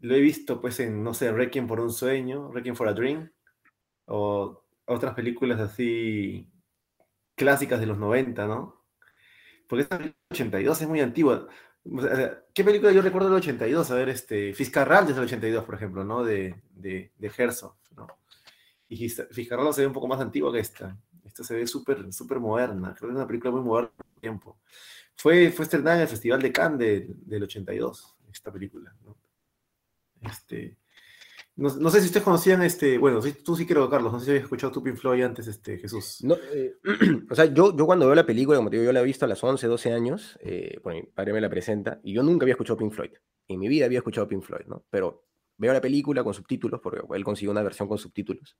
lo 0.00 0.14
he 0.14 0.20
visto 0.20 0.60
pues 0.60 0.80
en, 0.80 1.02
no 1.02 1.14
sé, 1.14 1.32
Requiem 1.32 1.66
por 1.66 1.80
un 1.80 1.92
sueño, 1.92 2.52
Requiem 2.52 2.76
for 2.76 2.88
a 2.88 2.92
Dream, 2.92 3.30
o 4.06 4.64
otras 4.86 5.14
películas 5.14 5.60
así 5.60 6.48
clásicas 7.36 7.80
de 7.80 7.86
los 7.86 7.98
90, 7.98 8.46
¿no? 8.46 8.84
porque 9.68 9.82
esta 9.82 9.98
película 9.98 10.20
del 10.30 10.36
82 10.36 10.82
es 10.82 10.88
muy 10.88 11.00
antigua. 11.00 11.48
¿Qué 12.54 12.64
película 12.64 12.92
yo 12.92 13.02
recuerdo 13.02 13.28
del 13.28 13.38
82? 13.38 13.90
A 13.90 13.94
ver, 13.94 14.08
este, 14.08 14.54
Fiscarral 14.54 15.06
desde 15.06 15.20
el 15.20 15.26
82, 15.26 15.64
por 15.64 15.74
ejemplo, 15.74 16.04
¿no? 16.04 16.24
De, 16.24 16.62
de, 16.70 17.12
de 17.16 17.32
Herzog, 17.36 17.76
¿no? 17.96 18.06
Y 18.88 19.08
Fiscarral 19.08 19.72
se 19.74 19.82
ve 19.82 19.86
un 19.86 19.92
poco 19.92 20.08
más 20.08 20.20
antigua 20.20 20.52
que 20.52 20.60
esta. 20.60 20.96
Esta 21.24 21.42
se 21.42 21.54
ve 21.54 21.66
súper 21.66 22.12
súper 22.12 22.38
moderna. 22.38 22.94
Creo 22.94 23.08
que 23.08 23.14
es 23.14 23.16
una 23.16 23.26
película 23.26 23.50
muy 23.50 23.62
moderna 23.62 23.90
el 24.14 24.20
tiempo. 24.20 24.58
Fue, 25.16 25.50
fue 25.50 25.64
estrenada 25.64 25.96
en 25.96 26.02
el 26.02 26.08
Festival 26.08 26.42
de 26.42 26.52
Cannes 26.52 27.04
del 27.26 27.42
82, 27.42 28.16
esta 28.32 28.52
película, 28.52 28.94
¿no? 29.04 29.16
Este, 30.22 30.76
no, 31.56 31.90
sé 31.90 32.00
si 32.00 32.06
ustedes 32.06 32.24
conocían 32.24 32.62
este, 32.62 32.98
bueno, 32.98 33.20
tú 33.44 33.54
sí 33.54 33.64
creo, 33.64 33.88
Carlos, 33.88 34.12
no 34.12 34.18
sé 34.18 34.24
si 34.24 34.30
habías 34.32 34.44
escuchado 34.44 34.72
tu 34.72 34.82
Pink 34.82 34.96
Floyd 34.96 35.22
antes, 35.22 35.46
este, 35.46 35.78
Jesús. 35.78 36.18
No, 36.24 36.34
eh, 36.52 36.74
o 37.30 37.34
sea, 37.34 37.44
yo, 37.44 37.76
yo 37.76 37.86
cuando 37.86 38.06
veo 38.06 38.14
la 38.14 38.26
película, 38.26 38.58
como 38.58 38.70
te 38.70 38.76
digo, 38.76 38.86
yo 38.86 38.92
la 38.92 39.00
he 39.00 39.04
visto 39.04 39.24
a 39.24 39.28
las 39.28 39.42
11, 39.42 39.66
12 39.68 39.92
años, 39.92 40.36
eh, 40.42 40.80
bueno, 40.82 41.00
mi 41.00 41.06
padre 41.06 41.32
me 41.32 41.40
la 41.40 41.48
presenta, 41.48 42.00
y 42.02 42.12
yo 42.12 42.24
nunca 42.24 42.44
había 42.44 42.54
escuchado 42.54 42.76
Pink 42.76 42.92
Floyd. 42.92 43.12
En 43.46 43.60
mi 43.60 43.68
vida 43.68 43.84
había 43.84 43.98
escuchado 43.98 44.26
Pink 44.26 44.42
Floyd, 44.42 44.66
¿no? 44.66 44.84
Pero 44.90 45.26
veo 45.56 45.72
la 45.72 45.80
película 45.80 46.24
con 46.24 46.34
subtítulos, 46.34 46.80
porque 46.80 47.00
él 47.14 47.24
consiguió 47.24 47.52
una 47.52 47.62
versión 47.62 47.86
con 47.86 47.98
subtítulos. 47.98 48.56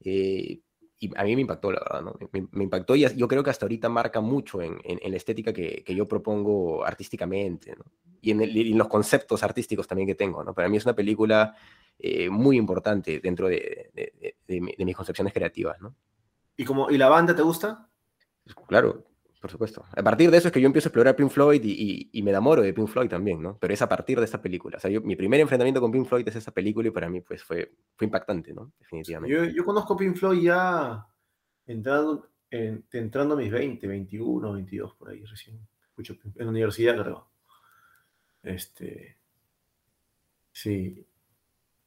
Eh, 0.00 0.60
y 0.98 1.10
a 1.16 1.24
mí 1.24 1.34
me 1.34 1.42
impactó, 1.42 1.72
la 1.72 1.80
verdad, 1.80 2.02
¿no? 2.02 2.18
Me, 2.52 2.64
impactó 2.64 2.96
y 2.96 3.06
yo 3.16 3.28
creo 3.28 3.42
que 3.42 3.50
hasta 3.50 3.66
ahorita 3.66 3.88
marca 3.88 4.20
mucho 4.20 4.62
en, 4.62 4.78
en, 4.84 5.10
la 5.10 5.16
estética 5.16 5.52
que, 5.52 5.82
que, 5.84 5.94
yo 5.94 6.06
propongo 6.06 6.84
artísticamente, 6.86 7.74
¿no? 7.76 7.84
Y 8.22 8.30
en, 8.30 8.42
y 8.42 8.70
en, 8.72 8.78
los 8.78 8.88
conceptos 8.88 9.42
artísticos 9.42 9.86
también 9.86 10.06
que 10.06 10.14
tengo, 10.14 10.42
¿no? 10.44 10.54
Para 10.54 10.68
mí 10.68 10.76
es 10.76 10.84
una 10.84 10.94
película 10.94 11.54
eh, 11.98 12.28
muy 12.28 12.56
importante 12.56 13.20
dentro 13.20 13.48
de, 13.48 13.90
mis 14.48 14.96
concepciones 14.96 15.32
creativas, 15.32 15.80
¿no? 15.80 15.94
¿Y, 16.56 16.64
como, 16.64 16.90
¿Y 16.90 16.98
la 16.98 17.08
banda 17.08 17.34
te 17.34 17.42
gusta? 17.42 17.88
Claro, 18.68 19.04
por 19.40 19.50
supuesto. 19.50 19.84
A 19.92 20.02
partir 20.02 20.30
de 20.30 20.38
eso 20.38 20.48
es 20.48 20.52
que 20.52 20.60
yo 20.60 20.66
empiezo 20.66 20.88
a 20.88 20.90
explorar 20.90 21.16
Pink 21.16 21.30
Floyd 21.30 21.62
y, 21.64 22.22
me 22.22 22.30
enamoro 22.30 22.62
de 22.62 22.72
Pink 22.72 22.88
Floyd 22.88 23.08
también, 23.08 23.42
¿no? 23.42 23.58
Pero 23.58 23.74
es 23.74 23.82
a 23.82 23.88
partir 23.88 24.18
de 24.18 24.24
esta 24.24 24.40
película. 24.40 24.76
O 24.76 24.80
sea, 24.80 24.90
mi 25.00 25.16
primer 25.16 25.40
enfrentamiento 25.40 25.80
con 25.80 25.92
Pink 25.92 26.06
Floyd 26.06 26.28
es 26.28 26.36
esta 26.36 26.50
película 26.50 26.88
y 26.88 26.90
para 26.90 27.08
mí 27.08 27.20
pues 27.20 27.42
fue, 27.42 27.74
fue 27.94 28.06
impactante, 28.06 28.52
¿no? 28.52 28.72
Definitivamente. 28.78 29.34
Yo, 29.34 29.44
yo 29.44 29.64
conozco 29.64 29.96
Pink 29.96 30.16
Floyd 30.16 30.42
ya 30.42 31.06
entrando, 31.66 32.30
entrando 32.50 33.34
a 33.34 33.36
mis 33.36 33.50
20, 33.50 33.86
21, 33.86 34.52
22 34.52 34.94
por 34.94 35.10
ahí 35.10 35.24
recién. 35.24 35.60
En 35.96 36.44
la 36.44 36.50
universidad, 36.50 37.00
creo. 37.00 37.28
Este... 38.42 39.18
Sí, 40.50 41.04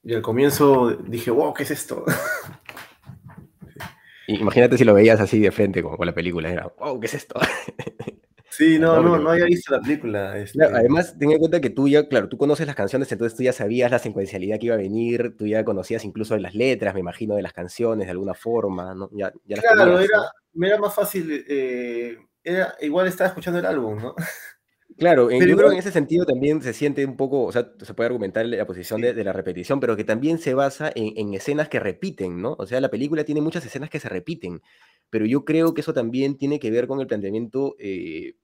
y 0.02 0.14
al 0.14 0.22
comienzo 0.22 0.90
dije, 0.90 1.30
wow, 1.30 1.54
¿qué 1.54 1.64
es 1.64 1.70
esto? 1.70 2.04
Imagínate 4.28 4.76
si 4.76 4.84
lo 4.84 4.94
veías 4.94 5.20
así 5.20 5.40
de 5.40 5.50
frente, 5.50 5.82
como 5.82 5.96
con 5.96 6.06
la 6.06 6.14
película, 6.14 6.50
era, 6.50 6.72
wow, 6.78 7.00
¿qué 7.00 7.06
es 7.06 7.14
esto? 7.14 7.40
Sí, 8.58 8.76
no, 8.76 9.00
no, 9.00 9.16
no 9.18 9.30
había 9.30 9.44
visto 9.44 9.72
la 9.72 9.80
película. 9.80 10.36
Este. 10.36 10.64
además, 10.64 11.16
ten 11.16 11.30
en 11.30 11.38
cuenta 11.38 11.60
que 11.60 11.70
tú 11.70 11.86
ya, 11.86 12.08
claro, 12.08 12.28
tú 12.28 12.36
conoces 12.36 12.66
las 12.66 12.74
canciones, 12.74 13.10
entonces 13.12 13.36
tú 13.36 13.44
ya 13.44 13.52
sabías 13.52 13.88
la 13.88 14.00
secuencialidad 14.00 14.58
que 14.58 14.66
iba 14.66 14.74
a 14.74 14.78
venir, 14.78 15.36
tú 15.38 15.46
ya 15.46 15.64
conocías 15.64 16.04
incluso 16.04 16.36
las 16.38 16.56
letras, 16.56 16.92
me 16.92 16.98
imagino, 16.98 17.36
de 17.36 17.42
las 17.42 17.52
canciones 17.52 18.08
de 18.08 18.10
alguna 18.10 18.34
forma, 18.34 18.96
¿no? 18.96 19.10
Ya, 19.12 19.30
claro, 19.60 20.00
era, 20.00 20.32
me 20.54 20.66
era 20.66 20.78
más 20.78 20.92
fácil, 20.92 21.44
eh, 21.48 22.18
era, 22.42 22.74
igual 22.80 23.06
estaba 23.06 23.28
escuchando 23.28 23.60
el 23.60 23.66
álbum, 23.66 24.02
¿no? 24.02 24.16
Claro, 24.98 25.30
yo 25.30 25.38
creo 25.38 25.68
que 25.68 25.74
en 25.74 25.78
ese 25.78 25.92
sentido 25.92 26.26
también 26.26 26.60
se 26.60 26.72
siente 26.72 27.04
un 27.06 27.16
poco, 27.16 27.44
o 27.44 27.52
sea, 27.52 27.72
se 27.80 27.94
puede 27.94 28.08
argumentar 28.08 28.44
la 28.46 28.66
posición 28.66 29.00
de, 29.00 29.14
la 29.22 29.32
repetición, 29.32 29.78
pero 29.78 29.96
que 29.96 30.02
también 30.02 30.38
se 30.38 30.54
basa 30.54 30.90
en, 30.92 31.34
escenas 31.34 31.68
que 31.68 31.78
repiten, 31.78 32.42
¿no? 32.42 32.56
O 32.58 32.66
sea, 32.66 32.80
la 32.80 32.90
película 32.90 33.22
tiene 33.22 33.40
muchas 33.40 33.64
escenas 33.64 33.90
que 33.90 34.00
se 34.00 34.08
repiten, 34.08 34.60
pero 35.08 35.24
yo 35.24 35.44
creo 35.44 35.72
que 35.72 35.82
eso 35.82 35.94
también 35.94 36.36
tiene 36.36 36.58
que 36.58 36.72
ver 36.72 36.88
con 36.88 37.00
el 37.00 37.06
planteamiento 37.06 37.76
eh, 37.78 38.34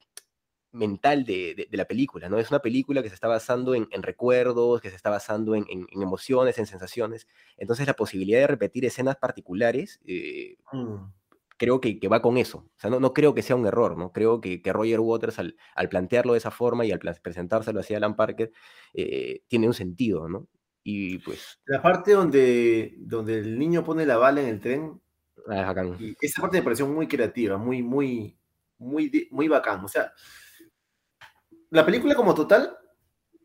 mental 0.70 1.24
de, 1.24 1.66
la 1.72 1.86
película, 1.86 2.28
¿no? 2.28 2.38
Es 2.38 2.50
una 2.50 2.60
película 2.60 3.02
que 3.02 3.08
se 3.08 3.16
está 3.16 3.26
basando 3.26 3.74
en, 3.74 3.88
recuerdos, 4.02 4.80
que 4.80 4.90
se 4.90 4.96
está 4.96 5.10
basando 5.10 5.56
en, 5.56 5.66
emociones, 5.90 6.56
en 6.58 6.66
sensaciones, 6.66 7.26
entonces 7.56 7.84
la 7.84 7.94
posibilidad 7.94 8.38
de 8.38 8.46
repetir 8.46 8.84
escenas 8.84 9.16
particulares... 9.16 10.00
Eh, 10.06 10.56
mm 10.72 11.23
creo 11.56 11.80
que, 11.80 11.98
que, 11.98 12.08
va 12.08 12.22
con 12.22 12.36
eso. 12.36 12.58
O 12.58 12.78
sea, 12.78 12.90
no, 12.90 13.00
no, 13.00 13.12
creo 13.12 13.34
que 13.34 13.42
sea 13.42 13.56
un 13.56 13.66
error, 13.66 13.96
¿no? 13.96 14.12
Creo 14.12 14.40
que, 14.40 14.62
que 14.62 14.72
Roger 14.72 15.00
Waters, 15.00 15.38
al, 15.38 15.56
al, 15.74 15.88
plantearlo 15.88 16.32
de 16.32 16.38
esa 16.38 16.50
forma 16.50 16.84
y 16.84 16.92
al 16.92 16.98
presentárselo 16.98 17.80
así 17.80 17.94
a 17.94 17.98
Alan 17.98 18.16
Parker, 18.16 18.52
eh, 18.92 19.42
tiene 19.48 19.66
un 19.66 19.74
sentido, 19.74 20.28
¿no? 20.28 20.48
Y 20.82 21.18
pues... 21.18 21.58
La 21.64 21.80
parte 21.80 22.12
donde, 22.12 22.94
donde 22.98 23.38
el 23.38 23.58
niño 23.58 23.84
pone 23.84 24.04
la 24.04 24.18
bala 24.18 24.42
en 24.42 24.48
el 24.48 24.60
tren, 24.60 25.00
ah, 25.48 25.66
bacán. 25.66 25.96
Y 25.98 26.14
esa 26.20 26.42
parte 26.42 26.58
me 26.58 26.64
pareció 26.64 26.86
muy 26.86 27.08
creativa, 27.08 27.56
muy, 27.56 27.82
muy, 27.82 28.38
muy, 28.78 29.28
muy 29.30 29.48
bacán. 29.48 29.84
O 29.84 29.88
sea, 29.88 30.12
la 31.70 31.86
película 31.86 32.14
como 32.14 32.34
total, 32.34 32.76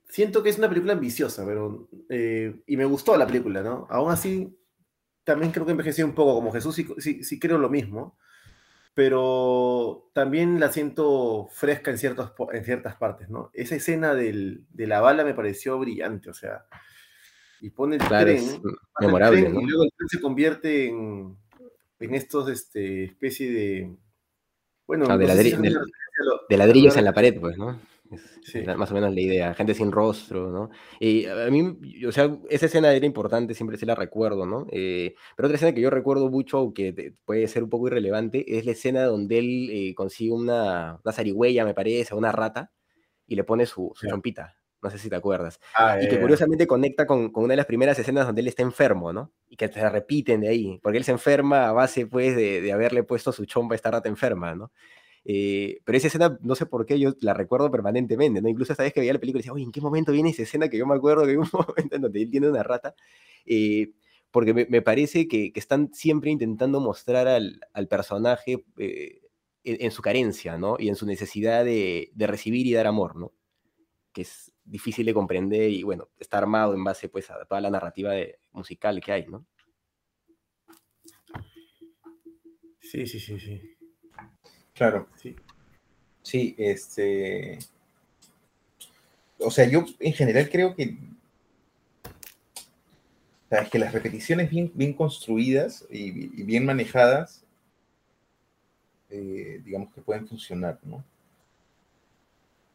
siento 0.10 0.44
que 0.44 0.50
es 0.50 0.58
una 0.58 0.70
película 0.70 0.94
ambiciosa, 0.94 1.46
pero... 1.46 1.88
Eh, 2.10 2.62
y 2.68 2.76
me 2.76 2.86
gustó 2.86 3.16
la 3.16 3.28
película, 3.28 3.62
¿no? 3.62 3.88
Aún 3.90 4.12
así, 4.12 4.59
también 5.30 5.52
creo 5.52 5.64
que 5.64 5.74
envejeció 5.74 6.08
un 6.08 6.16
poco, 6.16 6.34
como 6.34 6.52
Jesús 6.52 6.74
sí, 6.74 7.24
sí, 7.24 7.40
creo 7.40 7.60
lo 7.60 7.70
mismo, 7.70 8.18
pero 8.96 10.10
también 10.12 10.60
la 10.60 10.72
siento 10.72 11.48
fresca 11.52 11.92
en, 11.92 12.00
ciertos, 12.00 12.34
en 12.52 12.66
ciertas 12.66 12.96
partes, 12.96 13.30
¿no? 13.30 13.52
Esa 13.54 13.76
escena 13.76 14.16
del, 14.16 14.66
de 14.72 14.88
la 14.88 15.02
bala 15.02 15.24
me 15.24 15.36
pareció 15.36 15.78
brillante, 15.78 16.32
o 16.32 16.34
sea, 16.34 16.66
y 17.62 17.70
pone 17.70 17.98
el 17.98 18.08
tren, 18.08 18.60
memorable, 19.00 19.42
y 19.42 19.66
luego 19.68 19.84
el 19.84 19.92
tren 19.96 20.10
se 20.10 20.20
convierte 20.20 20.88
en, 20.88 21.38
en 22.00 22.16
estos, 22.16 22.50
este, 22.50 23.04
especie 23.04 23.52
de, 23.52 23.96
bueno, 24.88 25.06
ah, 25.10 25.16
de, 25.16 25.28
de 25.28 26.58
ladrillos 26.58 26.98
en 26.98 27.06
la 27.06 27.14
pared, 27.14 27.40
pues, 27.40 27.56
¿no? 27.56 27.80
Sí. 28.42 28.62
más 28.64 28.92
o 28.92 28.94
menos 28.94 29.14
la 29.14 29.22
idea, 29.22 29.54
gente 29.54 29.74
sin 29.74 29.92
rostro, 29.92 30.50
¿no? 30.50 30.70
Y 31.00 31.26
a 31.26 31.50
mí, 31.50 31.78
o 32.08 32.12
sea, 32.12 32.38
esa 32.50 32.66
escena 32.66 32.92
era 32.94 33.06
importante, 33.06 33.54
siempre 33.54 33.78
se 33.78 33.86
la 33.86 33.96
recuerdo, 33.96 34.46
¿no? 34.46 34.66
Eh, 34.72 35.16
pero 35.36 35.48
otra 35.48 35.56
escena 35.56 35.74
que 35.74 35.82
yo 35.82 35.90
recuerdo 35.90 36.30
mucho, 36.30 36.74
que 36.74 37.14
puede 37.26 37.48
ser 37.48 37.64
un 37.64 37.70
poco 37.70 37.88
irrelevante, 37.88 38.58
es 38.58 38.66
la 38.66 38.72
escena 38.72 39.04
donde 39.04 39.40
él 39.40 39.70
eh, 39.72 39.94
consigue 39.96 40.32
una, 40.32 41.00
una 41.04 41.14
zarigüeya, 41.14 41.66
me 41.66 41.74
parece, 41.74 42.16
una 42.16 42.32
rata, 42.32 42.72
y 43.28 43.36
le 43.36 43.44
pone 43.44 43.66
su, 43.66 43.92
su 43.96 44.08
trompita. 44.08 44.56
No 44.82 44.90
sé 44.90 44.98
si 44.98 45.10
te 45.10 45.16
acuerdas. 45.16 45.60
Ah, 45.76 46.00
y 46.02 46.08
que 46.08 46.22
curiosamente 46.22 46.66
conecta 46.66 47.06
con, 47.06 47.32
con, 47.32 47.44
una 47.44 47.52
de 47.52 47.58
las 47.58 47.66
primeras 47.66 48.00
escenas 48.00 48.26
donde 48.26 48.42
él 48.42 48.48
está 48.48 48.64
enfermo, 48.64 49.12
¿no? 49.12 49.34
Y 49.50 49.58
que 49.58 49.68
se 49.68 49.90
repiten 49.90 50.40
de 50.40 50.48
ahí, 50.48 50.80
porque 50.82 50.98
él 50.98 51.04
se 51.04 51.12
enferma 51.12 51.68
a 51.68 51.74
base, 51.74 52.08
pues, 52.08 52.36
de, 52.36 52.62
de 52.62 52.72
haberle 52.72 53.04
puesto 53.04 53.34
su 53.34 53.46
chompa 53.46 53.74
a 53.74 53.76
esta 53.76 53.92
rata 53.92 54.08
enferma, 54.08 54.56
¿no? 54.56 54.72
Eh, 55.26 55.82
pero 55.84 55.98
esa 55.98 56.08
escena, 56.08 56.38
no 56.42 56.56
sé 56.56 56.66
por 56.66 56.86
qué, 56.86 57.00
yo 57.00 57.14
la 57.22 57.34
recuerdo 57.34 57.70
permanentemente, 57.70 58.42
¿no? 58.42 58.50
Incluso 58.50 58.74
esta 58.74 58.84
vez 58.84 58.94
que 58.94 59.00
veía 59.00 59.14
la 59.14 59.20
película 59.20 59.40
decía, 59.40 59.54
oye, 59.54 59.64
¿en 59.64 59.72
qué 59.72 59.82
momento 59.82 60.12
viene 60.12 60.30
esa 60.30 60.44
escena 60.44 60.70
que 60.70 60.78
yo 60.78 60.86
me 60.86 60.96
acuerdo 60.96 61.24
que 61.26 61.32
hay 61.32 61.38
un 61.38 61.50
momento 61.54 61.96
en 61.96 62.02
donde 62.02 62.22
él 62.22 62.32
tiene 62.32 62.50
una 62.50 62.64
rata? 62.64 62.96
Eh, 63.46 63.92
porque 64.32 64.54
me, 64.54 64.82
parece 64.82 65.28
que, 65.28 65.52
están 65.56 65.92
siempre 65.94 66.30
intentando 66.30 66.80
mostrar 66.80 67.28
al, 67.28 67.88
personaje 67.90 68.64
eh, 68.78 69.22
en, 69.64 69.92
su 69.92 70.04
carencia, 70.04 70.58
¿no? 70.58 70.76
Y 70.78 70.90
en 70.90 70.96
su 70.96 71.08
necesidad 71.08 71.66
de, 71.66 72.12
recibir 72.16 72.68
y 72.68 72.74
dar 72.74 72.86
amor, 72.86 73.16
¿no? 73.16 73.34
Que 74.14 74.22
es 74.22 74.52
difícil 74.64 75.08
de 75.08 75.16
comprender 75.16 75.72
y, 75.72 75.82
bueno, 75.82 76.10
está 76.20 76.38
armado 76.38 76.76
en 76.76 76.84
base, 76.84 77.10
pues, 77.10 77.32
a 77.32 77.44
toda 77.46 77.60
la 77.60 77.72
narrativa 77.72 78.14
musical 78.52 79.02
que 79.02 79.12
hay, 79.12 79.26
¿no? 79.26 79.48
Sí, 82.82 83.08
sí, 83.08 83.20
sí, 83.20 83.40
sí. 83.40 83.79
Claro. 84.80 85.10
Sí. 85.22 85.36
Sí, 86.24 86.56
este. 86.58 87.60
O 89.38 89.52
sea, 89.52 89.68
yo 89.68 89.84
en 90.00 90.14
general 90.14 90.50
creo 90.50 90.74
que. 90.74 90.98
O 92.06 93.50
sea, 93.50 93.64
es 93.64 93.70
que 93.70 93.78
las 93.78 93.92
repeticiones 93.92 94.50
bien, 94.50 94.72
bien 94.74 94.94
construidas 94.94 95.86
y, 95.90 96.12
bien 96.44 96.66
manejadas, 96.66 97.44
eh, 99.10 99.60
digamos 99.66 99.94
que 99.94 100.00
pueden 100.00 100.26
funcionar, 100.30 100.80
¿no? 100.84 101.04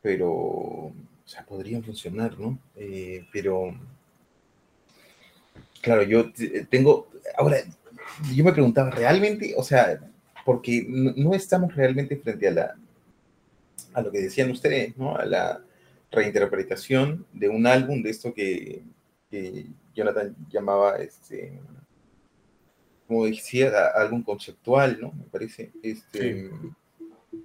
Pero, 0.02 0.30
o 0.30 0.94
sea, 1.24 1.46
podrían 1.46 1.82
funcionar, 1.82 2.38
¿no? 2.38 2.58
Eh, 2.76 3.26
pero, 3.32 3.74
claro, 5.80 6.02
yo 6.02 6.30
tengo, 6.68 7.08
ahora, 7.38 7.56
yo 8.34 8.44
me 8.44 8.52
preguntaba, 8.52 8.90
¿realmente, 8.90 9.54
o 9.56 9.62
sea, 9.62 9.98
porque 10.44 10.84
no, 10.88 11.34
estamos 11.34 11.74
realmente 11.74 12.16
frente 12.16 12.48
a, 12.48 12.50
la, 12.50 12.74
a 13.94 14.02
lo 14.02 14.10
que 14.10 14.20
decían 14.20 14.50
ustedes, 14.50 14.96
¿no? 14.96 15.16
A 15.16 15.24
la 15.24 15.60
reinterpretación 16.10 17.26
de 17.32 17.48
un 17.48 17.66
álbum 17.66 18.02
de 18.02 18.10
esto 18.10 18.32
que, 18.32 18.82
Jonathan 19.94 20.34
llamaba, 20.48 20.98
este, 20.98 21.58
como 23.08 23.26
decía, 23.26 23.72
álbum 23.96 24.22
conceptual, 24.22 24.98
¿no? 25.00 25.12
Me 25.12 25.24
parece. 25.24 25.72
Este, 25.82 26.50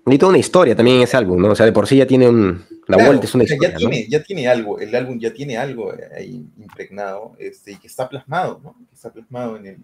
Y 0.06 0.18
toda 0.20 0.30
una 0.30 0.38
historia 0.38 0.76
también 0.76 1.02
ese 1.02 1.18
álbum, 1.18 1.41
¿no? 1.41 1.50
O 1.50 1.56
sea, 1.56 1.66
de 1.66 1.72
por 1.72 1.88
sí 1.88 1.97
ya 1.97 2.06
tiene 2.06 2.30
un. 2.30 2.64
La 2.88 2.97
vuelta 3.04 3.26
es 3.26 3.34
una 3.34 3.43
historia. 3.43 3.72
Ya, 3.72 3.78
tiene, 3.78 4.08
ya 4.08 4.24
tiene 4.24 4.47
algo, 4.47 4.80
el 4.80 4.93
álbum 4.93 5.20
ya 5.20 5.34
tiene 5.34 5.58
algo 5.58 5.91
ahí 6.16 6.47
impregnado, 6.60 7.36
este, 7.39 7.72
y 7.72 7.78
que 7.78 7.88
está 7.88 8.08
plasmado, 8.08 8.62
¿no? 8.64 8.76
Que 8.88 8.93
está 8.95 9.12
plasmado 9.12 9.58
en 9.58 9.66
el. 9.66 9.78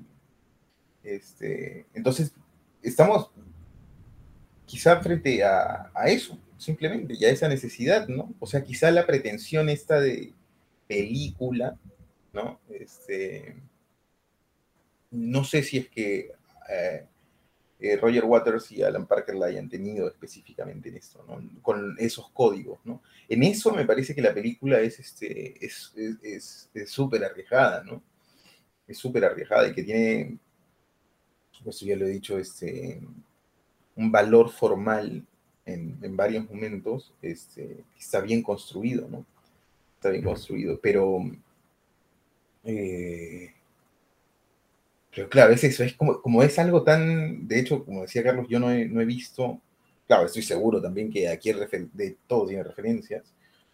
Este, 1.03 1.86
entonces, 1.95 2.34
estamos 2.86 3.31
quizá 4.65 4.99
frente 5.01 5.43
a, 5.43 5.91
eso, 6.05 6.38
simplemente, 6.57 7.15
y 7.17 7.25
a 7.25 7.29
esa 7.29 7.47
necesidad, 7.47 8.07
¿no? 8.07 8.33
O 8.39 8.47
sea, 8.47 8.63
quizá 8.63 8.91
la 8.91 9.05
pretensión 9.05 9.69
esta 9.69 9.99
de 9.99 10.33
película, 10.88 11.77
¿no? 12.33 12.59
Este, 12.69 13.55
no 15.11 15.43
sé 15.43 15.63
si 15.63 15.77
es 15.77 15.89
que 15.89 16.31
eh, 16.69 17.05
eh, 17.79 17.97
Roger 17.97 18.25
Waters 18.25 18.71
y 18.71 18.83
Alan 18.83 19.05
Parker 19.05 19.36
la 19.36 19.47
hayan 19.47 19.69
tenido 19.69 20.07
específicamente 20.07 20.89
en 20.89 20.97
esto, 20.97 21.23
¿no? 21.27 21.41
Con 21.61 21.95
esos 21.99 22.29
códigos, 22.31 22.79
¿no? 22.83 23.01
En 23.27 23.43
eso 23.43 23.71
me 23.73 23.86
parece 23.86 24.15
que 24.15 24.21
la 24.21 24.33
película 24.33 24.79
es 24.79 24.99
este, 24.99 25.63
es 25.65 25.93
súper 26.88 27.23
es, 27.23 27.29
arriesgada, 27.29 27.83
¿no? 27.83 28.01
Es 28.88 28.97
súper 28.97 29.25
arriesgada 29.25 29.67
y 29.67 29.73
que 29.73 29.83
tiene 29.83 30.38
eso 31.70 31.86
ya 31.86 31.95
lo 31.95 32.05
he 32.05 32.11
dicho, 32.11 32.38
este, 32.38 33.01
un 33.95 34.11
valor 34.11 34.49
formal 34.49 35.24
en, 35.66 36.16
varios 36.16 36.49
momentos, 36.49 37.13
este, 37.22 37.84
está 37.97 38.22
bien 38.22 38.43
construido, 38.43 39.07
¿no? 39.09 39.26
Está 39.95 40.09
bien 40.09 40.24
construido, 40.24 40.80
pero, 40.82 41.20
eh, 42.63 43.51
pero 45.13 45.30
claro, 45.30 45.53
es 45.53 45.63
eso, 45.63 45.84
es 45.84 45.93
como, 45.93 46.22
como 46.22 46.43
es 46.43 46.59
algo 46.59 46.84
tan, 46.84 47.47
de 47.47 47.59
hecho, 47.59 47.84
como 47.84 48.03
decía 48.03 48.24
Carlos, 48.24 48.47
yo 48.47 48.59
no 48.59 48.72
he, 48.72 48.86
no 48.86 49.01
he 49.01 49.05
visto, 49.05 49.59
claro, 50.07 50.28
estoy 50.28 50.43
seguro 50.43 50.82
también 50.82 51.11
que 51.11 51.28
aquí 51.28 51.51
de 51.93 52.18
todo 52.28 52.47
tiene 52.47 52.63
referencias, 52.63 53.24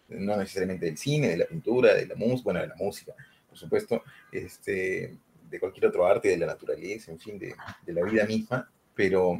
no 0.08 0.36
necesariamente 0.36 0.86
del 0.86 0.98
cine, 0.98 1.28
de 1.28 1.36
la 1.38 1.46
pintura, 1.46 1.94
de 1.94 2.06
la 2.06 2.14
música, 2.14 2.44
bueno, 2.44 2.60
de 2.60 2.68
la 2.68 2.76
música, 2.76 3.14
por 3.48 3.58
supuesto, 3.58 4.02
este, 4.30 5.16
de 5.52 5.60
cualquier 5.60 5.86
otro 5.86 6.06
arte, 6.06 6.28
de 6.28 6.38
la 6.38 6.46
naturaleza, 6.46 7.12
en 7.12 7.20
fin, 7.20 7.38
de, 7.38 7.54
la 7.86 8.02
vida 8.02 8.24
misma, 8.24 8.68
pero 8.94 9.38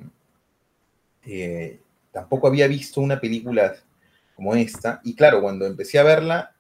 eh, 1.25 1.81
tampoco 2.13 2.47
había 2.47 2.69
visto 2.69 3.01
una 3.01 3.19
película 3.19 3.75
como 4.37 4.55
esta. 4.55 5.01
Y 5.03 5.17
claro, 5.17 5.41
cuando 5.41 5.67
empecé 5.67 5.99
a 5.99 6.05
verla, 6.05 6.55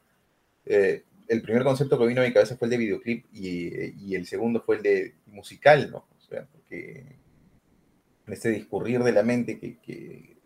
eh, 0.64 1.04
el 1.28 1.42
primer 1.42 1.64
concepto 1.64 1.98
que 1.98 2.06
vino 2.06 2.22
a 2.22 2.24
mi 2.24 2.32
cabeza 2.32 2.56
fue 2.56 2.66
el 2.66 2.70
de 2.70 2.78
videoclip 2.78 3.26
y, 3.32 4.14
el 4.14 4.26
segundo 4.26 4.62
fue 4.62 4.76
el 4.76 4.82
de 4.82 5.14
musical, 5.26 5.90
¿no? 5.90 6.06
O 6.16 6.20
sea, 6.20 6.46
porque 6.46 7.04
este 8.26 8.48
discurrir 8.48 9.02
de 9.02 9.12
la 9.12 9.22
mente 9.22 9.58
que, 9.58 10.36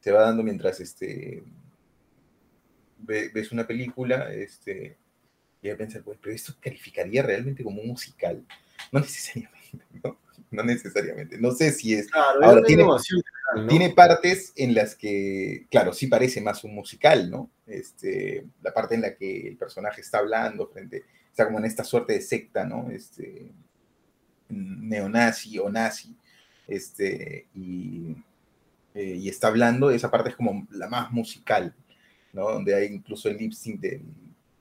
se 0.00 0.12
va 0.12 0.22
dando 0.22 0.42
mientras 0.42 0.80
este, 0.80 1.42
ves 2.98 3.52
una 3.52 3.66
película, 3.66 4.32
este, 4.32 4.96
y 5.62 5.68
a 5.68 5.76
pensar, 5.76 6.02
pues, 6.02 6.18
pero 6.22 6.34
esto 6.34 6.54
calificaría 6.60 7.22
realmente 7.22 7.62
como 7.62 7.80
un 7.80 7.88
musical. 7.88 8.44
No 8.92 9.00
necesariamente, 9.00 9.84
¿no? 10.04 10.18
No 10.50 10.64
necesariamente. 10.64 11.38
No 11.38 11.52
sé 11.52 11.70
si 11.72 11.94
es. 11.94 12.08
Ahora, 12.12 12.62
tiene, 12.62 12.84
tiene, 13.68 13.90
partes 13.90 14.52
en 14.56 14.74
las 14.74 14.96
que, 14.96 15.66
claro, 15.70 15.92
sí 15.92 16.08
parece 16.08 16.40
más 16.40 16.64
un 16.64 16.74
musical, 16.74 17.30
¿no? 17.30 17.50
Este, 17.66 18.46
la 18.62 18.72
parte 18.72 18.96
en 18.96 19.02
la 19.02 19.14
que 19.14 19.48
el 19.48 19.56
personaje 19.56 20.00
está 20.00 20.18
hablando 20.18 20.66
frente, 20.66 21.04
está 21.30 21.46
como 21.46 21.58
en 21.58 21.66
esta 21.66 21.84
suerte 21.84 22.14
de 22.14 22.20
secta, 22.20 22.64
¿no? 22.64 22.90
Este, 22.90 23.52
neonazi 24.48 25.58
o 25.60 25.70
nazi, 25.70 26.16
este, 26.66 27.46
y, 27.54 28.16
eh, 28.94 29.16
y 29.20 29.28
está 29.28 29.48
hablando, 29.48 29.90
esa 29.90 30.10
parte 30.10 30.30
es 30.30 30.36
como 30.36 30.66
la 30.72 30.88
más 30.88 31.12
musical, 31.12 31.74
¿no? 32.32 32.50
Donde 32.50 32.74
hay 32.74 32.86
incluso 32.86 33.28
el 33.28 33.36
lip 33.36 33.52
sync 33.52 33.80
del, 33.80 34.02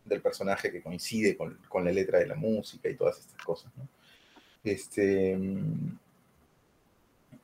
del 0.10 0.22
personaje 0.22 0.72
que 0.72 0.82
coincide 0.82 1.38
con, 1.38 1.58
con, 1.70 1.86
la 1.86 1.92
letra 1.92 2.20
de 2.20 2.28
la 2.28 2.36
música 2.36 2.90
y 2.90 2.96
todas 2.96 3.20
estas 3.20 3.42
cosas, 3.44 3.72
¿no? 3.78 3.88
Este, 4.64 5.38
mm, 5.38 5.98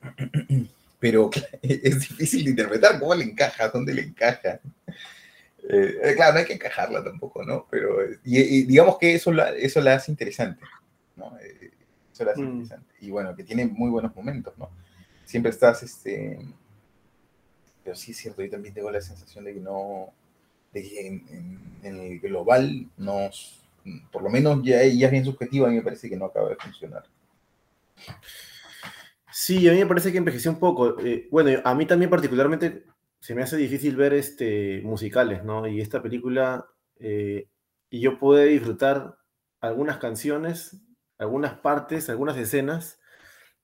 pero 0.98 1.30
es 1.62 2.00
difícil 2.00 2.44
de 2.44 2.50
interpretar 2.50 2.98
cómo 2.98 3.14
le 3.14 3.24
encaja, 3.24 3.68
dónde 3.68 3.94
le 3.94 4.02
encaja. 4.02 4.60
Eh, 5.68 6.12
claro, 6.14 6.34
no 6.34 6.38
hay 6.38 6.44
que 6.44 6.54
encajarla 6.54 7.02
tampoco, 7.02 7.44
¿no? 7.44 7.66
Pero 7.70 7.98
y, 8.24 8.62
digamos 8.64 8.98
que 8.98 9.14
eso 9.14 9.32
la, 9.32 9.50
eso 9.50 9.80
la 9.80 9.94
hace 9.94 10.12
interesante, 10.12 10.62
¿no? 11.16 11.36
Eh, 11.38 11.70
eso 12.12 12.24
la 12.24 12.32
hace 12.32 12.42
mm. 12.42 12.46
interesante. 12.46 12.94
Y 13.00 13.10
bueno, 13.10 13.34
que 13.34 13.44
tiene 13.44 13.66
muy 13.66 13.90
buenos 13.90 14.14
momentos, 14.14 14.56
¿no? 14.58 14.70
Siempre 15.24 15.50
estás, 15.50 15.82
este... 15.82 16.38
Pero 17.82 17.96
sí 17.96 18.12
es 18.12 18.16
cierto, 18.16 18.42
yo 18.42 18.50
también 18.50 18.74
tengo 18.74 18.90
la 18.90 19.00
sensación 19.00 19.44
de 19.44 19.54
que 19.54 19.60
no 19.60 20.12
en, 20.72 21.60
el 21.82 22.20
global 22.20 22.88
nos, 22.96 23.62
por 24.10 24.22
lo 24.22 24.30
menos 24.30 24.62
ya, 24.62 24.84
ya 24.84 25.06
es 25.06 25.10
bien 25.12 25.24
subjetiva, 25.24 25.68
a 25.68 25.70
mí 25.70 25.76
me 25.76 25.82
parece 25.82 26.08
que 26.08 26.16
no 26.16 26.26
acaba 26.26 26.48
de 26.48 26.56
funcionar. 26.56 27.04
Sí, 29.30 29.68
a 29.68 29.72
mí 29.72 29.78
me 29.78 29.86
parece 29.86 30.12
que 30.12 30.18
envejeció 30.18 30.50
un 30.50 30.58
poco. 30.58 30.98
Eh, 31.00 31.28
bueno, 31.30 31.60
a 31.64 31.74
mí 31.74 31.86
también 31.86 32.10
particularmente 32.10 32.84
se 33.20 33.34
me 33.34 33.42
hace 33.42 33.56
difícil 33.56 33.96
ver 33.96 34.14
este, 34.14 34.80
musicales, 34.82 35.44
¿no? 35.44 35.66
Y 35.66 35.80
esta 35.80 36.02
película, 36.02 36.66
eh, 36.98 37.46
y 37.90 38.00
yo 38.00 38.18
pude 38.18 38.46
disfrutar 38.46 39.18
algunas 39.60 39.98
canciones 39.98 40.80
algunas 41.18 41.54
partes, 41.58 42.08
algunas 42.10 42.36
escenas, 42.36 43.00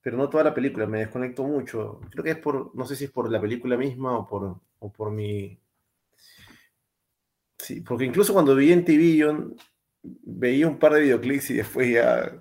pero 0.01 0.17
no 0.17 0.29
toda 0.29 0.43
la 0.43 0.53
película, 0.53 0.85
me 0.85 0.99
desconecto 0.99 1.43
mucho. 1.43 2.01
Creo 2.11 2.23
que 2.23 2.31
es 2.31 2.37
por, 2.37 2.75
no 2.75 2.85
sé 2.85 2.95
si 2.95 3.05
es 3.05 3.11
por 3.11 3.31
la 3.31 3.41
película 3.41 3.77
misma 3.77 4.17
o 4.17 4.27
por, 4.27 4.59
o 4.79 4.91
por 4.91 5.11
mi... 5.11 5.59
Sí, 7.63 7.79
porque 7.79 8.03
incluso 8.03 8.33
cuando 8.33 8.55
vi 8.55 8.73
en 8.73 8.83
TV 8.83 9.25
veía 10.23 10.67
un 10.67 10.77
par 10.77 10.93
de 10.93 11.01
videoclips 11.01 11.51
y 11.51 11.53
después 11.55 11.89
ya 11.89 12.33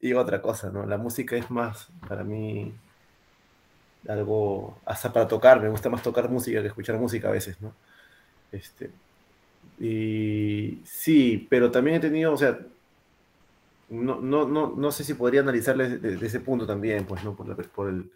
iba 0.00 0.22
otra 0.22 0.40
cosa, 0.40 0.70
¿no? 0.70 0.86
La 0.86 0.96
música 0.96 1.36
es 1.36 1.50
más, 1.50 1.90
para 2.08 2.24
mí, 2.24 2.72
algo, 4.08 4.78
hasta 4.86 5.12
para 5.12 5.28
tocar, 5.28 5.60
me 5.60 5.68
gusta 5.68 5.90
más 5.90 6.02
tocar 6.02 6.30
música 6.30 6.62
que 6.62 6.68
escuchar 6.68 6.98
música 6.98 7.28
a 7.28 7.32
veces, 7.32 7.60
¿no? 7.60 7.74
Este, 8.52 8.90
y 9.78 10.80
sí, 10.84 11.46
pero 11.50 11.70
también 11.70 11.96
he 11.96 12.00
tenido, 12.00 12.32
o 12.32 12.38
sea, 12.38 12.58
no, 13.90 14.18
no, 14.18 14.48
no, 14.48 14.74
no 14.74 14.92
sé 14.92 15.04
si 15.04 15.12
podría 15.12 15.42
analizarle 15.42 15.98
desde, 15.98 16.26
ese 16.26 16.40
punto 16.40 16.66
también, 16.66 17.04
pues, 17.04 17.22
¿no? 17.22 17.36
Por, 17.36 17.68
por, 17.68 17.90
el, 17.90 18.10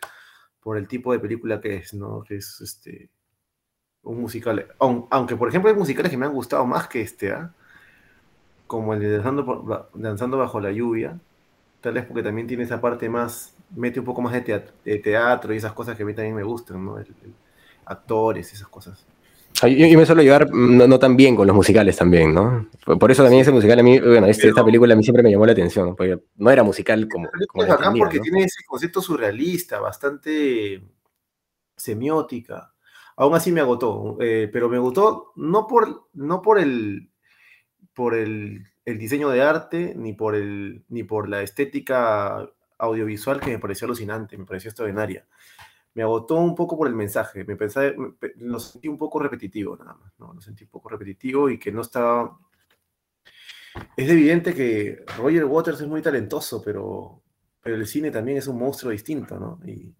por 0.63 0.79
el 0.79 0.89
tipo 0.89 1.13
de 1.13 1.19
película 1.19 1.61
que 1.61 1.77
es, 1.77 1.93
¿no? 1.93 2.25
Que 2.25 2.37
es 2.37 2.59
este, 2.63 3.11
un 4.05 4.21
musical. 4.21 4.67
Aunque, 4.79 5.37
por 5.37 5.49
ejemplo, 5.49 5.71
hay 5.71 5.77
musicales 5.77 6.11
que 6.11 6.17
me 6.17 6.27
han 6.27 6.33
gustado 6.33 6.65
más 6.67 6.89
que 6.89 7.01
este, 7.01 7.33
¿ah? 7.33 7.53
Como 8.67 8.95
el 8.95 9.01
de 9.01 9.19
Danzando, 9.19 9.91
Danzando 9.95 10.39
Bajo 10.39 10.61
la 10.61 10.73
Lluvia, 10.73 11.19
tal 11.81 11.95
vez 11.95 12.05
porque 12.07 12.23
también 12.23 12.47
tiene 12.47 12.63
esa 12.63 12.81
parte 12.81 13.09
más, 13.09 13.55
mete 13.75 14.01
un 14.01 14.07
poco 14.07 14.23
más 14.23 14.33
de 14.33 14.99
teatro, 14.99 15.53
y 15.53 15.57
esas 15.59 15.73
cosas 15.73 15.97
que 15.97 16.03
a 16.03 16.07
mí 16.07 16.15
también 16.15 16.35
me 16.35 16.43
gustan, 16.43 16.85
¿no? 16.85 16.97
actores, 17.87 18.53
esas 18.53 18.69
cosas. 18.69 19.05
Yo, 19.63 19.99
me 19.99 20.05
suelo 20.05 20.23
llevar 20.23 20.51
no, 20.51 20.87
no, 20.87 20.99
tan 20.99 21.17
bien 21.17 21.37
con 21.37 21.47
los 21.47 21.55
musicales 21.55 21.97
también, 21.97 22.35
¿no? 22.35 22.69
Por 22.99 23.11
eso 23.11 23.23
también 23.23 23.43
ese 23.43 23.53
musical 23.53 23.79
a 23.79 23.83
mí, 23.83 24.01
bueno, 24.01 24.27
este, 24.27 24.49
esta 24.49 24.65
película 24.65 24.95
a 24.95 24.97
mí 24.97 25.03
siempre 25.05 25.23
me 25.23 25.31
llamó 25.31 25.47
la 25.47 25.53
atención, 25.53 25.95
porque 25.95 26.19
no 26.37 26.51
era 26.51 26.63
musical 26.63 27.07
como... 27.09 27.29
como 27.49 27.63
acá 27.63 27.93
porque 27.97 28.19
tiene 28.19 28.45
ese 28.45 28.65
concepto 28.67 29.01
surrealista, 29.01 29.79
bastante 29.79 30.83
semiótica. 31.77 32.74
Aún 33.17 33.35
así 33.35 33.53
me 33.53 33.61
agotó, 33.61 34.17
eh, 34.21 34.49
pero 34.53 34.69
me 34.69 34.77
agotó 34.77 35.33
no 35.37 35.67
por, 35.67 36.09
no 36.15 36.43
por 36.43 36.59
el, 36.59 37.11
por 37.95 38.15
el, 38.15 38.67
el, 38.85 38.99
diseño 38.99 39.29
de 39.29 39.43
arte, 39.43 39.95
ni 39.97 40.13
por, 40.13 40.35
el, 40.35 40.85
ni 40.89 41.05
por 41.05 41.29
la 41.29 41.43
estética 41.43 42.49
audiovisual 42.79 43.41
que 43.41 43.53
me 43.53 43.59
pareció 43.59 43.87
alucinante, 43.87 44.37
me 44.37 44.45
pareció 44.45 44.71
extraordinaria 44.71 45.27
me 45.95 46.03
agotó 46.03 46.37
un 46.37 46.55
poco 46.55 46.77
por 46.77 46.89
el 46.89 46.95
mensaje. 46.95 47.45
Me 47.45 47.57
pensé, 47.57 47.95
lo 48.39 48.59
sentí 48.59 48.89
un 48.89 48.99
poco 48.99 49.21
repetitivo, 49.21 49.77
nada 49.77 49.95
más. 49.95 50.13
¿no? 50.19 50.35
Lo 50.35 50.41
sentí 50.41 50.65
un 50.65 50.71
poco 50.71 50.89
repetitivo 50.89 51.49
y 51.49 51.59
que 51.59 51.73
no 51.73 51.83
estaba. 51.83 52.39
Es 53.97 54.11
evidente 54.11 54.55
que 54.55 55.05
Roger 55.17 55.45
Waters 55.45 55.81
es 55.81 55.89
muy 55.89 56.03
talentoso, 56.03 56.63
pero, 56.63 57.23
pero 57.61 57.77
el 57.77 57.87
cine 57.87 58.11
también 58.11 58.39
es 58.39 58.47
un 58.47 58.59
monstruo 58.59 58.93
distinto, 58.93 59.39
¿no? 59.39 59.61
Y 59.67 59.95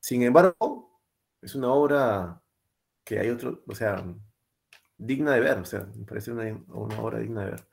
sin 0.00 0.22
embargo, 0.22 1.00
es 1.40 1.54
una 1.54 1.68
obra 1.68 2.42
que 3.06 3.20
hay 3.20 3.30
otro, 3.30 3.62
o 3.68 3.74
sea, 3.74 4.04
digna 4.98 5.32
de 5.32 5.40
ver, 5.40 5.58
o 5.58 5.64
sea, 5.64 5.86
me 5.94 6.04
parece 6.04 6.32
una, 6.32 6.44
una 6.68 7.00
obra 7.00 7.20
digna 7.20 7.44
de 7.44 7.50
ver. 7.52 7.68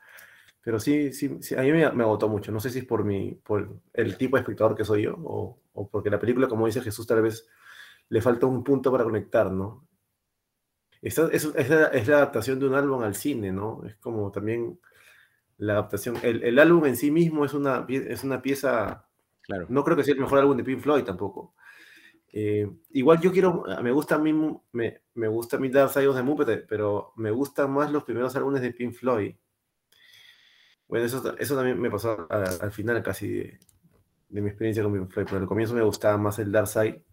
Pero 0.61 0.79
sí, 0.79 1.11
sí, 1.11 1.27
a 1.57 1.61
mí 1.61 1.71
me, 1.71 1.91
me, 1.91 2.03
agotó 2.03 2.29
mucho. 2.29 2.51
No 2.51 2.59
sé 2.59 2.69
si 2.69 2.79
es 2.79 2.85
por, 2.85 3.03
mi, 3.03 3.33
por 3.33 3.81
el 3.93 4.15
tipo 4.15 4.37
de 4.37 4.41
espectador 4.41 4.75
que 4.75 4.85
soy 4.85 5.03
yo 5.03 5.15
o, 5.17 5.59
o 5.73 5.89
porque 5.89 6.11
la 6.11 6.19
película, 6.19 6.47
como 6.47 6.67
dice 6.67 6.81
Jesús, 6.81 7.07
tal 7.07 7.23
vez 7.23 7.49
le 8.09 8.21
falta 8.21 8.45
un 8.45 8.63
punto 8.63 8.91
para 8.91 9.03
conectar, 9.03 9.51
¿no? 9.51 9.87
Esta, 11.01 11.27
es, 11.33 11.45
es, 11.55 11.69
la, 11.69 11.87
es, 11.87 12.07
la, 12.07 12.17
adaptación 12.17 12.59
de 12.59 12.67
un 12.67 12.75
álbum 12.75 13.01
al 13.01 13.15
cine, 13.15 13.51
¿no? 13.51 13.81
Es 13.85 13.95
como 13.97 14.31
también 14.31 14.79
la 15.57 15.73
adaptación. 15.73 16.17
El, 16.21 16.43
el 16.43 16.59
álbum 16.59 16.85
en 16.85 16.95
sí 16.95 17.09
mismo 17.09 17.43
es 17.43 17.53
una, 17.53 17.85
es 17.89 18.23
una 18.23 18.41
pieza. 18.41 19.07
Claro. 19.41 19.65
No 19.69 19.83
creo 19.83 19.97
que 19.97 20.03
sea 20.03 20.13
el 20.13 20.21
mejor 20.21 20.39
álbum 20.39 20.55
de 20.55 20.63
Pink 20.63 20.79
Floyd 20.79 21.03
tampoco. 21.03 21.55
Eh, 22.35 22.67
igual 22.89 23.21
yo 23.21 23.31
quiero, 23.31 23.63
me 23.83 23.91
gusta 23.91 24.15
a 24.15 24.17
mí, 24.17 24.33
me, 24.71 25.01
me 25.13 25.27
gusta 25.27 25.57
a 25.57 25.59
mí 25.59 25.69
Dark 25.69 25.91
Side 25.91 26.07
of 26.07 26.15
the 26.15 26.23
Muppet, 26.23 26.65
pero 26.67 27.13
me 27.15 27.29
gustan 27.29 27.71
más 27.71 27.91
los 27.91 28.03
primeros 28.03 28.35
álbumes 28.35 28.61
de 28.61 28.73
Pink 28.73 28.95
Floyd. 28.95 29.35
Bueno, 30.87 31.05
eso, 31.05 31.37
eso 31.37 31.55
también 31.55 31.79
me 31.79 31.91
pasó 31.91 32.27
al 32.29 32.71
final 32.71 33.03
casi 33.03 33.29
de, 33.29 33.59
de, 34.29 34.41
mi 34.41 34.49
experiencia 34.49 34.83
con 34.83 34.93
Pink 34.93 35.11
Floyd, 35.11 35.27
pero 35.29 35.41
al 35.41 35.47
comienzo 35.47 35.75
me 35.75 35.83
gustaba 35.83 36.17
más 36.17 36.39
el 36.39 36.51
Dark 36.51 36.67
Side 36.67 37.03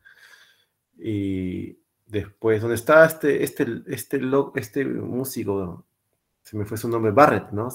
y 0.96 1.78
después, 2.06 2.62
¿dónde 2.62 2.76
está 2.76 3.04
este, 3.04 3.44
este, 3.44 3.82
este, 3.88 4.20
este 4.54 4.84
músico? 4.86 5.84
Se 6.42 6.56
me 6.56 6.64
fue 6.64 6.78
su 6.78 6.88
nombre, 6.88 7.12
Barrett, 7.12 7.50
¿no? 7.50 7.68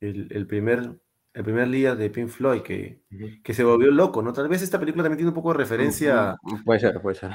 El, 0.00 0.28
el 0.30 0.46
primer, 0.46 1.00
el 1.36 1.44
primer 1.44 1.68
día 1.68 1.94
de 1.94 2.08
Pink 2.08 2.28
Floyd 2.28 2.62
que, 2.62 3.02
que, 3.44 3.52
se 3.52 3.62
volvió 3.62 3.90
loco, 3.90 4.22
¿no? 4.22 4.32
Tal 4.32 4.48
vez 4.48 4.62
esta 4.62 4.80
película 4.80 5.04
también 5.04 5.18
tiene 5.18 5.28
un 5.28 5.34
poco 5.34 5.52
de 5.52 5.58
referencia. 5.58 6.34
Puede 6.64 6.80
ser, 6.80 6.98
puede 7.02 7.14
ser. 7.14 7.30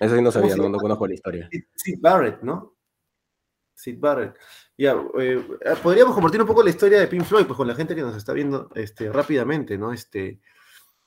Eso 0.00 0.16
sí 0.16 0.22
no 0.22 0.32
sabía, 0.32 0.56
no, 0.56 0.68
no, 0.68 0.76
conozco 0.76 1.06
la 1.06 1.14
historia. 1.14 1.48
Sid 1.76 2.00
Barrett, 2.00 2.42
¿no? 2.42 2.74
Sid 3.72 4.00
Barrett. 4.00 4.36
Ya, 4.76 4.96
eh, 5.20 5.40
podríamos 5.84 6.14
compartir 6.14 6.40
un 6.40 6.48
poco 6.48 6.64
la 6.64 6.70
historia 6.70 6.98
de 6.98 7.06
Pink 7.06 7.22
Floyd, 7.22 7.46
pues 7.46 7.56
con 7.56 7.68
la 7.68 7.76
gente 7.76 7.94
que 7.94 8.00
nos 8.00 8.16
está 8.16 8.32
viendo 8.32 8.70
este, 8.74 9.12
rápidamente, 9.12 9.78
¿no? 9.78 9.92
Este, 9.92 10.40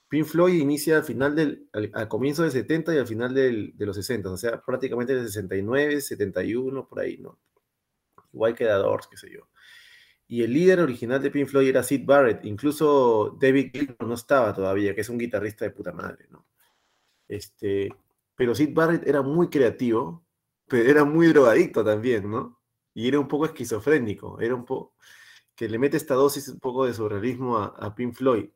Pink 0.07 0.25
Floyd 0.25 0.53
inicia 0.53 0.95
al 0.95 1.03
final 1.03 1.35
del, 1.35 1.67
al, 1.73 2.07
comienzo 2.07 2.43
del 2.43 2.51
70 2.53 2.95
y 2.95 2.97
al 2.97 3.07
final 3.07 3.33
del, 3.33 3.73
de 3.75 3.85
los 3.85 3.97
60, 3.97 4.31
o 4.31 4.37
sea, 4.37 4.61
prácticamente 4.61 5.13
del 5.13 5.25
69, 5.25 5.99
71, 5.99 6.87
por 6.87 7.01
ahí, 7.01 7.17
¿no? 7.17 7.41
Igual 8.31 8.55
que 8.55 8.63
Doors, 8.63 9.07
qué 9.11 9.17
sé 9.17 9.29
yo. 9.33 9.49
Y 10.27 10.43
el 10.43 10.53
líder 10.53 10.81
original 10.81 11.21
de 11.21 11.31
Pink 11.31 11.47
Floyd 11.47 11.69
era 11.69 11.83
Sid 11.83 12.05
Barrett, 12.05 12.45
incluso 12.45 13.37
David 13.39 13.71
Gilmour 13.71 14.07
no 14.07 14.13
estaba 14.15 14.53
todavía, 14.53 14.93
que 14.93 15.01
es 15.01 15.09
un 15.09 15.17
guitarrista 15.17 15.65
de 15.65 15.71
puta 15.71 15.93
madre, 15.93 16.27
¿no? 16.29 16.45
Este, 17.27 17.89
pero 18.35 18.53
Sid 18.55 18.73
Barrett 18.73 19.07
era 19.07 19.21
muy 19.21 19.49
creativo, 19.49 20.25
pero 20.67 20.89
era 20.89 21.03
muy 21.05 21.27
drogadicto 21.27 21.83
también, 21.83 22.29
¿no? 22.29 22.59
Y 22.93 23.07
era 23.07 23.19
un 23.19 23.27
poco 23.27 23.45
esquizofrénico, 23.45 24.39
era 24.41 24.55
un 24.55 24.65
poco 24.65 24.95
que 25.55 25.69
le 25.69 25.79
mete 25.79 25.97
esta 25.97 26.15
dosis 26.15 26.49
un 26.49 26.59
poco 26.59 26.85
de 26.85 26.93
surrealismo 26.93 27.57
a, 27.57 27.67
a 27.79 27.95
Pink 27.95 28.13
Floyd 28.13 28.49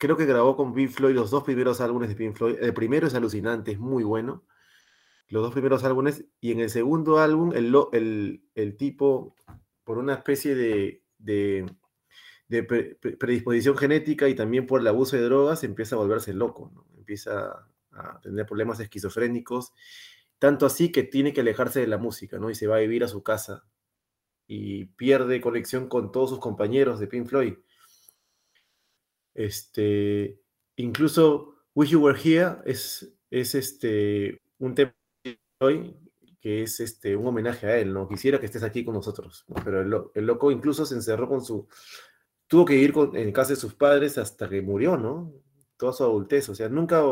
creo 0.00 0.16
que 0.16 0.24
grabó 0.24 0.56
con 0.56 0.72
Pink 0.72 0.90
Floyd 0.90 1.14
los 1.14 1.30
dos 1.30 1.44
primeros 1.44 1.80
álbumes 1.82 2.08
de 2.08 2.14
Pink 2.16 2.34
Floyd. 2.34 2.56
El 2.58 2.72
primero 2.72 3.06
es 3.06 3.14
alucinante, 3.14 3.72
es 3.72 3.78
muy 3.78 4.02
bueno. 4.02 4.42
Los 5.28 5.42
dos 5.42 5.52
primeros 5.52 5.84
álbumes. 5.84 6.24
Y 6.40 6.52
en 6.52 6.60
el 6.60 6.70
segundo 6.70 7.18
álbum, 7.18 7.52
el, 7.54 8.42
el, 8.54 8.76
tipo, 8.78 9.36
por 9.90 9.98
una 9.98 10.14
especie 10.14 10.54
de, 10.54 11.02
de, 11.18 11.66
predisposición 13.18 13.76
genética 13.76 14.28
y 14.28 14.36
también 14.36 14.68
por 14.68 14.80
el 14.80 14.86
abuso 14.86 15.16
de 15.16 15.22
drogas, 15.22 15.64
empieza 15.64 15.96
a 15.96 15.98
volverse 15.98 16.32
loco. 16.32 16.86
Empieza 16.96 17.66
a 17.90 18.20
tener 18.20 18.46
problemas 18.46 18.78
esquizofrénicos. 18.78 19.72
Tanto 20.38 20.64
así 20.64 20.92
que 20.92 21.02
tiene 21.02 21.32
que 21.32 21.40
alejarse 21.40 21.80
de 21.80 21.88
la 21.88 21.98
música, 21.98 22.38
¿no? 22.38 22.50
Y 22.50 22.54
se 22.54 22.68
va 22.68 22.76
a 22.76 22.80
vivir 22.80 23.02
a 23.02 23.08
su 23.08 23.24
casa. 23.24 23.64
Y 24.46 24.84
pierde 24.84 25.40
conexión 25.40 25.88
con 25.88 26.12
todos 26.12 26.30
sus 26.30 26.38
compañeros 26.38 27.00
de 27.00 27.08
Pink 27.08 27.26
Floyd 27.26 27.54
este, 29.34 30.38
incluso 30.76 31.56
Wish 31.74 31.90
You 31.90 32.02
Were 32.02 32.20
Here 32.22 32.58
es, 32.64 33.12
es 33.30 33.54
este, 33.56 34.40
un 34.58 34.74
tema 34.76 34.94
hoy 35.60 35.96
que 36.40 36.62
es 36.62 36.80
este, 36.80 37.14
un 37.14 37.26
homenaje 37.26 37.66
a 37.66 37.78
él, 37.78 37.92
¿no? 37.92 38.08
Quisiera 38.08 38.40
que 38.40 38.46
estés 38.46 38.62
aquí 38.62 38.84
con 38.84 38.94
nosotros, 38.94 39.44
pero 39.62 40.10
el, 40.14 40.26
loco 40.26 40.50
incluso 40.50 40.86
se 40.86 40.94
encerró 40.94 41.28
con 41.28 41.44
su... 41.44 41.68
Tuvo 42.46 42.64
que 42.64 42.74
ir 42.74 42.92
con, 42.92 43.14
en 43.16 43.30
casa 43.32 43.50
de 43.50 43.56
sus 43.56 43.74
padres 43.74 44.18
hasta 44.18 44.48
que 44.48 44.62
murió, 44.62 44.96
¿no? 44.96 45.32
Toda 45.76 45.92
su 45.92 46.02
adultez, 46.02 46.48
o 46.48 46.54
sea, 46.54 46.68
nunca 46.68 47.02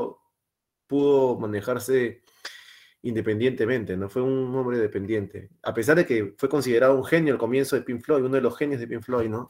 pudo 0.87 1.39
manejarse 1.39 2.23
independientemente, 3.03 3.97
¿no? 3.97 4.09
Fue 4.09 4.23
un 4.23 4.55
hombre 4.57 4.79
dependiente. 4.79 5.51
A 5.63 5.73
pesar 5.73 5.97
de 5.97 6.07
que 6.07 6.35
fue 6.37 6.49
considerado 6.49 6.97
un 6.97 7.05
genio 7.05 7.35
al 7.35 7.39
comienzo 7.39 7.77
de 7.77 7.83
Pink 7.83 8.03
Floyd, 8.03 8.25
uno 8.25 8.35
de 8.35 8.41
los 8.41 8.57
genios 8.57 8.81
de 8.81 8.89
Pink 8.89 9.03
Floyd, 9.03 9.29
¿no? 9.29 9.49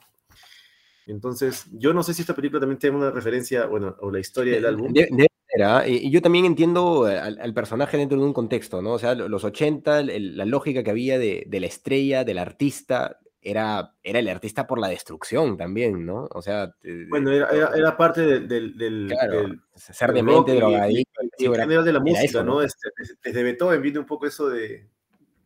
Entonces, 1.07 1.65
yo 1.71 1.91
no 1.93 2.03
sé 2.03 2.13
si 2.13 2.21
esta 2.21 2.35
película 2.35 2.59
también 2.59 2.77
tiene 2.77 2.97
una 2.97 3.09
referencia, 3.09 3.65
bueno, 3.65 3.95
o 4.01 4.11
la 4.11 4.19
historia 4.19 4.53
del 4.53 4.65
álbum. 4.65 4.93
De, 4.93 5.07
de, 5.09 5.28
y 5.85 6.09
yo 6.09 6.21
también 6.21 6.45
entiendo 6.45 7.05
al, 7.05 7.53
personaje 7.53 7.97
dentro 7.97 8.17
de 8.17 8.23
un 8.23 8.33
contexto, 8.33 8.81
¿no? 8.81 8.93
O 8.93 8.99
sea, 8.99 9.15
los 9.15 9.43
80, 9.43 10.03
la 10.03 10.45
lógica 10.45 10.83
que 10.83 10.91
había 10.91 11.17
de, 11.17 11.47
la 11.51 11.67
estrella, 11.67 12.23
del 12.23 12.37
artista, 12.37 13.19
era, 13.41 13.93
era 14.03 14.19
el 14.19 14.27
artista 14.27 14.67
por 14.67 14.79
la 14.79 14.89
destrucción 14.89 15.57
también, 15.57 16.05
¿no? 16.05 16.27
O 16.31 16.41
sea... 16.41 16.75
Bueno, 17.09 17.31
era, 17.31 17.49
era, 17.75 17.97
parte 17.97 18.21
del... 18.21 18.77
del, 18.77 19.07
claro, 19.09 19.41
del 19.41 19.61
ser 19.75 20.13
demente, 20.13 20.53
drogadicto. 20.55 21.21
Y, 21.37 21.45
y, 21.45 21.49
general 21.49 21.85
de 21.85 21.93
la 21.93 21.99
música, 21.99 22.21
eso, 22.21 22.43
¿no? 22.43 22.61
Este, 22.61 22.89
desde 23.23 23.43
Beethoven 23.43 23.81
viene 23.81 23.99
un 23.99 24.05
poco 24.05 24.27
eso 24.27 24.49
de, 24.49 24.89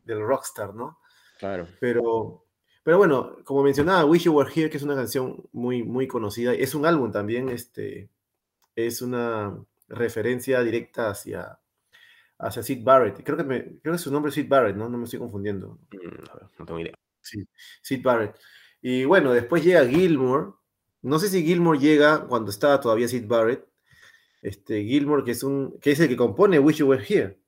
del 0.05 0.21
rockstar, 0.21 0.73
¿no? 0.73 0.99
Claro. 1.39 1.67
Pero, 1.79 2.45
pero 2.83 2.97
bueno, 2.97 3.37
como 3.43 3.63
mencionaba, 3.63 4.05
Wish 4.05 4.23
You 4.23 4.33
Were 4.33 4.51
Here, 4.53 4.69
que 4.69 4.77
es 4.77 4.83
una 4.83 4.95
canción 4.95 5.47
muy, 5.51 5.83
muy 5.83 6.07
conocida, 6.07 6.53
es 6.53 6.75
un 6.75 6.85
álbum 6.85 7.11
también, 7.11 7.49
este, 7.49 8.09
es 8.75 9.01
una 9.01 9.57
referencia 9.87 10.61
directa 10.61 11.09
hacia, 11.09 11.59
hacia 12.39 12.63
Sid 12.63 12.83
Barrett. 12.83 13.23
Creo 13.23 13.37
que, 13.37 13.43
me, 13.43 13.79
creo 13.79 13.93
que 13.93 13.99
su 13.99 14.11
nombre 14.11 14.29
es 14.29 14.35
Sid 14.35 14.47
Barrett, 14.47 14.75
¿no? 14.75 14.89
No 14.89 14.97
me 14.97 15.05
estoy 15.05 15.19
confundiendo. 15.19 15.79
Mm, 15.91 16.59
no 16.59 16.65
tengo 16.65 16.79
idea. 16.79 16.93
Sí, 17.21 17.47
Sid 17.81 18.03
Barrett. 18.03 18.37
Y 18.81 19.05
bueno, 19.05 19.31
después 19.33 19.63
llega 19.63 19.85
Gilmour, 19.85 20.59
no 21.03 21.19
sé 21.19 21.27
si 21.29 21.43
Gilmore 21.43 21.79
llega 21.79 22.27
cuando 22.27 22.49
estaba 22.49 22.79
todavía 22.79 23.07
Sid 23.07 23.27
Barrett. 23.27 23.67
Este, 24.41 24.83
Gilmore, 24.83 25.23
que 25.23 25.31
es, 25.31 25.43
un, 25.43 25.79
que 25.79 25.91
es 25.91 25.99
el 25.99 26.09
que 26.09 26.17
compone 26.17 26.59
Wish 26.59 26.77
You 26.77 26.87
Were 26.87 27.03
Here, 27.07 27.39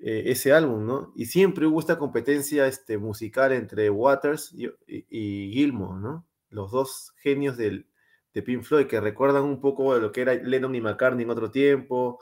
eh, 0.00 0.24
ese 0.26 0.52
álbum, 0.52 0.86
¿no? 0.86 1.12
Y 1.16 1.26
siempre 1.26 1.66
hubo 1.66 1.80
esta 1.80 1.98
competencia 1.98 2.66
este, 2.66 2.98
musical 2.98 3.52
entre 3.52 3.88
Waters 3.88 4.52
y, 4.52 4.68
y, 4.86 5.50
Gilmore, 5.52 6.00
¿no? 6.00 6.26
Los 6.50 6.72
dos 6.72 7.14
genios 7.16 7.56
del, 7.56 7.86
de 8.34 8.42
Pink 8.42 8.64
Floyd 8.64 8.86
que 8.86 9.00
recuerdan 9.00 9.44
un 9.44 9.60
poco 9.60 9.94
de 9.94 10.00
lo 10.00 10.12
que 10.12 10.22
era 10.22 10.34
Lennon 10.34 10.74
y 10.74 10.80
McCartney 10.80 11.24
en 11.24 11.30
otro 11.30 11.50
tiempo, 11.50 12.18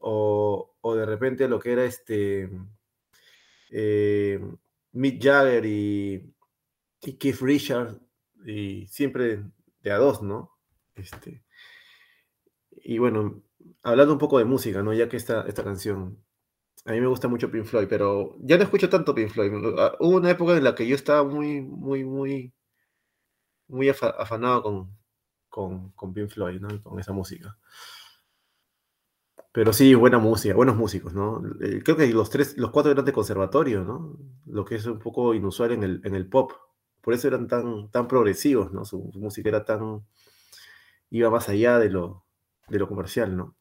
o, 0.00 0.76
o 0.80 0.94
de 0.94 1.06
repente 1.06 1.48
lo 1.48 1.58
que 1.58 1.72
era 1.72 1.84
este 1.84 2.50
eh, 3.70 4.40
Mick 4.92 5.22
Jagger 5.22 5.64
y, 5.66 6.34
Keith 7.00 7.40
Richards, 7.40 7.96
y 8.44 8.86
siempre 8.88 9.44
de 9.80 9.90
a 9.90 9.98
dos, 9.98 10.22
¿no? 10.22 10.52
Este, 10.94 11.44
y 12.70 12.98
bueno, 12.98 13.42
hablando 13.82 14.12
un 14.12 14.18
poco 14.18 14.38
de 14.38 14.44
música, 14.44 14.82
¿no? 14.82 14.92
Ya 14.92 15.08
que 15.08 15.16
esta, 15.16 15.42
esta 15.42 15.62
canción, 15.62 16.18
a 16.84 16.92
mí 16.92 17.00
me 17.00 17.06
gusta 17.06 17.28
mucho 17.28 17.50
Pink 17.50 17.66
Floyd, 17.66 17.86
pero 17.88 18.36
ya 18.40 18.56
no 18.56 18.64
escucho 18.64 18.88
tanto 18.88 19.14
Pink 19.14 19.30
Floyd. 19.30 19.52
Ah, 19.78 19.96
hubo 20.00 20.16
una 20.16 20.30
época 20.30 20.56
en 20.56 20.64
la 20.64 20.74
que 20.74 20.86
yo 20.86 20.94
estaba 20.96 21.24
muy, 21.24 21.60
muy, 21.60 22.04
muy, 22.04 22.52
muy 23.68 23.88
afanado 23.88 24.62
con, 24.62 24.96
con, 25.56 25.92
con 25.92 26.12
Pink 26.12 26.28
Floyd, 26.28 26.60
¿no? 26.60 26.82
Con 26.82 27.00
esa 27.00 27.14
música. 27.14 27.56
Pero 29.52 29.72
sí, 29.72 29.94
buena 29.94 30.18
música, 30.18 30.54
buenos 30.54 30.76
músicos, 30.76 31.14
¿no? 31.14 31.42
Eh, 31.62 31.80
creo 31.82 31.96
que 31.96 32.06
los 32.08 32.28
tres, 32.28 32.58
los 32.58 32.70
cuatro 32.70 32.92
eran 32.92 33.06
de 33.06 33.12
conservatorio, 33.14 33.82
¿no? 33.82 34.18
Lo 34.44 34.66
que 34.66 34.74
es 34.74 34.84
un 34.84 34.98
poco 34.98 35.32
inusual 35.32 35.72
en 35.72 35.82
el, 35.82 36.02
en 36.04 36.14
el 36.14 36.28
pop. 36.28 36.52
Por 37.00 37.14
eso 37.14 37.26
eran 37.28 37.48
tan, 37.48 37.90
tan 37.90 38.06
progresivos, 38.06 38.70
¿no? 38.70 38.84
Su, 38.84 39.10
música 39.14 39.48
era 39.48 39.64
tan. 39.64 40.04
iba 41.08 41.30
más 41.30 41.48
allá 41.48 41.78
de 41.78 41.88
lo, 41.88 42.26
de 42.68 42.78
lo 42.78 42.86
comercial, 42.86 43.34
¿no? 43.34 43.56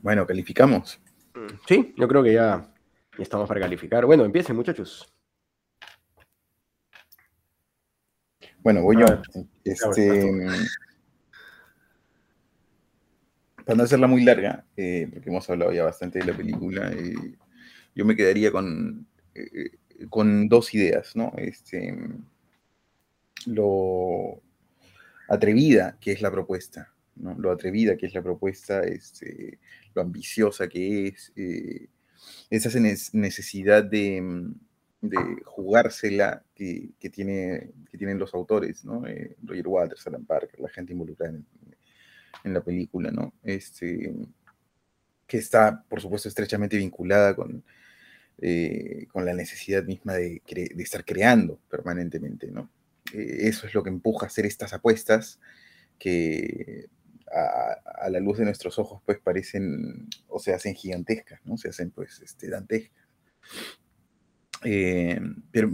Bueno, 0.00 0.24
calificamos. 0.28 1.00
Sí, 1.66 1.92
yo 1.98 2.06
creo 2.06 2.22
que 2.22 2.34
ya, 2.34 2.72
ya 3.16 3.22
estamos 3.22 3.48
para 3.48 3.60
calificar. 3.60 4.04
Bueno, 4.06 4.24
empiecen, 4.24 4.56
muchachos. 4.56 5.12
Bueno, 8.60 8.82
voy 8.82 8.96
yo. 8.98 9.06
Este, 9.64 10.30
para 13.64 13.76
no 13.76 13.82
hacerla 13.84 14.06
muy 14.06 14.22
larga, 14.22 14.64
eh, 14.76 15.08
porque 15.12 15.28
hemos 15.28 15.48
hablado 15.50 15.72
ya 15.72 15.84
bastante 15.84 16.18
de 16.20 16.24
la 16.24 16.36
película, 16.36 16.90
eh, 16.92 17.14
yo 17.94 18.04
me 18.04 18.14
quedaría 18.14 18.52
con, 18.52 19.06
eh, 19.34 19.70
con 20.08 20.48
dos 20.48 20.72
ideas, 20.74 21.16
¿no? 21.16 21.32
Este, 21.36 21.96
lo 23.46 24.40
atrevida 25.28 25.98
que 26.00 26.12
es 26.12 26.20
la 26.20 26.30
propuesta, 26.30 26.92
¿no? 27.16 27.34
Lo 27.34 27.50
atrevida 27.50 27.96
que 27.96 28.06
es 28.06 28.14
la 28.14 28.22
propuesta, 28.22 28.82
este, 28.82 29.58
lo 29.94 30.02
ambiciosa 30.02 30.68
que 30.68 31.08
es, 31.08 31.32
esa 32.50 32.70
necesidad 33.12 33.84
de 33.84 34.54
de 35.00 35.42
jugársela 35.44 36.42
que, 36.54 36.94
tiene, 37.12 37.70
que 37.90 37.98
tienen 37.98 38.18
los 38.18 38.34
autores, 38.34 38.84
¿no? 38.84 39.06
Eh, 39.06 39.36
Roger 39.42 39.68
Waters, 39.68 40.06
Alan 40.06 40.24
Parker, 40.24 40.60
la 40.60 40.68
gente 40.68 40.92
involucrada 40.92 41.34
en, 42.44 42.54
la 42.54 42.62
película, 42.62 43.10
¿no? 43.10 43.34
Este, 43.42 44.14
que 45.26 45.38
está, 45.38 45.84
por 45.88 46.00
supuesto, 46.00 46.28
estrechamente 46.28 46.76
vinculada 46.76 47.34
con, 47.34 47.64
eh, 48.38 49.06
con 49.12 49.24
la 49.24 49.34
necesidad 49.34 49.84
misma 49.84 50.14
de, 50.14 50.42
estar 50.78 51.04
creando 51.04 51.58
permanentemente, 51.68 52.50
¿no? 52.50 52.70
Eh, 53.12 53.48
eso 53.48 53.66
es 53.66 53.74
lo 53.74 53.82
que 53.82 53.90
empuja 53.90 54.26
a 54.26 54.28
hacer 54.28 54.46
estas 54.46 54.72
apuestas 54.72 55.40
que 55.98 56.86
a, 57.32 58.08
la 58.08 58.20
luz 58.20 58.38
de 58.38 58.44
nuestros 58.44 58.78
ojos, 58.78 59.02
pues 59.04 59.18
parecen, 59.18 60.08
o 60.28 60.38
se 60.38 60.54
hacen 60.54 60.74
gigantescas, 60.74 61.40
¿no? 61.44 61.56
Se 61.56 61.68
hacen, 61.68 61.90
pues, 61.90 62.20
este, 62.20 62.48
dantescas. 62.48 63.06
Eh, 64.64 65.20
pero, 65.50 65.70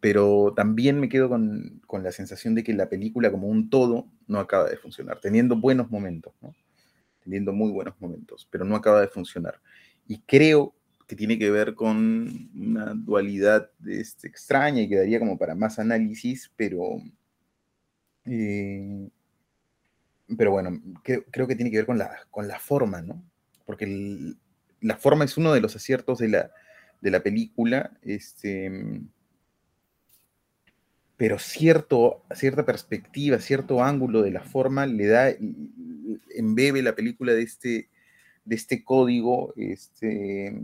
pero 0.00 0.52
también 0.54 0.98
me 0.98 1.08
quedo 1.08 1.28
con, 1.28 1.80
la 2.02 2.12
sensación 2.12 2.54
de 2.54 2.64
que 2.64 2.72
la 2.72 2.88
película 2.88 3.30
como 3.30 3.48
un 3.48 3.70
todo 3.70 4.08
no 4.26 4.40
acaba 4.40 4.68
de 4.68 4.76
funcionar, 4.76 5.20
teniendo 5.20 5.56
buenos 5.56 5.90
momentos, 5.90 6.34
teniendo 7.22 7.52
muy 7.52 7.70
buenos 7.70 7.94
momentos, 8.00 8.48
pero 8.50 8.64
no 8.64 8.74
acaba 8.74 9.00
de 9.00 9.08
funcionar. 9.08 9.60
Y 10.06 10.18
creo 10.22 10.74
que 11.06 11.16
tiene 11.16 11.38
que 11.38 11.50
ver 11.50 11.74
con 11.74 12.50
una 12.54 12.94
dualidad 12.94 13.70
este, 13.86 14.28
extraña 14.28 14.82
y 14.82 14.88
quedaría 14.88 15.18
como 15.18 15.38
para 15.38 15.54
más 15.54 15.78
análisis, 15.78 16.50
pero, 16.56 17.00
eh, 18.24 19.08
pero 20.36 20.52
bueno, 20.52 20.80
creo, 21.02 21.46
que 21.46 21.56
tiene 21.56 21.70
que 21.70 21.78
ver 21.78 21.86
con 21.86 21.98
la, 21.98 22.10
con 22.30 22.48
la 22.48 22.58
forma, 22.58 23.02
¿no? 23.02 23.22
Porque 23.66 24.34
la 24.80 24.96
forma 24.96 25.24
es 25.24 25.36
uno 25.36 25.52
de 25.52 25.60
los 25.60 25.76
aciertos 25.76 26.18
de 26.18 26.28
la, 26.28 26.50
de 27.00 27.10
la 27.10 27.22
película, 27.22 27.92
este, 28.02 29.00
pero 31.16 31.38
cierto, 31.38 32.24
cierta 32.34 32.66
perspectiva, 32.66 33.38
cierto 33.38 33.82
ángulo 33.82 34.22
de 34.22 34.32
la 34.32 34.42
forma 34.42 34.86
le 34.86 35.06
da, 35.06 35.32
embebe 36.34 36.82
la 36.82 36.94
película 36.94 37.32
de 37.32 37.42
este, 37.42 37.88
de 38.44 38.56
este 38.56 38.82
código, 38.82 39.52
este, 39.56 40.58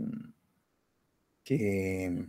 que, 1.43 2.25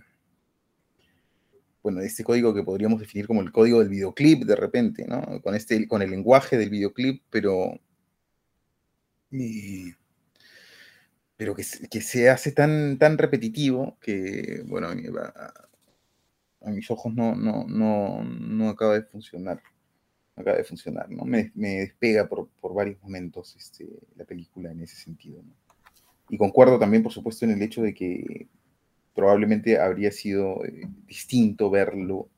bueno, 1.83 2.01
este 2.01 2.25
código 2.25 2.55
que 2.55 2.63
podríamos 2.63 3.01
definir 3.01 3.27
como 3.27 3.41
el 3.41 3.53
código 3.53 3.81
del 3.81 3.89
videoclip 3.89 4.45
de 4.45 4.57
repente, 4.57 5.07
¿no? 5.07 5.41
Con, 5.43 5.55
este, 5.55 5.87
con 5.89 6.03
el 6.03 6.11
lenguaje 6.11 6.57
del 6.59 6.71
videoclip, 6.71 7.23
pero 7.31 7.81
pero 11.37 11.55
que, 11.55 11.63
se 11.65 12.29
hace 12.29 12.53
tan, 12.53 12.99
tan 12.99 13.17
repetitivo 13.17 13.97
que, 14.01 14.63
bueno, 14.67 14.89
a, 14.89 16.71
mis 16.71 16.91
ojos 16.91 17.15
no, 17.15 17.35
no, 17.35 17.65
no, 17.67 18.23
no, 18.23 18.69
acaba 18.69 18.95
de 18.95 19.05
funcionar. 19.05 19.63
No 20.37 20.43
acaba 20.43 20.59
de 20.59 20.65
funcionar, 20.65 21.09
¿no? 21.11 21.25
Me, 21.25 21.51
despega 21.55 22.29
por, 22.29 22.51
varios 22.75 23.01
momentos 23.03 23.57
este, 23.57 23.89
la 24.17 24.25
película 24.25 24.71
en 24.71 24.83
ese 24.83 24.97
sentido, 24.97 25.43
Y 26.29 26.37
concuerdo 26.37 26.79
también, 26.79 27.03
por 27.03 27.13
supuesto, 27.13 27.47
en 27.47 27.53
el 27.53 27.63
hecho 27.63 27.81
de 27.83 27.95
que 27.95 28.49
probablemente 29.21 29.79
habría 29.79 30.11
sido 30.11 30.65
eh, 30.65 30.89
distinto 31.07 31.71
verlo 31.71 32.29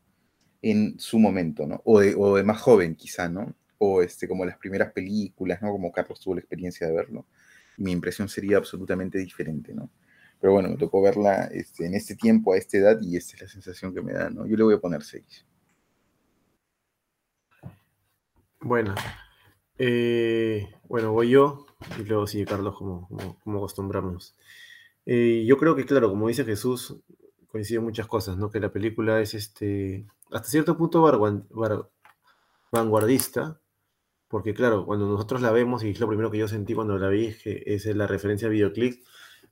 en 0.61 0.99
su 0.99 1.19
momento, 1.19 1.67
¿no? 1.67 1.81
O 1.85 2.01
de, 2.01 2.45
más 2.45 2.61
joven, 2.61 2.95
quizá, 2.97 3.29
¿no? 3.29 3.55
O 3.79 4.03
este, 4.03 4.29
como 4.29 4.45
las 4.45 4.59
primeras 4.59 4.93
películas, 4.93 5.63
¿no? 5.63 5.71
Como 5.71 5.91
Carlos 5.93 6.21
tuvo 6.21 6.35
la 6.35 6.41
experiencia 6.41 6.87
de 6.87 6.93
verlo 6.93 7.27
mi 7.77 7.93
impresión 7.93 8.29
sería 8.29 8.59
absolutamente 8.59 9.19
diferente, 9.19 9.75
¿no? 9.75 9.91
Pero 10.41 10.55
bueno, 10.55 10.69
me 10.69 10.77
tocó 10.77 11.01
verla 11.03 11.45
este, 11.53 11.87
en 11.87 11.95
este 11.95 12.17
tiempo, 12.17 12.53
a 12.53 12.59
esta 12.59 12.79
edad, 12.79 12.99
y 13.01 13.17
esta 13.17 13.37
es 13.37 13.43
la 13.43 13.49
sensación 13.49 13.95
que 13.95 14.03
me 14.03 14.13
da, 14.13 14.29
¿no? 14.29 14.47
Yo 14.47 14.57
le 14.57 14.65
voy 14.65 14.75
a 14.75 14.81
poner 14.81 15.03
6. 15.03 15.47
Bueno, 18.61 18.95
eh, 19.79 20.69
bueno, 20.89 21.13
voy 21.13 21.31
yo, 21.31 21.67
y 21.99 22.05
luego 22.05 22.27
sigue 22.27 22.45
Carlos, 22.45 22.77
como, 22.77 23.09
como, 23.43 23.59
acostumbramos. 23.59 24.37
Eh, 25.07 25.45
yo 25.47 25.57
creo 25.59 25.75
que, 25.75 25.85
claro, 25.87 26.11
como 26.11 26.29
dice 26.29 26.45
Jesús, 26.45 26.97
coinciden 27.49 27.85
muchas 27.85 28.07
cosas, 28.07 28.37
¿no? 28.37 28.51
Que 28.51 28.61
la 28.61 28.73
película 28.73 29.21
es, 29.21 29.35
este, 29.35 30.07
hasta 30.31 30.49
cierto 30.49 30.77
punto, 30.77 31.03
vanguardista, 32.71 33.61
porque 34.29 34.55
claro, 34.55 34.87
cuando 34.87 35.07
nosotros 35.07 35.43
la 35.43 35.51
vemos, 35.53 35.85
y 35.85 35.91
es 35.91 36.01
lo 36.01 36.09
primero 36.09 36.31
que 36.31 36.39
yo 36.39 36.49
sentí 36.49 36.75
cuando 36.75 36.99
la 36.99 37.09
vi, 37.09 37.35
que 37.35 37.63
es 37.67 37.85
la 37.87 38.07
referencia 38.07 38.49
a 38.49 38.51
videoclip, 38.51 39.05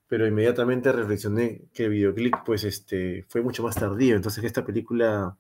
pero 0.09 0.27
inmediatamente 0.27 0.91
reflexioné 0.91 1.69
que 1.75 1.85
el 1.85 1.91
videoclip 1.91 2.35
pues 2.47 2.65
este, 2.65 3.25
fue 3.29 3.43
mucho 3.43 3.63
más 3.63 3.77
tardío, 3.77 4.17
entonces 4.17 4.43
esta 4.45 4.65
película 4.65 5.37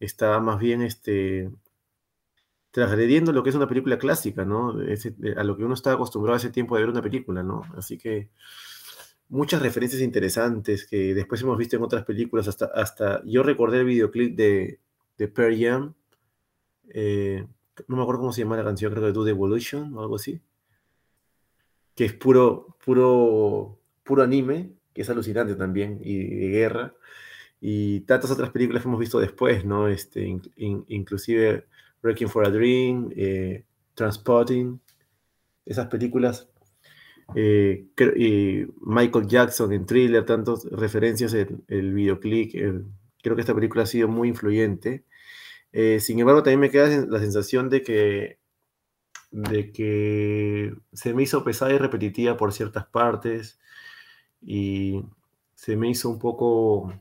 está 0.00 0.40
más 0.40 0.58
bien 0.58 0.82
este, 0.82 1.50
transgrediendo 2.72 3.32
lo 3.32 3.42
que 3.42 3.50
es 3.50 3.56
una 3.56 3.68
película 3.68 3.98
clásica, 3.98 4.44
¿no? 4.44 4.70
a 4.70 5.44
lo 5.44 5.56
que 5.56 5.64
uno 5.64 5.74
está 5.74 5.92
acostumbrado 5.92 6.36
ese 6.36 6.50
tiempo 6.50 6.74
de 6.74 6.82
ver 6.82 6.90
una 6.90 7.02
película, 7.02 7.42
¿no? 7.42 7.62
Así 7.76 7.96
que 7.96 8.30
muchas 9.28 9.62
referencias 9.62 10.02
interesantes 10.02 10.86
que 10.86 11.14
después 11.14 11.42
hemos 11.42 11.58
visto 11.58 11.76
en 11.76 11.82
otras 11.82 12.04
películas, 12.04 12.48
hasta, 12.48 12.66
hasta 12.66 13.22
yo 13.24 13.42
recordé 13.42 13.80
el 13.80 13.86
videoclip 13.86 14.36
de, 14.36 14.80
de 15.18 15.28
Pearl 15.28 15.58
Jam, 15.58 15.94
eh, 16.90 17.46
no 17.88 17.96
me 17.96 18.02
acuerdo 18.02 18.20
cómo 18.20 18.32
se 18.32 18.42
llama 18.42 18.56
la 18.56 18.64
canción, 18.64 18.92
creo 18.92 19.04
que 19.04 19.12
Do 19.12 19.26
Evolution 19.26 19.92
o 19.94 20.00
algo 20.00 20.16
así, 20.16 20.40
que 21.94 22.04
es 22.04 22.12
puro, 22.12 22.76
puro, 22.84 23.78
puro 24.04 24.22
anime, 24.22 24.72
que 24.92 25.02
es 25.02 25.10
alucinante 25.10 25.54
también, 25.56 26.00
y 26.02 26.18
de 26.18 26.48
guerra, 26.48 26.94
y 27.60 28.00
tantas 28.00 28.30
otras 28.30 28.50
películas 28.50 28.82
que 28.82 28.88
hemos 28.88 29.00
visto 29.00 29.18
después, 29.18 29.64
¿no? 29.64 29.88
Este, 29.88 30.38
inclusive 30.56 31.66
Breaking 32.02 32.28
for 32.28 32.46
a 32.46 32.50
Dream, 32.50 33.10
eh, 33.16 33.64
Transporting, 33.94 34.78
esas 35.64 35.88
películas 35.88 36.48
Eh, 37.34 38.68
Michael 38.80 39.26
Jackson 39.26 39.72
en 39.72 39.86
Thriller, 39.86 40.24
tantas 40.24 40.64
referencias 40.64 41.34
en 41.34 41.64
el 41.68 41.92
videoclip. 41.92 42.52
creo 43.22 43.34
que 43.34 43.40
esta 43.40 43.54
película 43.54 43.82
ha 43.82 43.86
sido 43.86 44.08
muy 44.08 44.28
influyente. 44.28 45.04
Eh, 45.72 46.00
sin 46.00 46.18
embargo, 46.20 46.42
también 46.42 46.60
me 46.60 46.70
queda 46.70 47.06
la 47.06 47.20
sensación 47.20 47.68
de 47.68 47.82
que, 47.82 48.38
de 49.30 49.72
que 49.72 50.74
se 50.92 51.14
me 51.14 51.22
hizo 51.24 51.44
pesada 51.44 51.72
y 51.74 51.78
repetitiva 51.78 52.36
por 52.36 52.52
ciertas 52.52 52.86
partes 52.86 53.58
y 54.42 55.02
se 55.54 55.76
me 55.76 55.90
hizo 55.90 56.08
un 56.10 56.18
poco, 56.18 56.92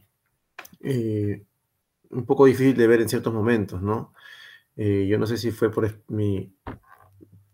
eh, 0.82 1.44
un 2.10 2.26
poco 2.26 2.46
difícil 2.46 2.76
de 2.76 2.88
ver 2.88 3.02
en 3.02 3.10
ciertos 3.10 3.34
momentos, 3.34 3.82
¿no? 3.82 4.14
yo 4.78 5.18
no 5.18 5.26
sé 5.26 5.38
si 5.38 5.52
fue 5.52 5.72
por 5.72 6.04
mi, 6.10 6.54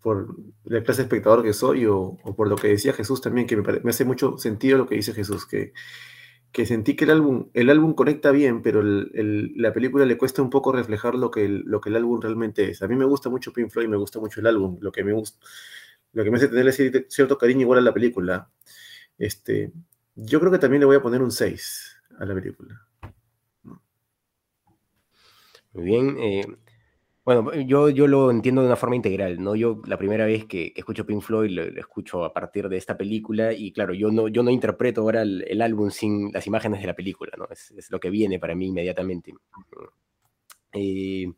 por 0.02 0.36
la 0.64 0.84
clase 0.84 1.02
de 1.02 1.04
espectador 1.04 1.43
que 1.43 1.54
soy 1.54 1.86
o, 1.86 2.18
por 2.36 2.47
lo 2.47 2.56
que 2.56 2.70
decía 2.70 2.93
Jesús 2.93 3.22
también, 3.22 3.47
que 3.47 3.58
me, 3.58 3.89
hace 3.89 4.06
mucho 4.06 4.38
sentido 4.38 4.78
lo 4.78 4.88
que 4.88 4.95
dice 4.95 5.14
Jesús, 5.14 5.45
que, 5.45 5.74
que 6.52 6.66
sentí 6.66 6.95
que 6.95 7.06
el 7.06 7.12
álbum, 7.12 7.49
el 7.54 7.70
álbum 7.70 7.93
conecta 7.93 8.32
bien, 8.32 8.62
pero 8.62 8.82
la 8.84 9.74
película 9.74 10.06
le 10.06 10.18
cuesta 10.18 10.41
un 10.41 10.49
poco 10.49 10.72
reflejar 10.72 11.16
lo 11.16 11.32
que, 11.32 11.45
el, 11.45 11.64
lo 11.66 11.80
que 11.80 11.89
el 11.89 11.95
álbum 11.95 12.20
realmente 12.20 12.70
es. 12.70 12.82
A 12.82 12.88
mí 12.88 12.95
me 12.95 13.06
gusta 13.06 13.30
mucho 13.30 13.54
Pink 13.54 13.70
Floyd, 13.70 13.88
me 13.88 13.97
gusta 13.97 14.20
mucho 14.20 14.39
el 14.39 14.47
álbum, 14.47 14.78
lo 14.82 14.91
que 14.91 15.04
me, 15.04 15.14
gusta, 15.14 15.39
lo 16.14 16.24
que 16.24 16.32
me 16.32 16.38
hace 16.38 16.47
tener 16.47 16.74
cierto 17.10 17.38
cariño 17.38 17.62
igual 17.62 17.80
a 17.80 17.84
la 17.84 17.93
película. 17.93 18.49
Este, 19.18 19.72
yo 20.16 20.39
creo 20.39 20.52
que 20.52 20.60
también 20.60 20.82
le 20.82 20.88
voy 20.88 20.95
a 20.95 21.02
poner 21.02 21.22
un 21.22 21.32
6 21.32 21.97
a 22.20 22.26
la 22.26 22.34
película. 22.34 22.88
Muy 25.74 25.86
bien. 25.86 26.18
Eh, 26.20 26.45
bueno, 27.24 27.53
yo, 27.53 27.89
yo 27.89 28.07
lo 28.07 28.32
entiendo 28.32 28.61
de 28.61 28.67
una 28.67 28.76
forma 28.76 28.95
integral, 28.95 29.41
¿no? 29.41 29.55
Yo 29.55 29.82
la 29.86 29.97
primera 29.97 30.26
vez 30.26 30.45
que, 30.45 30.74
escucho 30.76 31.05
Pink 31.05 31.22
Floyd 31.22 31.51
lo, 31.51 31.63
escucho 31.63 32.24
a 32.26 32.34
partir 32.34 32.67
de 32.67 32.78
esta 32.78 32.97
película 32.97 33.53
y 33.53 33.72
claro, 33.72 33.93
yo 33.93 34.09
no, 34.11 34.28
yo 34.28 34.41
no 34.41 34.49
interpreto 34.49 35.01
ahora 35.01 35.22
el, 35.22 35.61
álbum 35.61 35.91
sin 35.91 36.32
las 36.32 36.47
imágenes 36.47 36.82
de 36.82 36.88
la 36.88 36.95
película, 36.95 37.32
¿no? 37.38 37.47
Es, 37.51 37.74
lo 37.91 37.99
que 37.99 38.09
viene 38.09 38.39
para 38.39 38.55
mí 38.55 38.67
inmediatamente. 38.67 39.34
Eh, 40.74 41.32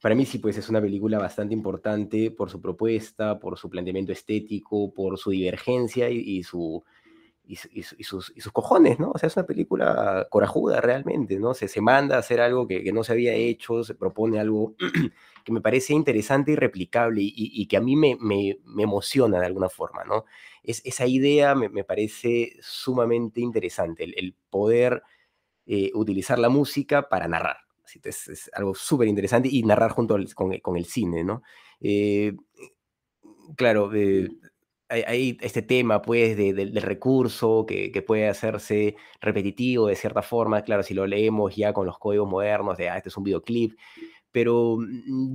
para 0.00 0.14
mí 0.14 0.26
sí, 0.26 0.38
pues 0.38 0.56
es 0.58 0.68
una 0.68 0.80
película 0.80 1.18
bastante 1.18 1.54
importante 1.54 2.30
por 2.32 2.50
su 2.50 2.60
propuesta, 2.60 3.38
por 3.38 3.56
su 3.58 3.70
planteamiento 3.70 4.12
estético, 4.12 4.92
por 4.92 5.18
su 5.18 5.30
divergencia 5.30 6.10
y 6.10 6.42
su, 6.42 6.82
y, 7.50 8.04
sus, 8.04 8.32
cojones, 8.52 9.00
¿no? 9.00 9.10
O 9.10 9.18
sea, 9.18 9.26
es 9.26 9.36
una 9.36 9.46
película 9.46 10.28
corajuda 10.30 10.80
realmente, 10.80 11.38
¿no? 11.40 11.52
Se, 11.52 11.66
se 11.66 11.80
manda 11.80 12.16
a 12.16 12.20
hacer 12.20 12.40
algo 12.40 12.68
que, 12.68 12.92
no 12.92 13.02
se 13.02 13.12
había 13.12 13.34
hecho, 13.34 13.82
se 13.82 13.94
propone 13.94 14.38
algo 14.38 14.74
que 15.44 15.52
me 15.52 15.60
parece 15.60 15.92
interesante 15.92 16.52
y 16.52 16.56
replicable 16.56 17.20
y, 17.22 17.66
que 17.66 17.76
a 17.76 17.80
mí 17.80 17.96
me, 17.96 18.16
me, 18.20 18.56
emociona 18.78 19.40
de 19.40 19.46
alguna 19.46 19.68
forma, 19.68 20.04
¿no? 20.04 20.26
Es, 20.62 20.80
esa 20.84 21.06
idea 21.06 21.54
me, 21.56 21.82
parece 21.82 22.56
sumamente 22.60 23.40
interesante, 23.40 24.04
el, 24.04 24.36
poder 24.48 25.02
eh, 25.66 25.90
utilizar 25.94 26.38
la 26.38 26.50
música 26.50 27.08
para 27.08 27.26
narrar. 27.26 27.56
Es, 28.04 28.28
es 28.28 28.50
algo 28.54 28.76
súper 28.76 29.08
interesante 29.08 29.48
y 29.50 29.64
narrar 29.64 29.90
junto 29.90 30.16
con, 30.36 30.56
con, 30.58 30.76
el 30.76 30.84
cine, 30.84 31.24
¿no? 31.24 31.42
Eh, 31.80 32.32
claro, 33.56 33.90
eh, 33.92 34.28
hay, 34.90 35.38
este 35.40 35.62
tema, 35.62 36.02
pues, 36.02 36.36
del 36.36 36.74
recurso 36.82 37.64
que, 37.66 37.92
que, 37.92 38.02
puede 38.02 38.28
hacerse 38.28 38.96
repetitivo 39.20 39.86
de 39.86 39.96
cierta 39.96 40.22
forma. 40.22 40.62
Claro, 40.62 40.82
si 40.82 40.94
lo 40.94 41.06
leemos 41.06 41.54
ya 41.56 41.72
con 41.72 41.86
los 41.86 41.98
códigos 41.98 42.28
modernos 42.28 42.76
de, 42.76 42.88
ah, 42.88 42.96
este 42.96 43.08
es 43.08 43.16
un 43.16 43.24
videoclip. 43.24 43.78
Pero 44.32 44.78
mm, 44.78 45.32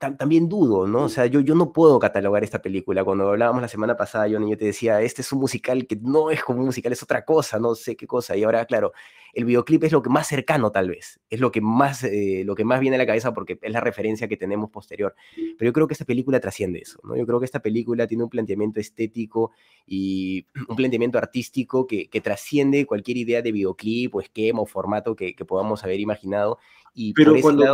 yo 0.00 0.16
también 0.16 0.48
dudo, 0.48 0.86
¿no? 0.86 1.04
O 1.04 1.08
sea, 1.08 1.26
yo, 1.26 1.40
yo 1.40 1.54
no 1.54 1.72
puedo 1.72 1.98
catalogar 1.98 2.44
esta 2.44 2.60
película. 2.60 3.04
Cuando 3.04 3.28
hablábamos 3.28 3.62
la 3.62 3.68
semana 3.68 3.96
pasada, 3.96 4.28
yo, 4.28 4.38
yo 4.46 4.56
te 4.56 4.66
decía, 4.66 5.00
este 5.00 5.22
es 5.22 5.32
un 5.32 5.40
musical 5.40 5.86
que 5.86 5.96
no 5.96 6.30
es 6.30 6.42
como 6.42 6.60
un 6.60 6.66
musical, 6.66 6.92
es 6.92 7.02
otra 7.02 7.24
cosa, 7.24 7.58
no 7.58 7.74
sé 7.74 7.96
qué 7.96 8.06
cosa. 8.06 8.36
Y 8.36 8.44
ahora, 8.44 8.64
claro, 8.66 8.92
el 9.32 9.44
videoclip 9.44 9.84
es 9.84 9.92
lo 9.92 10.02
que 10.02 10.10
más 10.10 10.26
cercano 10.26 10.70
tal 10.70 10.88
vez, 10.88 11.20
es 11.30 11.40
lo 11.40 11.50
que 11.50 11.60
más, 11.60 12.04
eh, 12.04 12.42
lo 12.44 12.54
que 12.54 12.64
más 12.64 12.80
viene 12.80 12.96
a 12.96 12.98
la 12.98 13.06
cabeza 13.06 13.32
porque 13.32 13.58
es 13.60 13.72
la 13.72 13.80
referencia 13.80 14.28
que 14.28 14.36
tenemos 14.36 14.70
posterior. 14.70 15.14
Pero 15.34 15.68
yo 15.68 15.72
creo 15.72 15.86
que 15.86 15.94
esta 15.94 16.04
película 16.04 16.40
trasciende 16.40 16.80
eso, 16.80 16.98
¿no? 17.02 17.16
Yo 17.16 17.26
creo 17.26 17.38
que 17.38 17.46
esta 17.46 17.60
película 17.60 18.06
tiene 18.06 18.24
un 18.24 18.30
planteamiento 18.30 18.80
estético 18.80 19.52
y 19.86 20.46
un 20.68 20.76
planteamiento 20.76 21.18
artístico 21.18 21.86
que, 21.86 22.08
que 22.08 22.20
trasciende 22.20 22.86
cualquier 22.86 23.16
idea 23.16 23.42
de 23.42 23.52
videoclip 23.52 24.14
o 24.14 24.20
esquema 24.20 24.60
o 24.60 24.66
formato 24.66 25.16
que, 25.16 25.34
que 25.34 25.44
podamos 25.44 25.84
haber 25.84 26.00
imaginado. 26.00 26.58
Y 26.94 27.12
Pero 27.12 27.34
cuando, 27.42 27.64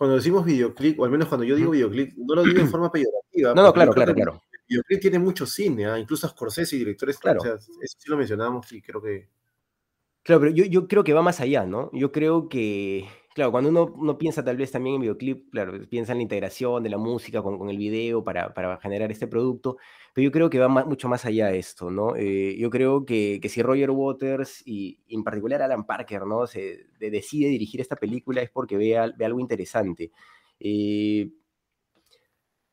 cuando 0.00 0.16
decimos 0.16 0.46
videoclip, 0.46 0.98
o 0.98 1.04
al 1.04 1.10
menos 1.10 1.28
cuando 1.28 1.44
yo 1.44 1.54
digo 1.56 1.72
videoclip, 1.72 2.16
no 2.16 2.34
lo 2.34 2.42
digo 2.42 2.58
en 2.58 2.68
forma 2.70 2.90
peyorativa. 2.90 3.52
No, 3.52 3.64
no, 3.64 3.70
claro, 3.70 3.92
claro, 3.92 4.14
claro. 4.14 4.42
Videoclip 4.66 4.98
tiene 4.98 5.18
mucho 5.18 5.44
cine, 5.44 5.84
¿ah? 5.84 5.98
incluso 5.98 6.26
Scorsese 6.26 6.76
y 6.76 6.78
directores, 6.78 7.18
claro. 7.18 7.38
o 7.38 7.42
sea, 7.42 7.54
eso 7.56 7.98
sí 7.98 8.08
lo 8.08 8.16
mencionamos 8.16 8.72
y 8.72 8.80
creo 8.80 9.02
que 9.02 9.28
Claro, 10.22 10.40
pero 10.40 10.52
yo, 10.52 10.64
yo 10.64 10.88
creo 10.88 11.04
que 11.04 11.12
va 11.12 11.20
más 11.20 11.40
allá, 11.40 11.66
¿no? 11.66 11.90
Yo 11.92 12.12
creo 12.12 12.48
que, 12.48 13.06
claro, 13.34 13.52
cuando 13.52 13.70
uno, 13.70 13.92
uno 13.96 14.18
piensa 14.18 14.44
tal 14.44 14.56
vez 14.56 14.70
también 14.70 14.96
en 14.96 15.02
videoclip, 15.02 15.50
claro, 15.50 15.72
piensa 15.88 16.12
en 16.12 16.18
la 16.18 16.22
integración 16.22 16.82
de 16.82 16.90
la 16.90 16.98
música 16.98 17.42
con, 17.42 17.68
el 17.68 17.78
video 17.78 18.24
para, 18.24 18.52
generar 18.82 19.10
este 19.10 19.26
producto, 19.26 19.76
pero 20.14 20.24
yo 20.24 20.32
creo 20.32 20.50
que 20.50 20.58
va 20.58 20.68
mucho 20.68 21.08
más 21.08 21.24
allá 21.24 21.48
de 21.48 21.58
esto, 21.58 21.90
¿no? 21.90 22.16
Eh, 22.16 22.56
yo 22.58 22.70
creo 22.70 23.04
que, 23.04 23.40
si 23.48 23.62
Roger 23.62 23.90
Waters 23.90 24.62
y 24.66 25.00
en 25.08 25.24
particular 25.24 25.62
Alan 25.62 25.86
Parker, 25.86 26.26
¿no? 26.26 26.46
Se 26.46 26.86
decide 26.98 27.48
dirigir 27.48 27.80
esta 27.80 27.96
película 27.96 28.42
es 28.42 28.50
porque 28.50 28.76
ve, 28.76 29.12
ve 29.16 29.24
algo 29.24 29.40
interesante. 29.40 30.10
Eh, 30.58 31.30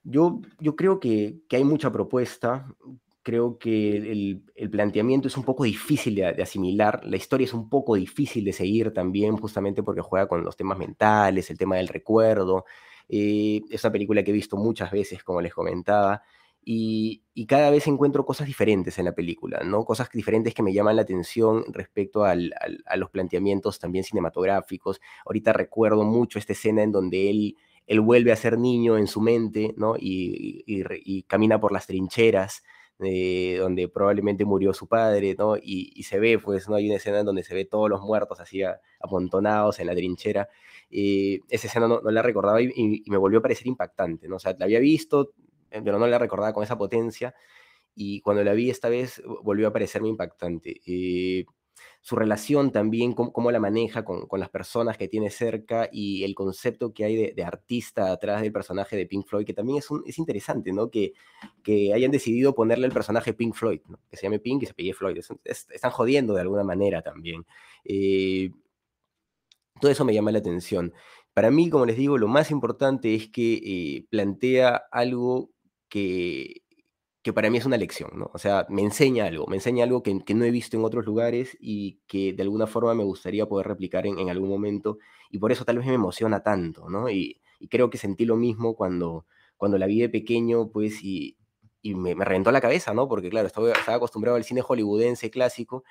yo, 0.04 0.42
yo 0.60 0.76
creo 0.76 1.00
que 1.00 1.42
hay 1.52 1.64
mucha 1.64 1.92
propuesta, 1.92 2.68
creo 3.28 3.58
que 3.58 3.98
el, 3.98 4.70
planteamiento 4.72 5.28
es 5.28 5.36
un 5.36 5.44
poco 5.44 5.66
difícil 5.66 6.16
de, 6.16 6.28
asimilar, 6.42 7.02
la 7.04 7.18
historia 7.18 7.44
es 7.44 7.54
un 7.54 7.68
poco 7.68 7.96
difícil 7.96 8.46
de 8.46 8.54
seguir 8.54 8.94
también, 8.94 9.36
justamente 9.36 9.84
porque 9.84 10.00
juega 10.00 10.30
con 10.30 10.46
los 10.46 10.56
temas 10.56 10.78
mentales, 10.78 11.50
el 11.50 11.58
tema 11.58 11.76
del 11.76 11.90
recuerdo. 11.90 12.64
Eh, 13.10 13.60
es 13.70 13.84
una 13.84 13.92
película 13.92 14.24
que 14.24 14.32
he 14.32 14.34
visto 14.34 14.56
muchas 14.56 14.92
veces, 14.92 15.26
como 15.26 15.42
les 15.42 15.54
comentaba, 15.54 16.22
y, 16.64 17.22
cada 17.50 17.70
vez 17.70 17.86
encuentro 17.88 18.26
cosas 18.26 18.48
diferentes 18.48 18.98
en 18.98 19.04
la 19.04 19.14
película, 19.14 19.60
¿no? 19.66 19.84
Cosas 19.84 20.10
diferentes 20.14 20.54
que 20.54 20.64
me 20.64 20.72
llaman 20.72 20.96
la 20.96 21.02
atención 21.02 21.66
respecto 21.74 22.24
a 22.24 22.34
los 22.34 23.10
planteamientos 23.12 23.78
también 23.78 24.06
cinematográficos. 24.06 25.02
Ahorita 25.26 25.52
recuerdo 25.52 26.06
mucho 26.06 26.40
esta 26.40 26.54
escena 26.54 26.82
en 26.82 26.94
donde 26.94 27.30
él, 27.30 27.58
él 27.88 28.00
vuelve 28.00 28.32
a 28.32 28.38
ser 28.38 28.58
niño 28.58 28.98
en 28.98 29.08
su 29.08 29.20
mente, 29.20 29.74
¿no? 29.76 29.96
y 30.00 31.26
camina 31.28 31.60
por 31.60 31.74
las 31.74 31.88
trincheras 31.88 32.64
eh, 33.00 33.58
donde 33.60 33.88
probablemente 33.90 34.44
murió 34.44 34.74
su 34.74 34.88
padre, 34.88 35.36
¿no? 35.38 35.56
Y, 35.58 36.04
se 36.04 36.20
ve, 36.20 36.40
pues, 36.40 36.68
¿no? 36.68 36.76
Hay 36.76 36.88
una 36.88 36.98
escena 36.98 37.20
en 37.20 37.26
donde 37.26 37.44
se 37.44 37.54
ve 37.54 37.66
todos 37.66 37.90
los 37.90 38.02
muertos 38.02 38.40
así 38.40 38.62
amontonados 39.00 39.80
en 39.80 39.88
la 39.88 39.96
trinchera. 39.96 40.50
Eh, 40.90 41.42
esa 41.50 41.68
escena 41.68 41.88
no, 41.88 42.02
la 42.02 42.22
recordaba 42.22 42.62
y, 42.62 43.04
me 43.08 43.18
volvió 43.18 43.40
a 43.40 43.42
parecer 43.42 43.68
impactante, 43.68 44.28
¿no? 44.28 44.38
O 44.38 44.40
sea, 44.40 44.56
la 44.58 44.66
había 44.66 44.80
visto, 44.80 45.34
eh, 45.72 45.82
pero 45.84 46.00
no 46.00 46.08
la 46.08 46.18
recordaba 46.18 46.54
con 46.54 46.64
esa 46.64 46.78
potencia. 46.78 47.36
Y 47.96 48.22
cuando 48.22 48.44
la 48.44 48.54
vi 48.54 48.70
esta 48.70 48.90
vez, 48.90 49.22
volvió 49.44 49.68
a 49.68 49.74
parecerme 49.74 50.10
impactante 50.10 50.82
su 52.08 52.16
relación 52.16 52.72
también, 52.72 53.12
cómo, 53.12 53.52
la 53.52 53.60
maneja 53.60 54.06
con, 54.06 54.30
las 54.40 54.48
personas 54.48 54.98
que 54.98 55.10
tiene 55.10 55.30
cerca 55.30 55.90
y 55.92 56.24
el 56.24 56.36
concepto 56.36 56.94
que 56.94 57.04
hay 57.04 57.34
de, 57.34 57.44
artista 57.44 58.14
atrás 58.14 58.42
del 58.42 58.54
personaje 58.54 58.96
de 58.96 59.06
Pink 59.06 59.28
Floyd, 59.28 59.46
que 59.46 59.54
también 59.54 59.80
es, 59.80 59.90
es 60.06 60.18
interesante, 60.18 60.72
¿no? 60.72 60.90
Que, 60.90 61.12
que 61.62 61.94
hayan 61.94 62.10
decidido 62.10 62.56
ponerle 62.56 62.88
el 62.88 62.94
personaje 62.94 63.34
Pink 63.34 63.56
Floyd, 63.56 63.82
que 64.10 64.16
se 64.16 64.24
llame 64.24 64.40
Pink 64.40 64.64
y 64.64 64.68
se 64.68 64.72
apellide 64.72 64.94
Floyd. 64.94 65.18
están 65.44 65.92
jodiendo 65.92 66.34
de 66.34 66.40
alguna 66.40 66.64
manera 66.64 67.02
también. 67.02 67.46
Eh, 67.84 68.52
todo 69.82 69.92
eso 69.92 70.06
me 70.06 70.14
llama 70.14 70.32
la 70.32 70.40
atención. 70.40 70.94
Para 71.34 71.52
mí, 71.52 71.70
como 71.70 71.86
les 71.86 71.98
digo, 71.98 72.18
lo 72.18 72.30
más 72.30 72.52
importante 72.52 73.16
es 73.16 73.28
que 73.28 73.56
eh, 73.56 74.06
plantea 74.10 74.82
algo 74.94 75.52
que 75.90 76.62
que 77.28 77.34
para 77.34 77.50
mí 77.50 77.58
es 77.58 77.66
una 77.66 77.76
lección, 77.76 78.12
¿no? 78.14 78.32
O 78.34 78.38
sea, 78.38 78.66
me 78.70 78.82
enseña 78.82 79.26
algo, 79.26 79.48
me 79.48 79.58
enseña 79.58 79.84
algo 79.84 80.02
que, 80.02 80.14
no 80.34 80.46
he 80.46 80.50
visto 80.50 80.78
en 80.78 80.86
otros 80.86 81.06
lugares 81.06 81.58
y 81.60 82.00
que 82.08 82.32
de 82.32 82.42
alguna 82.42 82.68
forma 82.68 82.94
me 82.94 83.04
gustaría 83.04 83.46
poder 83.46 83.68
replicar 83.68 84.08
en, 84.08 84.30
algún 84.30 84.48
momento 84.48 84.98
y 85.30 85.38
por 85.38 85.52
eso 85.52 85.66
tal 85.66 85.78
vez 85.78 85.88
me 85.88 85.96
emociona 85.96 86.42
tanto, 86.42 86.90
¿no? 86.90 87.10
Y, 87.10 87.42
creo 87.70 87.90
que 87.90 87.98
sentí 87.98 88.24
lo 88.24 88.38
mismo 88.38 88.76
cuando, 88.78 89.26
cuando 89.58 89.78
la 89.78 89.88
vi 89.88 90.00
de 90.00 90.08
pequeño, 90.08 90.70
pues, 90.70 91.04
y, 91.04 91.36
me, 91.84 92.16
me, 92.16 92.24
reventó 92.24 92.50
la 92.54 92.62
cabeza, 92.62 92.94
¿no? 92.94 93.10
Porque 93.10 93.30
claro, 93.30 93.48
estaba 93.48 93.74
acostumbrado 93.98 94.38
al 94.38 94.46
cine 94.46 94.62
hollywoodense 94.62 95.30
clásico 95.30 95.84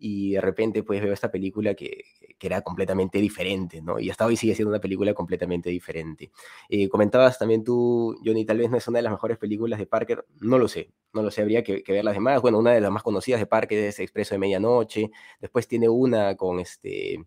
y 0.00 0.32
de 0.32 0.40
repente 0.40 0.82
pues 0.82 1.02
veo 1.02 1.12
esta 1.12 1.30
película 1.30 1.74
que, 1.74 2.04
que, 2.38 2.46
era 2.46 2.62
completamente 2.62 3.18
diferente, 3.20 3.82
¿no? 3.82 4.00
Y 4.00 4.10
hasta 4.10 4.26
hoy 4.26 4.36
sigue 4.36 4.54
siendo 4.54 4.70
una 4.70 4.80
película 4.80 5.12
completamente 5.14 5.68
diferente. 5.70 6.30
Eh, 6.70 6.88
comentabas 6.88 7.38
también 7.38 7.62
tú, 7.62 8.18
Johnny, 8.24 8.46
tal 8.46 8.58
vez 8.58 8.70
no 8.70 8.78
es 8.78 8.88
una 8.88 8.98
de 8.98 9.02
las 9.02 9.12
mejores 9.12 9.36
películas 9.38 9.78
de 9.78 9.86
Parker, 9.86 10.24
no 10.40 10.58
lo 10.58 10.66
sé, 10.68 10.90
no 11.12 11.22
lo 11.22 11.30
sé, 11.30 11.42
habría 11.42 11.62
que, 11.62 11.84
ver 11.86 12.04
las 12.04 12.14
demás. 12.14 12.40
Bueno, 12.40 12.58
una 12.58 12.72
de 12.72 12.80
las 12.80 12.90
más 12.90 13.02
conocidas 13.02 13.40
de 13.40 13.46
Parker 13.46 13.78
es 13.78 14.00
Expreso 14.00 14.34
de 14.34 14.38
Medianoche, 14.38 15.10
después 15.40 15.68
tiene 15.68 15.88
una 15.88 16.36
con 16.36 16.58
este 16.60 17.24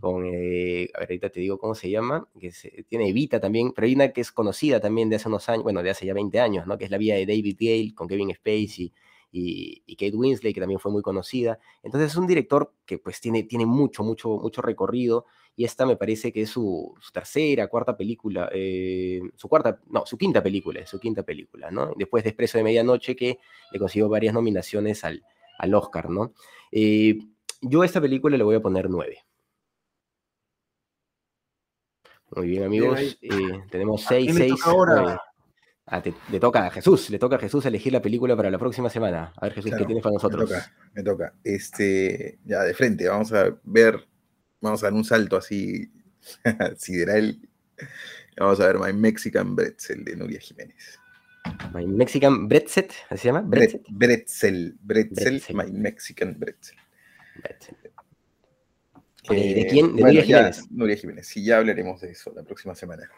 con, 0.00 0.24
eh, 0.24 0.88
ahorita 0.94 1.28
te 1.28 1.40
digo 1.40 1.58
cómo 1.58 1.74
se 1.74 1.90
llama, 1.90 2.28
que 2.40 2.52
se, 2.52 2.84
tiene 2.88 3.08
Evita 3.08 3.40
también, 3.40 3.72
pero 3.72 3.86
hay 3.86 3.94
una 3.94 4.12
que 4.12 4.20
es 4.20 4.30
conocida 4.30 4.80
también 4.80 5.10
de 5.10 5.16
hace 5.16 5.28
unos 5.28 5.48
años, 5.48 5.64
bueno, 5.64 5.82
de 5.82 5.90
hace 5.90 6.06
ya 6.06 6.14
20 6.14 6.38
años, 6.40 6.66
¿no? 6.68 6.78
Que 6.78 6.84
es 6.84 6.90
La 6.92 6.98
Vía 6.98 7.16
de 7.16 7.26
David 7.26 7.56
Gale 7.58 7.94
con 7.96 8.06
Kevin 8.06 8.32
Spacey 8.32 8.92
y, 9.30 9.82
y, 9.86 9.96
Kate 9.96 10.16
Winslet, 10.16 10.54
que 10.54 10.60
también 10.60 10.80
fue 10.80 10.90
muy 10.90 11.02
conocida. 11.02 11.58
Entonces 11.82 12.12
es 12.12 12.16
un 12.16 12.26
director 12.26 12.72
que 12.86 12.98
pues 12.98 13.20
tiene, 13.20 13.42
tiene 13.42 13.66
mucho, 13.66 14.02
mucho, 14.02 14.30
mucho 14.30 14.62
recorrido 14.62 15.26
y 15.56 15.64
esta 15.64 15.86
me 15.86 15.96
parece 15.96 16.32
que 16.32 16.42
es 16.42 16.50
su, 16.50 16.94
su 17.00 17.12
tercera, 17.12 17.66
cuarta 17.68 17.96
película, 17.96 18.48
eh, 18.52 19.20
su 19.34 19.48
cuarta, 19.48 19.80
no, 19.88 20.06
su 20.06 20.16
quinta 20.16 20.42
película, 20.42 20.86
su 20.86 21.00
quinta 21.00 21.24
película, 21.24 21.70
¿no? 21.70 21.92
Después 21.96 22.22
de 22.24 22.30
Expreso 22.30 22.58
de 22.58 22.64
Medianoche 22.64 23.16
que 23.16 23.38
le 23.72 23.78
consiguió 23.78 24.08
varias 24.08 24.34
nominaciones 24.34 25.04
al, 25.04 25.24
al 25.58 25.74
Oscar, 25.74 26.10
¿no? 26.10 26.32
Eh, 26.70 27.18
yo 27.60 27.82
a 27.82 27.86
esta 27.86 28.00
película 28.00 28.36
le 28.36 28.44
voy 28.44 28.56
a 28.56 28.62
poner 28.62 28.88
nueve. 28.88 29.24
Muy 32.36 32.48
bien, 32.48 32.62
amigos. 32.62 33.18
Eh, 33.20 33.64
tenemos 33.70 34.02
seis, 34.02 34.34
seis. 34.34 34.60
Ahora? 34.64 35.20
Ah, 35.90 36.02
te, 36.02 36.12
toca 36.38 36.66
a 36.66 36.70
Jesús, 36.70 37.08
le 37.08 37.18
toca 37.18 37.36
a 37.36 37.38
Jesús 37.38 37.64
elegir 37.64 37.92
la 37.92 38.02
película 38.02 38.36
para 38.36 38.50
la 38.50 38.58
próxima 38.58 38.90
semana. 38.90 39.32
A 39.36 39.46
ver, 39.46 39.54
Jesús, 39.54 39.72
¿qué 39.76 39.84
tienes 39.84 40.02
para 40.02 40.12
nosotros? 40.14 40.50
Me 40.50 40.56
toca, 40.56 40.72
me 40.94 41.02
toca. 41.02 41.34
Este, 41.42 42.38
ya 42.44 42.62
de 42.62 42.74
frente, 42.74 43.08
vamos 43.08 43.32
a 43.32 43.56
ver, 43.64 44.06
vamos 44.60 44.82
a 44.82 44.86
dar 44.86 44.92
un 44.92 45.04
salto 45.04 45.36
así 45.36 45.90
sideral. 46.76 47.40
Vamos 48.36 48.60
a 48.60 48.66
ver 48.66 48.78
My 48.78 48.92
Mexican 48.92 49.56
Bretzel 49.56 50.04
de 50.04 50.16
Nuria 50.16 50.40
Jiménez. 50.40 50.98
My 51.72 51.86
Mexican 51.86 52.48
Bretzel, 52.48 52.88
¿se 53.10 53.16
llama? 53.16 53.40
Bretzel. 53.40 53.82
Bretzel, 53.88 54.76
Bretzel, 54.80 55.42
My 55.54 55.72
Mexican 55.72 56.38
Bretzel. 56.38 56.76
Bretzel. 57.42 57.76
Eh, 59.30 59.54
¿De 59.54 59.66
quién? 59.66 59.96
De 59.96 60.02
bueno, 60.02 60.06
Nuria 60.06 60.22
Jiménez. 60.22 60.56
Ya, 60.58 60.66
Nuria 60.70 60.96
Jiménez. 60.96 61.26
Sí, 61.26 61.44
ya 61.44 61.58
hablaremos 61.58 62.00
de 62.00 62.10
eso 62.10 62.32
la 62.34 62.42
próxima 62.42 62.74
semana. 62.74 63.08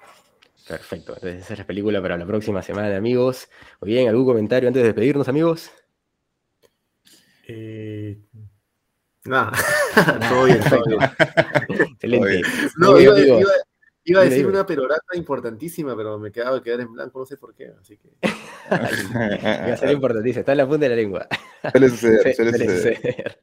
Perfecto. 0.71 1.15
Entonces 1.15 1.43
esa 1.43 1.55
es 1.55 1.59
la 1.59 1.67
película 1.67 2.01
para 2.01 2.17
la 2.17 2.25
próxima 2.25 2.63
semana, 2.63 2.97
amigos. 2.97 3.49
Muy 3.81 3.91
bien, 3.91 4.09
¿algún 4.09 4.25
comentario 4.25 4.69
antes 4.69 4.83
de 4.83 4.89
despedirnos, 4.89 5.29
amigos? 5.29 5.71
Eh... 7.49 8.21
Nada. 9.25 9.53
todo 10.29 10.45
bien, 10.45 10.61
todo 10.61 10.83
bien. 10.87 11.01
Excelente. 11.93 12.43
No, 12.77 13.01
iba, 13.01 13.19
iba, 13.19 13.51
iba, 14.05 14.21
a 14.21 14.25
decir 14.25 14.47
una 14.47 14.67
perorata 14.67 15.17
importantísima, 15.17 15.97
pero 15.97 16.19
me 16.19 16.31
quedaba 16.31 16.59
a 16.59 16.63
quedar 16.63 16.81
en 16.81 16.93
blanco, 16.93 17.21
no 17.21 17.27
sé 17.27 17.37
por 17.37 17.55
qué, 17.55 17.73
así 17.81 17.97
que. 17.97 18.11
iba 18.71 19.73
a 19.73 19.77
ser 19.77 19.93
importantísima, 19.93 20.41
está 20.41 20.53
en 20.53 20.59
la 20.59 20.69
punta 20.69 20.85
de 20.85 20.89
la 20.91 20.97
lengua. 20.97 21.27
Suele 21.73 21.89
suceder, 21.91 22.35
suele 22.37 22.53
suceder. 22.53 23.43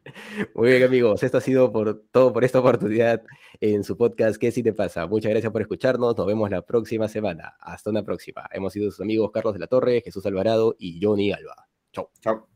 Muy 0.55 0.70
bien, 0.70 0.84
amigos. 0.84 1.22
Esto 1.22 1.38
ha 1.38 1.41
sido 1.41 1.72
por 1.72 2.01
todo 2.12 2.34
por 2.34 2.43
esta 2.43 2.60
oportunidad 2.60 3.22
en 3.62 3.84
su 3.84 3.95
podcast 3.95 4.39
¿Qué 4.39 4.51
si 4.51 4.64
te 4.64 4.74
pasa? 4.74 5.05
Muchas 5.05 5.30
gracias 5.30 5.51
por 5.51 5.62
escucharnos. 5.62 6.18
Nos 6.18 6.26
vemos 6.26 6.49
la 6.49 6.64
próxima 6.64 7.08
semana. 7.08 7.55
Hasta 7.60 7.91
una 7.91 8.03
próxima. 8.03 8.47
Hemos 8.51 8.74
sido 8.74 8.89
sus 8.89 9.01
amigos 9.01 9.30
Carlos 9.32 9.53
de 9.53 9.60
la 9.60 9.68
Torre, 9.68 10.01
Jesús 10.01 10.26
Alvarado 10.26 10.76
y 10.80 10.99
Johnny 10.99 11.32
Alba. 11.32 11.68
Chau. 11.91 12.10
Chao. 12.20 12.47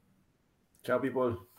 Chao, 0.83 0.99
people. 0.99 1.50